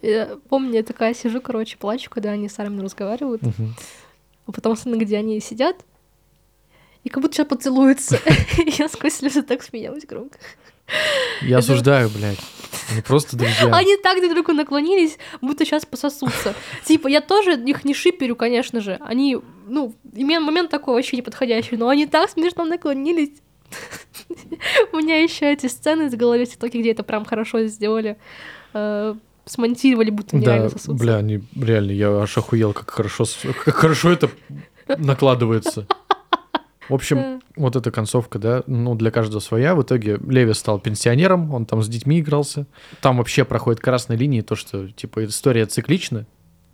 Я 0.02 0.38
помню, 0.50 0.74
я 0.76 0.84
такая 0.84 1.14
сижу, 1.14 1.42
короче, 1.42 1.78
плачу, 1.78 2.10
когда 2.10 2.32
они 2.32 2.50
с 2.50 2.58
Армином 2.60 2.86
разговаривают, 2.86 3.42
Мгм. 3.44 3.76
а 4.48 4.52
потом 4.52 4.76
сцена, 4.76 4.96
где 4.96 5.18
они 5.18 5.40
сидят, 5.40 5.76
и 7.04 7.10
как 7.10 7.22
будто 7.22 7.36
сейчас 7.36 7.48
поцелуются. 7.48 8.20
Я 8.78 8.88
сквозь 8.88 9.14
слезы 9.14 9.42
так 9.42 9.64
смеялась 9.64 10.06
громко. 10.06 10.38
Я 11.42 11.60
осуждаю, 11.60 12.10
блядь. 12.10 12.40
Они 12.92 13.02
просто 13.02 13.38
друзья. 13.38 13.74
Они 13.74 13.96
так 13.98 14.20
друг 14.20 14.34
другу 14.34 14.52
наклонились, 14.54 15.18
будто 15.42 15.64
сейчас 15.66 15.86
пососутся. 15.86 16.54
Типа, 16.86 17.08
я 17.08 17.22
тоже 17.22 17.54
их 17.54 17.86
не 17.86 17.94
шиперю, 17.94 18.36
конечно 18.36 18.82
же. 18.82 18.98
Они, 19.00 19.38
ну, 19.72 19.96
момент 20.14 20.70
такой 20.70 20.96
вообще 20.96 21.18
неподходящий, 21.18 21.78
но 21.78 21.90
они 21.90 22.06
так 22.06 22.30
смешно 22.30 22.66
наклонились. 22.66 23.42
У 24.94 24.98
меня 24.98 25.22
еще 25.24 25.52
эти 25.52 25.68
сцены 25.68 26.10
в 26.10 26.16
голове 26.16 26.46
в 26.46 26.50
ТикТоке, 26.50 26.80
где 26.80 26.92
это 26.92 27.04
прям 27.04 27.26
хорошо 27.26 27.66
сделали. 27.66 28.18
э, 28.74 29.16
Смонтировали, 29.46 30.12
будто 30.12 30.38
Да, 30.38 30.54
реально 30.54 30.70
сосутся. 30.70 30.94
бля, 31.04 31.16
они 31.18 31.42
реально, 31.56 31.92
я 31.92 32.10
аж 32.22 32.38
охуел, 32.38 32.74
как 32.74 32.92
хорошо, 32.92 33.26
как 33.66 33.76
хорошо 33.76 34.12
это 34.12 34.30
накладывается. 34.98 35.88
В 36.90 36.94
общем, 36.94 37.42
вот 37.56 37.76
эта 37.78 37.90
концовка, 37.90 38.38
да, 38.38 38.64
ну, 38.68 38.96
для 38.96 39.12
каждого 39.12 39.40
своя. 39.40 39.76
В 39.76 39.82
итоге 39.82 40.20
Леви 40.28 40.54
стал 40.54 40.80
пенсионером, 40.80 41.54
он 41.54 41.66
там 41.66 41.82
с 41.82 41.88
детьми 41.88 42.20
игрался. 42.20 42.66
Там 43.02 43.18
вообще 43.18 43.46
проходит 43.46 43.80
красной 43.80 44.18
линии 44.18 44.42
то, 44.42 44.56
что, 44.56 44.90
типа, 44.90 45.26
история 45.26 45.66
циклична. 45.66 46.26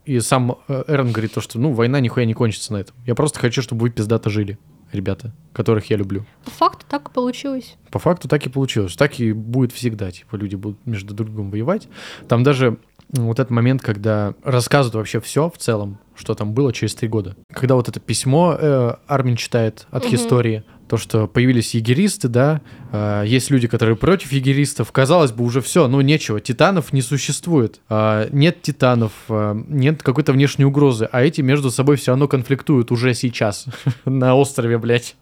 И 0.08 0.20
сам 0.22 0.58
э, 0.70 0.84
Эрон 0.88 1.12
говорит 1.12 1.34
то, 1.34 1.42
что, 1.42 1.60
ну, 1.60 1.74
война 1.74 2.00
нихуя 2.00 2.26
не 2.26 2.34
кончится 2.34 2.72
на 2.74 2.78
этом. 2.78 2.96
Я 3.06 3.14
просто 3.14 3.40
хочу, 3.40 3.62
чтобы 3.62 3.82
вы 3.82 3.90
пиздато 3.90 4.30
жили, 4.30 4.58
ребята, 4.94 5.34
которых 5.54 5.90
я 5.90 5.98
люблю. 5.98 6.26
По 6.46 6.52
факту 6.52 6.86
так 6.90 7.10
и 7.10 7.12
получилось. 7.14 7.76
По 7.92 8.00
факту 8.00 8.28
так 8.30 8.46
и 8.46 8.50
получилось. 8.50 8.96
Так 8.96 9.20
и 9.20 9.34
будет 9.34 9.74
всегда. 9.74 10.10
Типа 10.12 10.38
люди 10.38 10.56
будут 10.56 10.84
между 10.86 11.14
друг 11.14 11.30
другом 11.30 11.52
воевать. 11.52 11.90
Там 12.30 12.44
даже 12.44 12.78
вот 13.10 13.40
этот 13.40 13.52
момент, 13.52 13.82
когда 13.82 14.34
рассказывают 14.44 14.96
вообще 14.96 15.20
все 15.20 15.50
в 15.50 15.58
целом, 15.58 16.00
что 16.16 16.36
там 16.36 16.54
было 16.54 16.72
через 16.74 16.96
три 16.96 17.08
года. 17.10 17.36
Когда 17.54 17.76
вот 17.76 17.90
это 17.90 18.00
письмо 18.00 18.56
э, 18.58 18.94
Армин 19.08 19.36
читает 19.36 19.88
от 19.92 20.06
Мгм. 20.06 20.16
истории, 20.16 20.64
то, 20.88 20.98
что 20.98 21.28
появились 21.28 21.76
егеристы, 21.76 22.28
да, 22.28 22.62
э, 22.92 23.24
есть 23.26 23.50
люди, 23.50 23.68
которые 23.68 23.96
против 23.96 24.32
егеристов. 24.32 24.92
Казалось 24.92 25.32
бы, 25.32 25.44
уже 25.44 25.62
все, 25.62 25.88
ну 25.88 26.02
нечего, 26.02 26.40
титанов 26.40 26.94
не 26.94 27.02
существует. 27.02 27.82
А, 27.90 28.28
нет 28.32 28.62
титанов, 28.62 29.12
а, 29.30 29.54
нет 29.68 30.02
какой-то 30.02 30.32
внешней 30.34 30.66
угрозы, 30.66 31.10
а 31.12 31.24
эти 31.24 31.42
между 31.42 31.72
собой 31.72 31.98
все 31.98 32.12
равно 32.12 32.28
конфликтуют 32.28 32.92
уже 32.92 33.14
сейчас 33.14 33.66
на 34.06 34.36
острове, 34.36 34.78
блядь. 34.78 35.16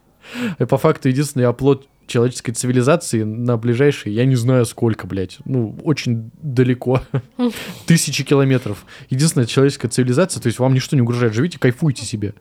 И 0.58 0.64
по 0.64 0.76
факту 0.76 1.08
единственный 1.08 1.46
оплот 1.46 1.86
человеческой 2.06 2.52
цивилизации 2.52 3.22
на 3.22 3.56
ближайшие, 3.56 4.14
я 4.14 4.24
не 4.24 4.36
знаю 4.36 4.64
сколько, 4.64 5.06
блядь, 5.06 5.38
ну, 5.44 5.76
очень 5.82 6.30
далеко, 6.40 7.02
тысячи 7.86 8.24
километров. 8.24 8.86
Единственная 9.10 9.46
человеческая 9.46 9.88
цивилизация, 9.88 10.40
то 10.40 10.46
есть 10.46 10.58
вам 10.58 10.74
ничто 10.74 10.96
не 10.96 11.02
угрожает, 11.02 11.34
живите, 11.34 11.58
кайфуйте 11.58 12.04
себе. 12.04 12.34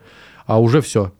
А 0.45 0.59
уже 0.59 0.81
все. 0.81 1.11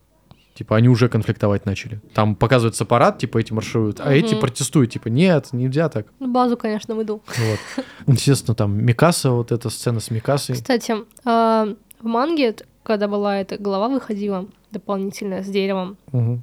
Типа, 0.56 0.78
они 0.78 0.88
уже 0.88 1.10
конфликтовать 1.10 1.66
начали. 1.66 2.00
Там 2.14 2.34
показывается 2.36 2.86
парад, 2.86 3.18
типа, 3.20 3.40
эти 3.40 3.52
маршируют, 3.52 4.00
а 4.00 4.14
эти 4.14 4.32
Мгм. 4.36 4.40
протестуют, 4.42 4.90
типа, 4.92 5.10
нет, 5.10 5.50
нельзя 5.52 5.90
так. 5.90 6.08
Ну, 6.20 6.32
базу, 6.32 6.56
конечно, 6.56 6.96
выдал. 6.96 7.22
Вот. 7.28 7.60
Естественно, 8.16 8.56
там 8.56 8.74
Микаса, 8.84 9.32
вот 9.32 9.52
эта 9.52 9.70
сцена 9.70 10.00
с 10.00 10.10
Микасой. 10.12 10.56
Кстати, 10.56 10.96
а, 11.26 11.68
в 12.00 12.06
манге, 12.06 12.56
когда 12.84 13.10
была 13.10 13.38
эта 13.42 13.58
глава 13.58 13.90
выходила 13.90 14.46
дополнительная 14.72 15.44
с 15.44 15.48
деревом, 15.48 15.98
Мгм. 16.14 16.42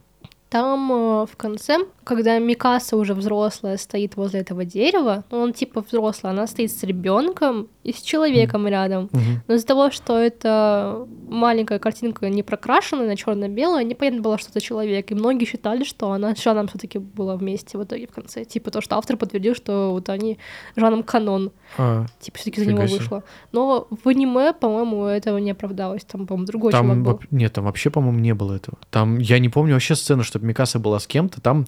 там 0.50 0.92
э, 0.92 1.26
в 1.26 1.34
конце, 1.38 1.78
когда 2.04 2.38
Микаса 2.38 2.96
уже 2.96 3.14
взрослая 3.14 3.76
стоит 3.76 4.16
возле 4.16 4.40
этого 4.40 4.64
дерева, 4.64 5.24
ну, 5.30 5.38
он 5.38 5.52
типа 5.52 5.82
взрослый, 5.82 6.32
она 6.32 6.46
стоит 6.46 6.72
с 6.72 6.82
ребенком 6.82 7.68
и 7.84 7.92
с 7.92 8.00
человеком 8.02 8.66
рядом. 8.68 9.08
Мгм. 9.12 9.42
Но 9.48 9.54
из-за 9.54 9.66
того, 9.66 9.90
что 9.90 10.18
это 10.18 11.06
маленькая 11.28 11.78
картинка 11.78 12.28
не 12.28 12.42
прокрашенная 12.42 13.06
на 13.06 13.16
черно-белое, 13.16 13.84
непонятно 13.84 14.20
было, 14.22 14.38
что 14.38 14.50
это 14.50 14.60
человек. 14.60 15.10
И 15.10 15.14
многие 15.14 15.44
считали, 15.44 15.84
что 15.84 16.12
она 16.12 16.34
с 16.34 16.42
Жаном 16.42 16.68
все-таки 16.68 16.98
была 16.98 17.36
вместе 17.36 17.78
в 17.78 17.84
итоге 17.84 18.06
в 18.06 18.12
конце. 18.12 18.44
Типа 18.44 18.70
то, 18.70 18.80
что 18.80 18.96
автор 18.96 19.16
подтвердил, 19.16 19.54
что 19.54 19.90
вот 19.92 20.08
они 20.08 20.38
Жаном 20.76 21.02
канон. 21.02 21.50
А, 21.78 22.06
Типа 22.20 22.38
все-таки 22.38 22.62
за 22.64 22.70
него 22.70 22.86
себе. 22.86 22.98
вышло. 22.98 23.24
Но 23.52 23.88
в 23.90 24.08
аниме, 24.08 24.52
по-моему, 24.52 25.06
этого 25.06 25.38
не 25.38 25.52
оправдалось. 25.52 26.04
Там, 26.04 26.26
по-моему, 26.26 26.46
другой 26.46 26.72
чувак 26.72 26.86
Там, 26.88 27.02
был. 27.04 27.12
воп- 27.12 27.26
нет, 27.30 27.52
там 27.52 27.64
вообще, 27.64 27.90
по-моему, 27.90 28.18
не 28.18 28.34
было 28.34 28.54
этого. 28.54 28.78
Там, 28.90 29.18
я 29.18 29.38
не 29.38 29.48
помню 29.48 29.74
вообще 29.74 29.94
сцену, 29.94 30.22
чтобы 30.22 30.46
Микаса 30.46 30.78
была 30.78 30.98
с 30.98 31.06
кем-то. 31.06 31.40
Там 31.40 31.66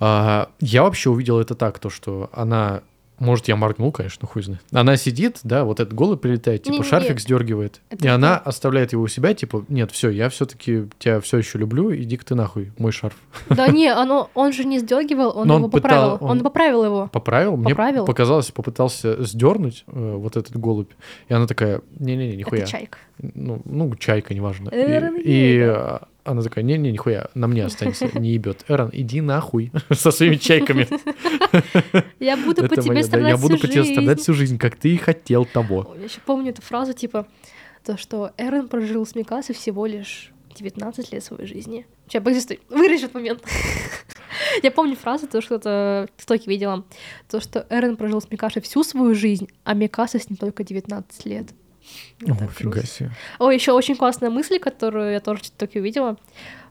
а, 0.00 0.50
я 0.60 0.82
вообще 0.82 1.10
увидел 1.10 1.40
это 1.40 1.54
так, 1.54 1.78
то, 1.78 1.90
что 1.90 2.30
она... 2.32 2.82
Может, 3.18 3.48
я 3.48 3.56
моргнул, 3.56 3.90
конечно, 3.90 4.28
хуй 4.28 4.44
знает. 4.44 4.62
Она 4.70 4.96
сидит, 4.96 5.40
да, 5.42 5.64
вот 5.64 5.80
этот 5.80 5.92
голый 5.92 6.16
прилетает, 6.16 6.62
типа 6.62 6.74
Не-не-не. 6.74 6.88
шарфик 6.88 7.18
сдергивает. 7.18 7.80
Это 7.90 8.04
и 8.04 8.08
она 8.08 8.36
что? 8.36 8.48
оставляет 8.50 8.92
его 8.92 9.02
у 9.02 9.08
себя, 9.08 9.34
типа, 9.34 9.64
нет, 9.68 9.90
все, 9.90 10.08
я 10.10 10.28
все-таки 10.28 10.84
тебя 11.00 11.20
все 11.20 11.38
еще 11.38 11.58
люблю, 11.58 11.92
иди-ка 11.92 12.24
ты 12.24 12.36
нахуй, 12.36 12.70
мой 12.78 12.92
шарф. 12.92 13.16
Да 13.48 13.66
не, 13.66 13.88
оно, 13.88 14.30
он 14.34 14.52
же 14.52 14.64
не 14.64 14.78
сдергивал, 14.78 15.36
он 15.36 15.48
Но 15.48 15.54
его 15.56 15.64
он 15.64 15.70
пытал- 15.72 15.80
поправил. 16.12 16.18
Он... 16.20 16.30
он- 16.30 16.40
поправил 16.44 16.84
его. 16.84 17.08
Поправил? 17.12 17.56
Мне 17.56 17.70
Поправил? 17.70 18.04
показалось, 18.04 18.52
попытался 18.52 19.20
сдернуть 19.24 19.82
э, 19.88 20.14
вот 20.14 20.36
этот 20.36 20.56
голубь. 20.56 20.92
И 21.26 21.34
она 21.34 21.48
такая, 21.48 21.80
не-не-не, 21.98 22.36
нихуя. 22.36 22.60
Это 22.62 22.70
чайка. 22.70 22.98
ну, 23.20 23.60
ну, 23.64 23.92
чайка, 23.96 24.32
неважно. 24.32 24.68
И, 24.68 24.76
и, 24.76 25.32
Егер. 25.54 25.74
а, 25.76 26.08
она 26.28 26.42
такая, 26.42 26.62
не-не, 26.64 26.92
нихуя, 26.92 27.28
на 27.34 27.46
мне 27.46 27.64
останется, 27.64 28.06
не 28.18 28.32
ебет. 28.32 28.64
Эрон, 28.68 28.90
иди 28.92 29.20
нахуй 29.20 29.72
со 29.92 30.10
своими 30.10 30.36
чайками. 30.36 30.86
Я 32.20 32.36
буду 32.36 32.68
по 32.68 32.76
тебе 32.76 33.02
страдать 33.02 33.28
Я 33.28 33.36
буду 33.36 33.58
по 33.58 33.66
тебе 33.66 33.84
страдать 33.84 34.20
всю 34.20 34.34
жизнь, 34.34 34.58
как 34.58 34.76
ты 34.76 34.94
и 34.94 34.96
хотел 34.96 35.44
того. 35.44 35.94
Я 35.96 36.04
еще 36.04 36.20
помню 36.24 36.50
эту 36.50 36.62
фразу, 36.62 36.92
типа, 36.92 37.26
то, 37.84 37.96
что 37.96 38.32
Эрон 38.36 38.68
прожил 38.68 39.06
с 39.06 39.14
Микасой 39.14 39.54
всего 39.54 39.86
лишь 39.86 40.32
19 40.54 41.12
лет 41.12 41.24
своей 41.24 41.46
жизни. 41.46 41.86
Сейчас, 42.06 42.22
подожди, 42.22 42.40
стой, 42.40 42.60
вырежь 42.68 43.00
этот 43.00 43.14
момент. 43.14 43.42
Я 44.62 44.70
помню 44.70 44.96
фразу, 44.96 45.26
то, 45.26 45.40
что 45.40 45.56
это 45.56 46.08
в 46.16 46.20
ТикТоке 46.20 46.50
видела, 46.50 46.84
то, 47.28 47.40
что 47.40 47.66
Эрен 47.70 47.96
прожил 47.96 48.20
с 48.20 48.30
Микасой 48.30 48.62
всю 48.62 48.82
свою 48.82 49.14
жизнь, 49.14 49.48
а 49.64 49.74
Микаса 49.74 50.18
с 50.18 50.28
ним 50.28 50.36
только 50.36 50.64
19 50.64 51.26
лет. 51.26 51.48
О, 52.26 52.34
Так 52.36 52.50
фига 52.52 52.70
грустно. 52.70 52.88
себе. 52.90 53.10
О, 53.38 53.50
еще 53.50 53.72
очень 53.72 53.96
классная 53.96 54.30
мысль, 54.30 54.58
которую 54.58 55.12
я 55.12 55.20
тоже 55.20 55.42
ТикТоке 55.42 55.80
увидела, 55.80 56.16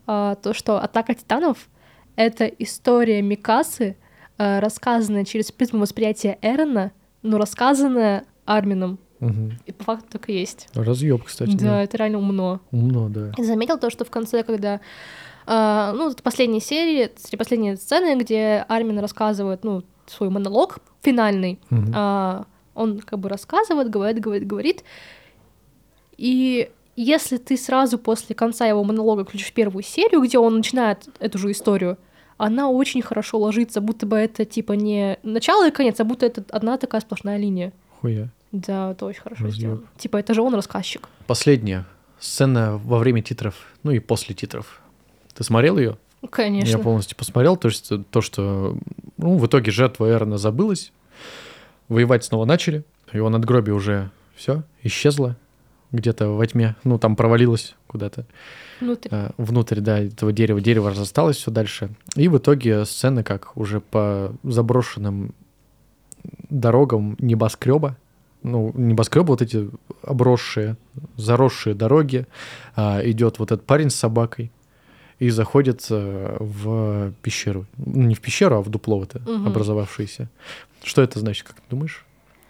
а, 0.05 0.35
то, 0.35 0.53
что 0.53 0.79
«Атака 0.81 1.13
титанов»— 1.15 1.69
это 2.15 2.45
история 2.45 3.21
Микасы, 3.21 3.97
а, 4.37 4.59
рассказанная 4.59 5.25
через 5.25 5.51
призму 5.51 5.79
восприятия 5.79 6.37
Эрена, 6.41 6.91
но 7.23 7.37
рассказанная 7.37 8.25
Армином. 8.45 8.99
Мгм. 9.19 9.57
И 9.65 9.71
по 9.71 9.83
факту 9.83 10.05
так 10.11 10.29
и 10.29 10.33
есть. 10.39 10.69
Разъеб, 10.75 11.23
кстати. 11.23 11.51
да, 11.55 11.57
Да. 11.65 11.83
это 11.83 11.97
реально 11.97 12.19
умно. 12.19 12.61
Умно, 12.71 13.09
да. 13.09 13.31
Я 13.37 13.43
заметил 13.43 13.79
то, 13.79 13.89
что 13.89 14.05
в 14.05 14.11
конце, 14.11 14.43
когда 14.43 14.79
а, 15.49 15.93
ну, 15.93 16.13
последней 16.23 16.59
серии, 16.59 17.09
среди 17.17 17.37
последней 17.37 17.75
сцены, 17.77 18.17
где 18.19 18.65
Армин 18.67 18.99
рассказывает, 18.99 19.63
ну, 19.63 19.81
свой 20.05 20.29
монолог 20.29 20.79
финальный, 21.01 21.59
а, 21.95 22.45
он 22.77 22.99
как 22.99 23.19
бы 23.19 23.27
рассказывает, 23.27 23.89
говорит, 23.89 24.19
говорит, 24.19 24.47
говорит, 24.47 24.83
и 26.17 26.69
если 26.95 27.37
ты 27.37 27.57
сразу 27.57 27.97
после 27.97 28.35
конца 28.35 28.65
его 28.65 28.83
монолога 28.83 29.23
включишь 29.23 29.51
первую 29.51 29.83
серию, 29.83 30.21
где 30.21 30.37
он 30.39 30.57
начинает 30.57 31.09
эту 31.19 31.37
же 31.37 31.51
историю, 31.51 31.97
она 32.37 32.69
очень 32.69 33.01
хорошо 33.01 33.39
ложится, 33.39 33.81
будто 33.81 34.05
бы 34.05 34.17
это 34.17 34.45
типа 34.45 34.73
не 34.73 35.17
начало 35.23 35.67
и 35.67 35.71
конец, 35.71 35.99
а 35.99 36.03
будто 36.03 36.25
это 36.25 36.43
одна 36.49 36.77
такая 36.77 37.01
сплошная 37.01 37.37
линия. 37.37 37.73
Хуя. 38.01 38.29
Да, 38.51 38.91
это 38.91 39.05
очень 39.05 39.21
хорошо 39.21 39.45
Разъёб. 39.45 39.55
сделано. 39.57 39.83
Типа 39.97 40.17
это 40.17 40.33
же 40.33 40.41
он 40.41 40.53
рассказчик. 40.53 41.09
Последняя 41.25 41.85
сцена 42.19 42.77
во 42.77 42.99
время 42.99 43.21
титров, 43.21 43.55
ну 43.83 43.91
и 43.91 43.99
после 43.99 44.33
титров. 44.35 44.81
Ты 45.35 45.43
смотрел 45.43 45.77
ее? 45.77 45.97
Конечно. 46.29 46.77
Я 46.77 46.79
полностью 46.79 47.17
посмотрел, 47.17 47.57
то 47.57 47.67
есть 47.67 47.91
то, 48.09 48.21
что 48.21 48.77
ну, 49.17 49.37
в 49.37 49.45
итоге 49.45 49.71
жертва 49.71 50.09
Эрна 50.09 50.37
забылась, 50.37 50.91
воевать 51.89 52.23
снова 52.23 52.45
начали, 52.45 52.83
его 53.13 53.29
надгробие 53.29 53.73
уже 53.75 54.09
все 54.35 54.63
исчезло 54.83 55.35
где-то 55.91 56.29
во 56.29 56.45
тьме, 56.45 56.75
ну 56.83 56.99
там 56.99 57.15
провалилось 57.15 57.75
куда-то 57.87 58.25
Внутрь. 58.81 59.07
э, 59.11 59.29
внутрь, 59.37 59.79
да, 59.79 59.99
этого 59.99 60.33
дерева, 60.33 60.59
дерево 60.59 60.89
разосталось 60.89 61.37
все 61.37 61.49
дальше, 61.51 61.89
и 62.15 62.27
в 62.27 62.37
итоге 62.37 62.83
сцена 62.85 63.23
как 63.23 63.55
уже 63.55 63.79
по 63.79 64.33
заброшенным 64.43 65.33
дорогам 66.49 67.15
небоскреба, 67.19 67.95
ну 68.43 68.71
небоскребы 68.75 69.27
вот 69.29 69.41
эти 69.41 69.69
обросшие, 70.03 70.75
заросшие 71.15 71.73
дороги, 71.73 72.27
а, 72.75 73.01
идет 73.03 73.39
вот 73.39 73.51
этот 73.51 73.65
парень 73.65 73.89
с 73.89 73.95
собакой 73.95 74.51
и 75.19 75.29
заходит 75.31 75.87
э, 75.89 76.37
в 76.39 77.11
пещеру. 77.23 77.65
Ну, 77.77 78.03
не 78.03 78.13
в 78.13 78.21
пещеру, 78.21 78.57
а 78.57 78.61
в 78.61 78.69
дупло 78.69 79.01
это 79.01 79.19
Мгм. 79.19 79.47
образовавшееся. 79.47 80.29
Что 80.83 81.01
это 81.01 81.19
значит, 81.19 81.47
как 81.47 81.55
ты 81.57 81.63
думаешь? 81.69 82.03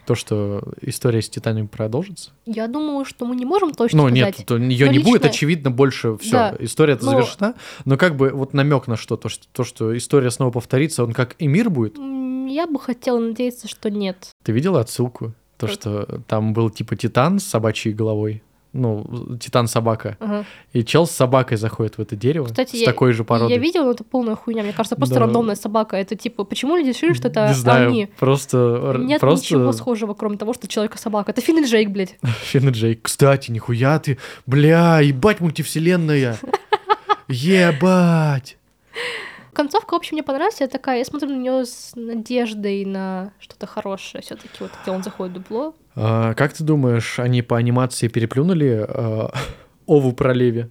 То, 0.06 0.14
что 0.14 0.62
история 0.80 1.20
с 1.20 1.28
Титанами 1.28 1.66
продолжится? 1.66 2.30
Я 2.46 2.66
думаю, 2.66 3.04
что 3.04 3.26
мы 3.26 3.36
не 3.36 3.44
можем 3.44 3.72
точно 3.74 3.98
Ну, 4.04 4.08
сказать. 4.08 4.38
нет, 4.38 4.46
то 4.46 4.56
ее 4.56 4.86
Но 4.86 4.92
не 4.92 4.98
будет, 5.00 5.16
лично- 5.22 5.28
очевидно, 5.28 5.70
больше 5.70 6.16
все. 6.16 6.30
Да. 6.32 6.56
История 6.60 6.94
это 6.94 7.04
Но- 7.04 7.10
завершена. 7.10 7.54
Но 7.84 7.98
как 7.98 8.16
бы 8.16 8.30
вот 8.30 8.54
намек 8.54 8.86
на 8.86 8.96
что? 8.96 9.16
То 9.18 9.28
что, 9.28 9.46
то, 9.52 9.64
что 9.64 9.94
история 9.96 10.30
снова 10.30 10.50
повторится, 10.50 11.04
он 11.04 11.12
как 11.12 11.36
и 11.38 11.46
мир 11.46 11.68
будет. 11.68 11.98
Я 11.98 12.66
бы 12.66 12.80
хотела 12.80 13.18
надеяться, 13.18 13.68
что 13.68 13.90
нет. 13.90 14.30
Ты 14.44 14.52
видела 14.52 14.80
отсылку? 14.80 15.34
То, 15.58 15.66
Как? 15.66 15.74
что 15.74 16.20
там 16.26 16.54
был 16.54 16.70
типа 16.70 16.96
Титан 16.96 17.38
с 17.38 17.44
собачьей 17.44 17.92
головой. 17.94 18.42
Ну, 18.78 19.36
Титан-собака. 19.38 20.16
Ага. 20.20 20.44
И 20.72 20.84
чел 20.84 21.06
с 21.06 21.10
собакой 21.10 21.56
заходит 21.56 21.98
в 21.98 22.00
это 22.00 22.14
дерево 22.16 22.46
Кстати, 22.46 22.76
с 22.76 22.80
я- 22.80 22.86
такой 22.86 23.12
же 23.12 23.24
породой. 23.24 23.52
Я 23.54 23.60
видела, 23.60 23.84
но 23.84 23.90
это 23.90 24.04
полная 24.04 24.36
хуйня. 24.36 24.62
Мне 24.62 24.72
кажется, 24.72 24.94
просто 24.96 25.16
Да. 25.16 25.20
рандомная 25.22 25.56
собака. 25.56 25.96
Это 25.96 26.14
типа, 26.16 26.44
почему 26.44 26.76
люди 26.76 26.88
решили, 26.90 27.12
что 27.12 27.28
это 27.28 27.48
Не 27.48 27.54
знаю, 27.54 27.88
они? 27.88 28.06
просто... 28.18 28.94
Нет 28.98 29.20
просто... 29.20 29.44
ничего 29.56 29.72
схожего, 29.72 30.14
кроме 30.14 30.36
того, 30.36 30.54
что 30.54 30.68
человека-собака. 30.68 31.32
Это 31.32 31.40
Финн 31.40 31.64
и 31.64 31.66
Джейк, 31.66 31.90
блядь. 31.90 32.16
Финн 32.44 32.68
и 32.68 32.72
Джейк. 32.72 33.00
Кстати, 33.02 33.50
нихуя 33.50 33.98
ты... 33.98 34.18
Бля, 34.46 35.00
ебать 35.00 35.40
мультивселенная. 35.40 36.38
Ебать. 37.28 38.56
Концовка, 39.58 39.94
в 39.94 39.96
общем, 39.96 40.14
мне 40.14 40.22
понравилась. 40.22 40.60
Я 40.60 40.68
такая, 40.68 40.98
я 40.98 41.04
смотрю 41.04 41.30
на 41.30 41.36
нее 41.36 41.66
с 41.66 41.90
надеждой 41.96 42.84
на 42.84 43.32
что-то 43.40 43.66
хорошее. 43.66 44.22
все 44.22 44.36
таки 44.36 44.50
вот 44.60 44.70
где 44.82 44.92
он 44.92 45.02
заходит 45.02 45.32
в 45.34 45.38
дупло. 45.38 45.74
А, 45.96 46.34
как 46.34 46.52
ты 46.52 46.62
думаешь, 46.62 47.18
они 47.18 47.42
по 47.42 47.56
анимации 47.56 48.06
переплюнули 48.06 48.86
а, 48.88 49.32
Ову 49.88 50.12
про 50.12 50.32
Леви? 50.32 50.66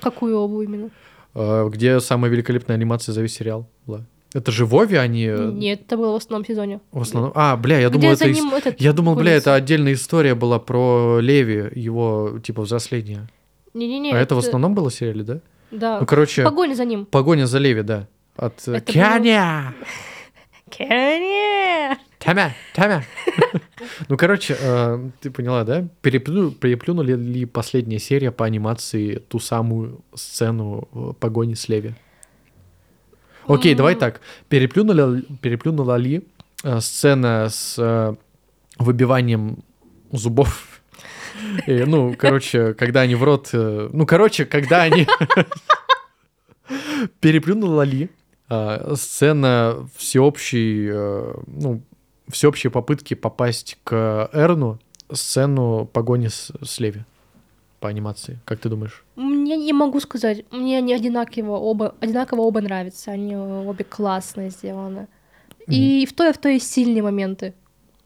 Какую 0.00 0.36
обувь 0.36 0.66
именно? 0.66 0.90
А, 1.36 1.68
где 1.68 2.00
самая 2.00 2.32
великолепная 2.32 2.74
анимация 2.74 3.12
за 3.12 3.22
весь 3.22 3.34
сериал 3.36 3.68
была? 3.86 4.00
Это 4.32 4.50
же 4.50 4.66
Вове, 4.66 4.98
они... 4.98 5.26
э, 5.26 5.52
Нет, 5.52 5.82
это 5.82 5.96
было 5.96 6.14
в 6.14 6.16
основном 6.16 6.44
сезоне. 6.44 6.80
В 6.90 7.00
основном... 7.02 7.30
А, 7.36 7.56
бля, 7.56 7.78
я 7.78 7.90
Где 7.90 7.98
думал, 8.00 8.14
это... 8.14 8.26
из- 8.26 8.36
ним 8.36 8.52
Я 8.76 8.92
думал, 8.92 9.14
бля, 9.14 9.30
гонится. 9.34 9.50
это 9.50 9.54
отдельная 9.54 9.92
история 9.92 10.34
была 10.34 10.58
про 10.58 11.20
Леви, 11.20 11.70
его, 11.80 12.40
типа, 12.42 12.62
взросление. 12.62 13.28
Не-не-не. 13.72 14.10
а 14.12 14.18
это 14.18 14.34
в 14.34 14.38
основном 14.38 14.74
было 14.74 14.90
в 14.90 14.94
сериале, 14.94 15.22
да? 15.22 15.40
Да. 15.74 16.00
Ну, 16.00 16.06
короче, 16.06 16.42
Погоня 16.44 16.74
за 16.74 16.84
ним. 16.84 17.04
погоня 17.06 17.46
за 17.46 17.58
Леви, 17.58 17.82
да. 17.82 18.06
От 18.36 18.68
э, 18.68 18.74
Это 18.76 18.92
Кяня! 18.92 19.74
Кенни! 20.70 21.96
Тамя, 22.18 22.52
Тамя. 22.74 23.02
Ну, 24.08 24.16
короче, 24.16 24.56
э, 24.60 25.10
ты 25.20 25.30
поняла, 25.30 25.64
да? 25.64 25.86
Переплю- 26.02 26.50
Переплюнули 26.52 27.12
ли 27.14 27.44
последняя 27.44 27.98
серия 27.98 28.30
по 28.30 28.44
анимации 28.46 29.16
ту 29.16 29.38
самую 29.38 30.00
сцену 30.14 30.88
э, 30.94 31.12
погони 31.20 31.54
с 31.54 31.68
Леви? 31.68 31.94
Окей, 33.46 33.74
давай 33.74 33.94
так. 33.94 34.20
Переплюнула, 34.48 35.20
переплюнула 35.42 35.96
ли 35.96 36.22
э, 36.64 36.80
сцена 36.80 37.48
с 37.50 37.76
э, 37.78 38.14
выбиванием 38.78 39.58
зубов? 40.12 40.73
И, 41.66 41.84
ну, 41.84 42.14
короче, 42.16 42.74
когда 42.74 43.02
они 43.02 43.14
в 43.14 43.22
рот... 43.24 43.50
э, 43.52 43.88
Ну, 43.92 44.06
короче, 44.06 44.44
когда 44.44 44.82
они... 44.82 45.06
Переплюнула 47.20 47.82
ли 47.82 48.08
а, 48.48 48.94
сцена 48.96 49.86
всеобщей, 49.96 50.88
э, 50.90 51.34
ну, 51.46 51.82
всеобщей 52.28 52.68
попытки 52.68 53.14
попасть 53.14 53.78
к 53.84 54.30
Эрну, 54.32 54.78
сцену 55.12 55.84
погони 55.92 56.28
с, 56.28 56.50
с 56.62 56.80
Леви 56.80 57.04
по 57.80 57.88
анимации? 57.88 58.38
Как 58.46 58.60
ты 58.60 58.68
думаешь? 58.68 59.04
Мне 59.16 59.56
не 59.56 59.72
могу 59.72 60.00
сказать. 60.00 60.44
Мне 60.50 60.78
они 60.78 60.94
одинаково 60.94 61.56
оба, 61.56 61.94
одинаково 62.00 62.40
оба 62.40 62.60
нравятся. 62.60 63.10
Они 63.10 63.36
обе 63.36 63.84
классно 63.84 64.48
сделаны. 64.48 65.08
И 65.66 66.06
в 66.06 66.12
той, 66.12 66.30
и 66.30 66.32
в 66.32 66.38
той 66.38 66.54
есть 66.54 66.70
сильные 66.70 67.02
моменты. 67.02 67.54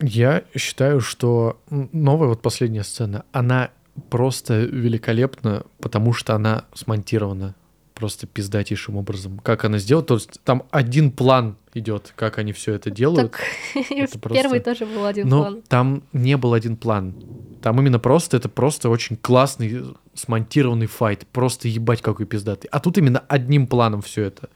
Я 0.00 0.44
считаю, 0.56 1.00
что 1.00 1.60
новая 1.70 2.28
вот 2.28 2.40
последняя 2.42 2.84
сцена, 2.84 3.24
она 3.32 3.70
просто 4.10 4.60
великолепна, 4.60 5.64
потому 5.80 6.12
что 6.12 6.34
она 6.34 6.64
смонтирована 6.74 7.54
просто 7.94 8.28
пиздатейшим 8.28 8.96
образом. 8.96 9.40
Как 9.40 9.64
она 9.64 9.78
сделала, 9.78 10.04
то 10.06 10.14
есть 10.14 10.40
там 10.44 10.62
один 10.70 11.10
план 11.10 11.56
идет, 11.74 12.12
как 12.14 12.38
они 12.38 12.52
все 12.52 12.74
это 12.74 12.90
делают. 12.92 13.32
Так, 13.32 13.40
это 13.90 14.18
просто- 14.20 14.40
первый 14.40 14.60
тоже 14.60 14.86
был 14.86 15.04
один 15.04 15.28
Но 15.28 15.40
план. 15.42 15.62
там 15.66 16.02
не 16.12 16.36
был 16.36 16.52
один 16.54 16.76
план. 16.76 17.14
Там 17.60 17.80
именно 17.80 17.98
просто, 17.98 18.36
это 18.36 18.48
просто 18.48 18.88
очень 18.88 19.16
классный 19.16 19.84
смонтированный 20.14 20.86
файт. 20.86 21.26
Просто 21.32 21.66
ебать 21.66 22.00
какой 22.00 22.24
пиздатый. 22.26 22.68
А 22.70 22.78
тут 22.78 22.98
именно 22.98 23.18
одним 23.26 23.66
планом 23.66 24.00
все 24.02 24.22
это. 24.26 24.48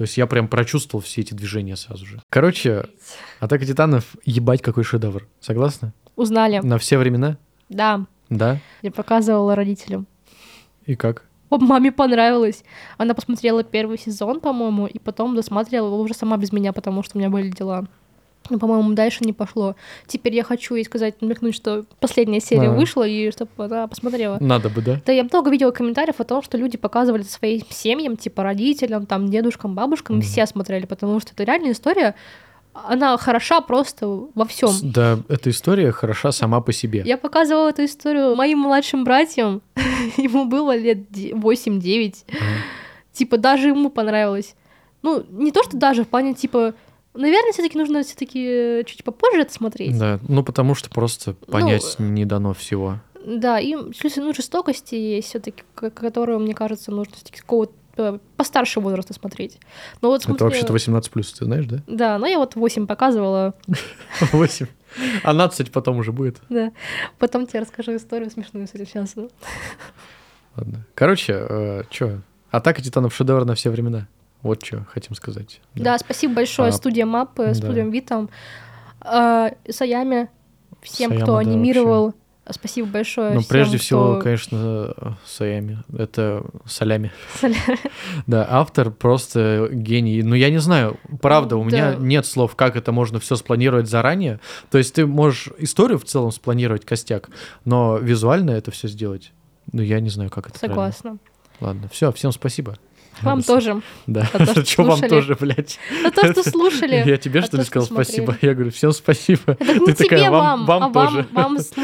То 0.00 0.04
есть 0.04 0.16
я 0.16 0.26
прям 0.26 0.48
прочувствовал 0.48 1.04
все 1.04 1.20
эти 1.20 1.34
движения 1.34 1.76
сразу 1.76 2.06
же. 2.06 2.22
Короче, 2.30 2.86
Атака 3.38 3.66
Титанов 3.66 4.16
ебать 4.24 4.62
какой 4.62 4.82
шедевр. 4.82 5.28
Согласна? 5.40 5.92
Узнали. 6.16 6.60
На 6.60 6.78
все 6.78 6.96
времена? 6.96 7.36
Да, 7.68 8.06
Да? 8.30 8.60
я 8.80 8.90
показывала 8.92 9.54
родителям. 9.54 10.06
И 10.86 10.96
как? 10.96 11.26
О, 11.50 11.58
Маме 11.58 11.92
понравилось. 11.92 12.64
Она 12.96 13.12
посмотрела 13.12 13.62
первый 13.62 13.98
сезон, 13.98 14.40
по-моему, 14.40 14.86
и 14.86 14.98
потом 14.98 15.36
досматривала 15.36 15.88
его 15.88 16.00
уже 16.00 16.14
сама 16.14 16.38
без 16.38 16.50
меня, 16.50 16.72
потому 16.72 17.02
что 17.02 17.18
у 17.18 17.20
меня 17.20 17.28
были 17.28 17.50
дела. 17.50 17.86
Ну, 18.48 18.58
по-моему, 18.58 18.94
дальше 18.94 19.18
не 19.22 19.32
пошло. 19.32 19.76
Теперь 20.08 20.34
я 20.34 20.42
хочу 20.42 20.74
ей 20.74 20.84
сказать, 20.84 21.20
намекнуть, 21.20 21.54
что 21.54 21.84
последняя 22.00 22.40
серия 22.40 22.68
А. 22.70 22.72
вышла, 22.72 23.06
и 23.06 23.30
чтобы 23.30 23.50
она 23.58 23.86
посмотрела. 23.86 24.38
Надо 24.40 24.68
бы, 24.70 24.80
да? 24.82 25.00
Да, 25.06 25.12
я 25.12 25.22
много 25.24 25.50
видела 25.50 25.70
комментариев 25.70 26.18
о 26.18 26.24
том, 26.24 26.42
что 26.42 26.56
люди 26.58 26.76
показывали 26.76 27.22
своим 27.22 27.60
семьям, 27.70 28.16
типа 28.16 28.42
родителям, 28.42 29.06
там, 29.06 29.30
дедушкам, 29.30 29.74
бабушкам, 29.74 30.16
Мгм. 30.16 30.22
все 30.24 30.46
смотрели, 30.46 30.86
потому 30.86 31.20
что 31.20 31.32
это 31.32 31.44
реальная 31.44 31.72
история, 31.72 32.16
она 32.72 33.16
хороша 33.18 33.60
просто 33.60 34.06
во 34.34 34.44
всем. 34.46 34.70
Да, 34.82 35.18
эта 35.28 35.50
история 35.50 35.92
хороша 35.92 36.32
сама 36.32 36.60
по 36.60 36.72
себе. 36.72 37.02
Я 37.04 37.18
показывала 37.18 37.68
эту 37.68 37.84
историю 37.84 38.34
моим 38.36 38.58
младшим 38.60 39.04
братьям, 39.04 39.60
ему 40.16 40.46
было 40.46 40.76
лет 40.76 41.10
де- 41.12 41.32
8-9, 41.34 42.24
Ага. 42.28 42.38
типа 43.12 43.38
даже 43.38 43.68
ему 43.68 43.90
понравилось. 43.90 44.54
Ну, 45.02 45.24
не 45.30 45.52
то, 45.52 45.62
что 45.62 45.76
даже, 45.76 46.04
в 46.04 46.08
плане, 46.08 46.34
типа, 46.34 46.74
наверное, 47.14 47.52
все 47.52 47.62
таки 47.62 47.78
нужно 47.78 48.02
все 48.02 48.14
таки 48.16 48.82
чуть 48.86 49.04
попозже 49.04 49.42
это 49.42 49.52
смотреть. 49.52 49.98
Да, 49.98 50.18
ну 50.28 50.42
потому 50.42 50.74
что 50.74 50.90
просто 50.90 51.34
Ну, 51.46 51.52
понять 51.52 51.96
не 51.98 52.24
дано 52.24 52.54
всего. 52.54 52.98
Да, 53.24 53.58
и 53.60 53.76
плюс, 53.98 54.16
ну, 54.16 54.32
жестокости 54.34 54.94
есть 54.94 55.28
все 55.28 55.40
таки 55.40 55.62
которую, 55.74 56.38
мне 56.40 56.54
кажется, 56.54 56.90
нужно 56.90 57.14
все 57.16 57.24
таки 57.26 57.40
какого-то 57.40 57.72
э, 57.96 58.18
постарше 58.36 58.80
возраста 58.80 59.12
смотреть. 59.12 59.58
Но 60.00 60.08
вот 60.08 60.22
Это 60.22 60.30
смотрела- 60.30 60.48
вообще-то 60.48 60.72
18 60.72 61.10
плюс, 61.10 61.32
ты 61.32 61.44
знаешь, 61.44 61.66
да? 61.66 61.78
Да, 61.86 62.18
но 62.18 62.26
я 62.26 62.38
вот 62.38 62.54
8 62.54 62.86
показывала, 62.86 63.54
8. 64.32 64.66
А 65.22 65.32
12 65.32 65.70
потом 65.70 65.98
уже 65.98 66.12
будет. 66.12 66.38
да. 66.48 66.72
Потом 67.18 67.46
тебе 67.46 67.60
расскажу 67.60 67.94
историю 67.94 68.30
смешную 68.30 68.66
с 68.66 68.74
этим 68.74 68.86
сейчас. 68.86 69.14
Ладно. 70.56 70.86
Короче, 70.94 71.84
что? 71.90 72.20
Атака 72.50 72.82
титанов 72.82 73.14
шедевр 73.14 73.44
на 73.44 73.54
все 73.54 73.70
времена. 73.70 74.08
Вот 74.42 74.64
что 74.64 74.84
хотим 74.90 75.14
сказать. 75.14 75.60
Да, 75.74 75.98
спасибо 75.98 76.34
большое 76.34 76.68
А, 76.70 76.72
студия 76.72 77.06
Мап, 77.06 77.32
да. 77.36 77.54
студиям 77.54 77.90
Витам, 77.90 78.30
э, 79.04 79.50
Саяме, 79.68 80.28
всем, 80.80 81.10
Саяма, 81.10 81.22
кто 81.24 81.32
да, 81.34 81.38
анимировал. 81.40 82.14
Спасибо 82.52 82.88
большое. 82.88 83.34
Ну, 83.34 83.40
всем, 83.40 83.48
прежде 83.48 83.78
всего, 83.78 84.14
кто- 84.14 84.22
конечно, 84.22 85.16
Саями. 85.24 85.78
Это 85.96 86.42
Солями. 86.66 87.12
Соля- 87.40 87.54
Да, 88.26 88.44
автор 88.50 88.90
просто 88.90 89.68
гений. 89.70 90.20
Ну, 90.24 90.34
я 90.34 90.50
не 90.50 90.58
знаю, 90.58 90.98
правда, 91.22 91.56
у 91.56 91.62
меня 91.62 91.92
Да. 91.92 91.98
нет 91.98 92.26
слов, 92.26 92.56
как 92.56 92.74
это 92.74 92.90
можно 92.90 93.20
все 93.20 93.36
спланировать 93.36 93.88
заранее. 93.88 94.40
То 94.70 94.78
есть 94.78 94.94
ты 94.94 95.06
можешь 95.06 95.50
историю 95.58 95.98
в 96.00 96.04
целом 96.04 96.32
спланировать, 96.32 96.84
костяк, 96.84 97.28
но 97.64 97.98
визуально 97.98 98.50
это 98.50 98.72
все 98.72 98.88
сделать. 98.88 99.32
Ну, 99.70 99.82
я 99.82 100.00
не 100.00 100.10
знаю, 100.10 100.28
как 100.30 100.48
это 100.48 100.58
правильно. 100.58 100.74
Согласна. 100.74 101.18
Ладно, 101.60 101.88
все, 101.92 102.10
всем 102.10 102.32
спасибо. 102.32 102.78
Вам 103.22 103.42
тоже. 103.42 103.82
Да. 104.06 104.26
То, 104.32 104.64
что 104.64 104.82
вам 104.84 105.00
тоже, 105.00 105.36
блядь? 105.38 105.78
За 106.02 106.10
то, 106.10 106.32
что 106.32 106.42
слушали. 106.50 107.02
Я 107.06 107.16
тебе, 107.16 107.40
за 107.40 107.46
что 107.46 107.56
ли, 107.58 107.64
сказал 107.64 107.86
спасибо? 107.86 108.36
Я 108.40 108.54
говорю, 108.54 108.70
всем 108.70 108.92
спасибо. 108.92 109.54
Ты 109.54 109.94
такая, 109.94 110.30
вам, 110.30 110.66
вам 110.66 110.84
а 110.84 110.92
тоже. 110.92 111.26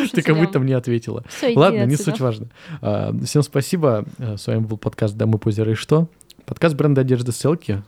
Ты 0.12 0.22
как 0.22 0.37
будто 0.37 0.59
мне 0.61 0.77
ответила. 0.77 1.24
Ладно, 1.55 1.85
не 1.85 1.97
суть 1.97 2.20
важно. 2.20 2.49
А, 2.81 3.12
Всем 3.24 3.43
спасибо. 3.43 4.05
А, 4.18 4.37
С 4.37 4.47
вами 4.47 4.61
был 4.61 4.79
подкаст 4.79 5.16
«Дамы, 5.16 5.39
позеры 5.39 5.72
и 5.72 5.74
что?». 5.74 6.09
Подкаст 6.45 6.77
бренда 6.77 7.01
одежды 7.01 7.33
ссылки. 7.33 7.83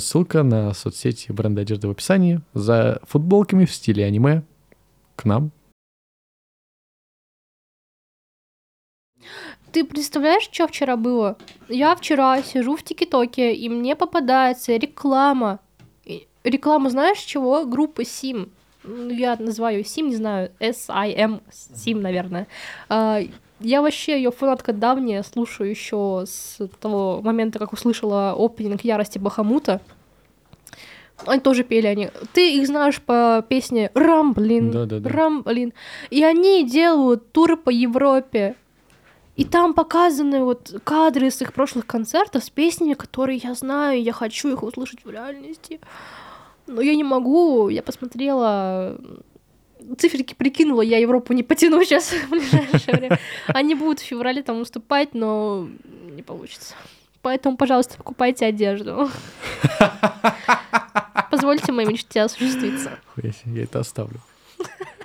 Ссылка 0.00 0.42
на 0.42 0.72
соцсети 0.72 1.30
бренда 1.30 1.60
одежды 1.60 1.88
в 1.88 1.90
описании. 1.90 2.40
За 2.54 3.00
футболками 3.06 3.66
в 3.66 3.72
стиле 3.72 4.04
аниме 4.04 4.44
к 5.14 5.26
нам. 5.26 5.50
Ты 9.72 9.84
представляешь, 9.84 10.48
что 10.50 10.66
вчера 10.66 10.96
было? 10.96 11.36
Я 11.68 11.94
вчера 11.94 12.42
сижу 12.42 12.76
в 12.76 12.82
ТикТоке, 12.82 13.52
и 13.54 13.68
мне 13.68 13.96
попадается 13.96 14.76
реклама. 14.76 15.60
Реклама, 16.44 16.90
знаешь, 16.90 17.18
чего? 17.18 17.64
Группы 17.64 18.04
Сим. 18.04 18.50
Ну, 18.84 19.10
Я 19.10 19.36
называю 19.38 19.84
Сим, 19.84 20.08
не 20.08 20.16
знаю, 20.16 20.50
S-I-M, 20.60 21.40
Сим, 21.74 22.00
наверное. 22.00 22.46
А, 22.88 23.20
Я 23.60 23.82
вообще 23.82 24.16
ее 24.16 24.30
фанатка 24.30 24.72
давняя, 24.72 25.22
слушаю 25.22 25.68
еще 25.68 26.24
с 26.26 26.58
того 26.80 27.20
момента, 27.22 27.58
как 27.58 27.72
услышала 27.72 28.32
опенинг 28.38 28.82
Ярости 28.82 29.18
Бахамута. 29.18 29.80
Они 31.26 31.40
тоже 31.40 31.64
пели 31.64 31.86
они. 31.88 32.10
Ты 32.32 32.54
их 32.56 32.66
знаешь 32.68 33.02
по 33.02 33.44
песне 33.48 33.90
Рамблин. 33.94 34.70
Да-да-да. 34.70 35.08
Рамблин. 35.10 35.72
И 36.10 36.22
они 36.22 36.64
делают 36.64 37.32
тур 37.32 37.56
по 37.56 37.70
Европе. 37.70 38.54
И 39.38 39.44
там 39.44 39.72
показаны 39.72 40.42
вот 40.42 40.74
кадры 40.82 41.30
с 41.30 41.40
их 41.40 41.52
прошлых 41.52 41.86
концертов 41.86 42.42
с 42.42 42.50
песнями, 42.50 42.94
которые 42.94 43.38
я 43.38 43.54
знаю, 43.54 44.02
я 44.02 44.12
хочу 44.12 44.52
их 44.52 44.64
услышать 44.64 45.04
в 45.04 45.10
реальности. 45.10 45.78
Но 46.66 46.80
я 46.80 46.96
не 46.96 47.04
могу. 47.04 47.68
Я 47.68 47.84
посмотрела 47.84 48.98
циферки 49.96 50.34
прикинула, 50.34 50.82
я 50.82 50.98
Европу 50.98 51.34
не 51.34 51.44
потяну 51.44 51.84
сейчас 51.84 52.12
в 52.26 52.30
ближайшее 52.30 52.96
время. 52.96 53.18
Они 53.46 53.76
будут 53.76 54.00
в 54.00 54.04
феврале 54.04 54.42
там 54.42 54.58
выступать, 54.58 55.14
но 55.14 55.68
не 56.10 56.22
получится. 56.22 56.74
Поэтому, 57.22 57.56
пожалуйста, 57.56 57.96
покупайте 57.96 58.44
одежду. 58.44 59.08
Позвольте 61.30 61.70
моей 61.70 61.88
мечте 61.88 62.22
осуществиться. 62.22 62.98
Я 63.44 63.62
это 63.62 63.78
оставлю. 63.78 64.20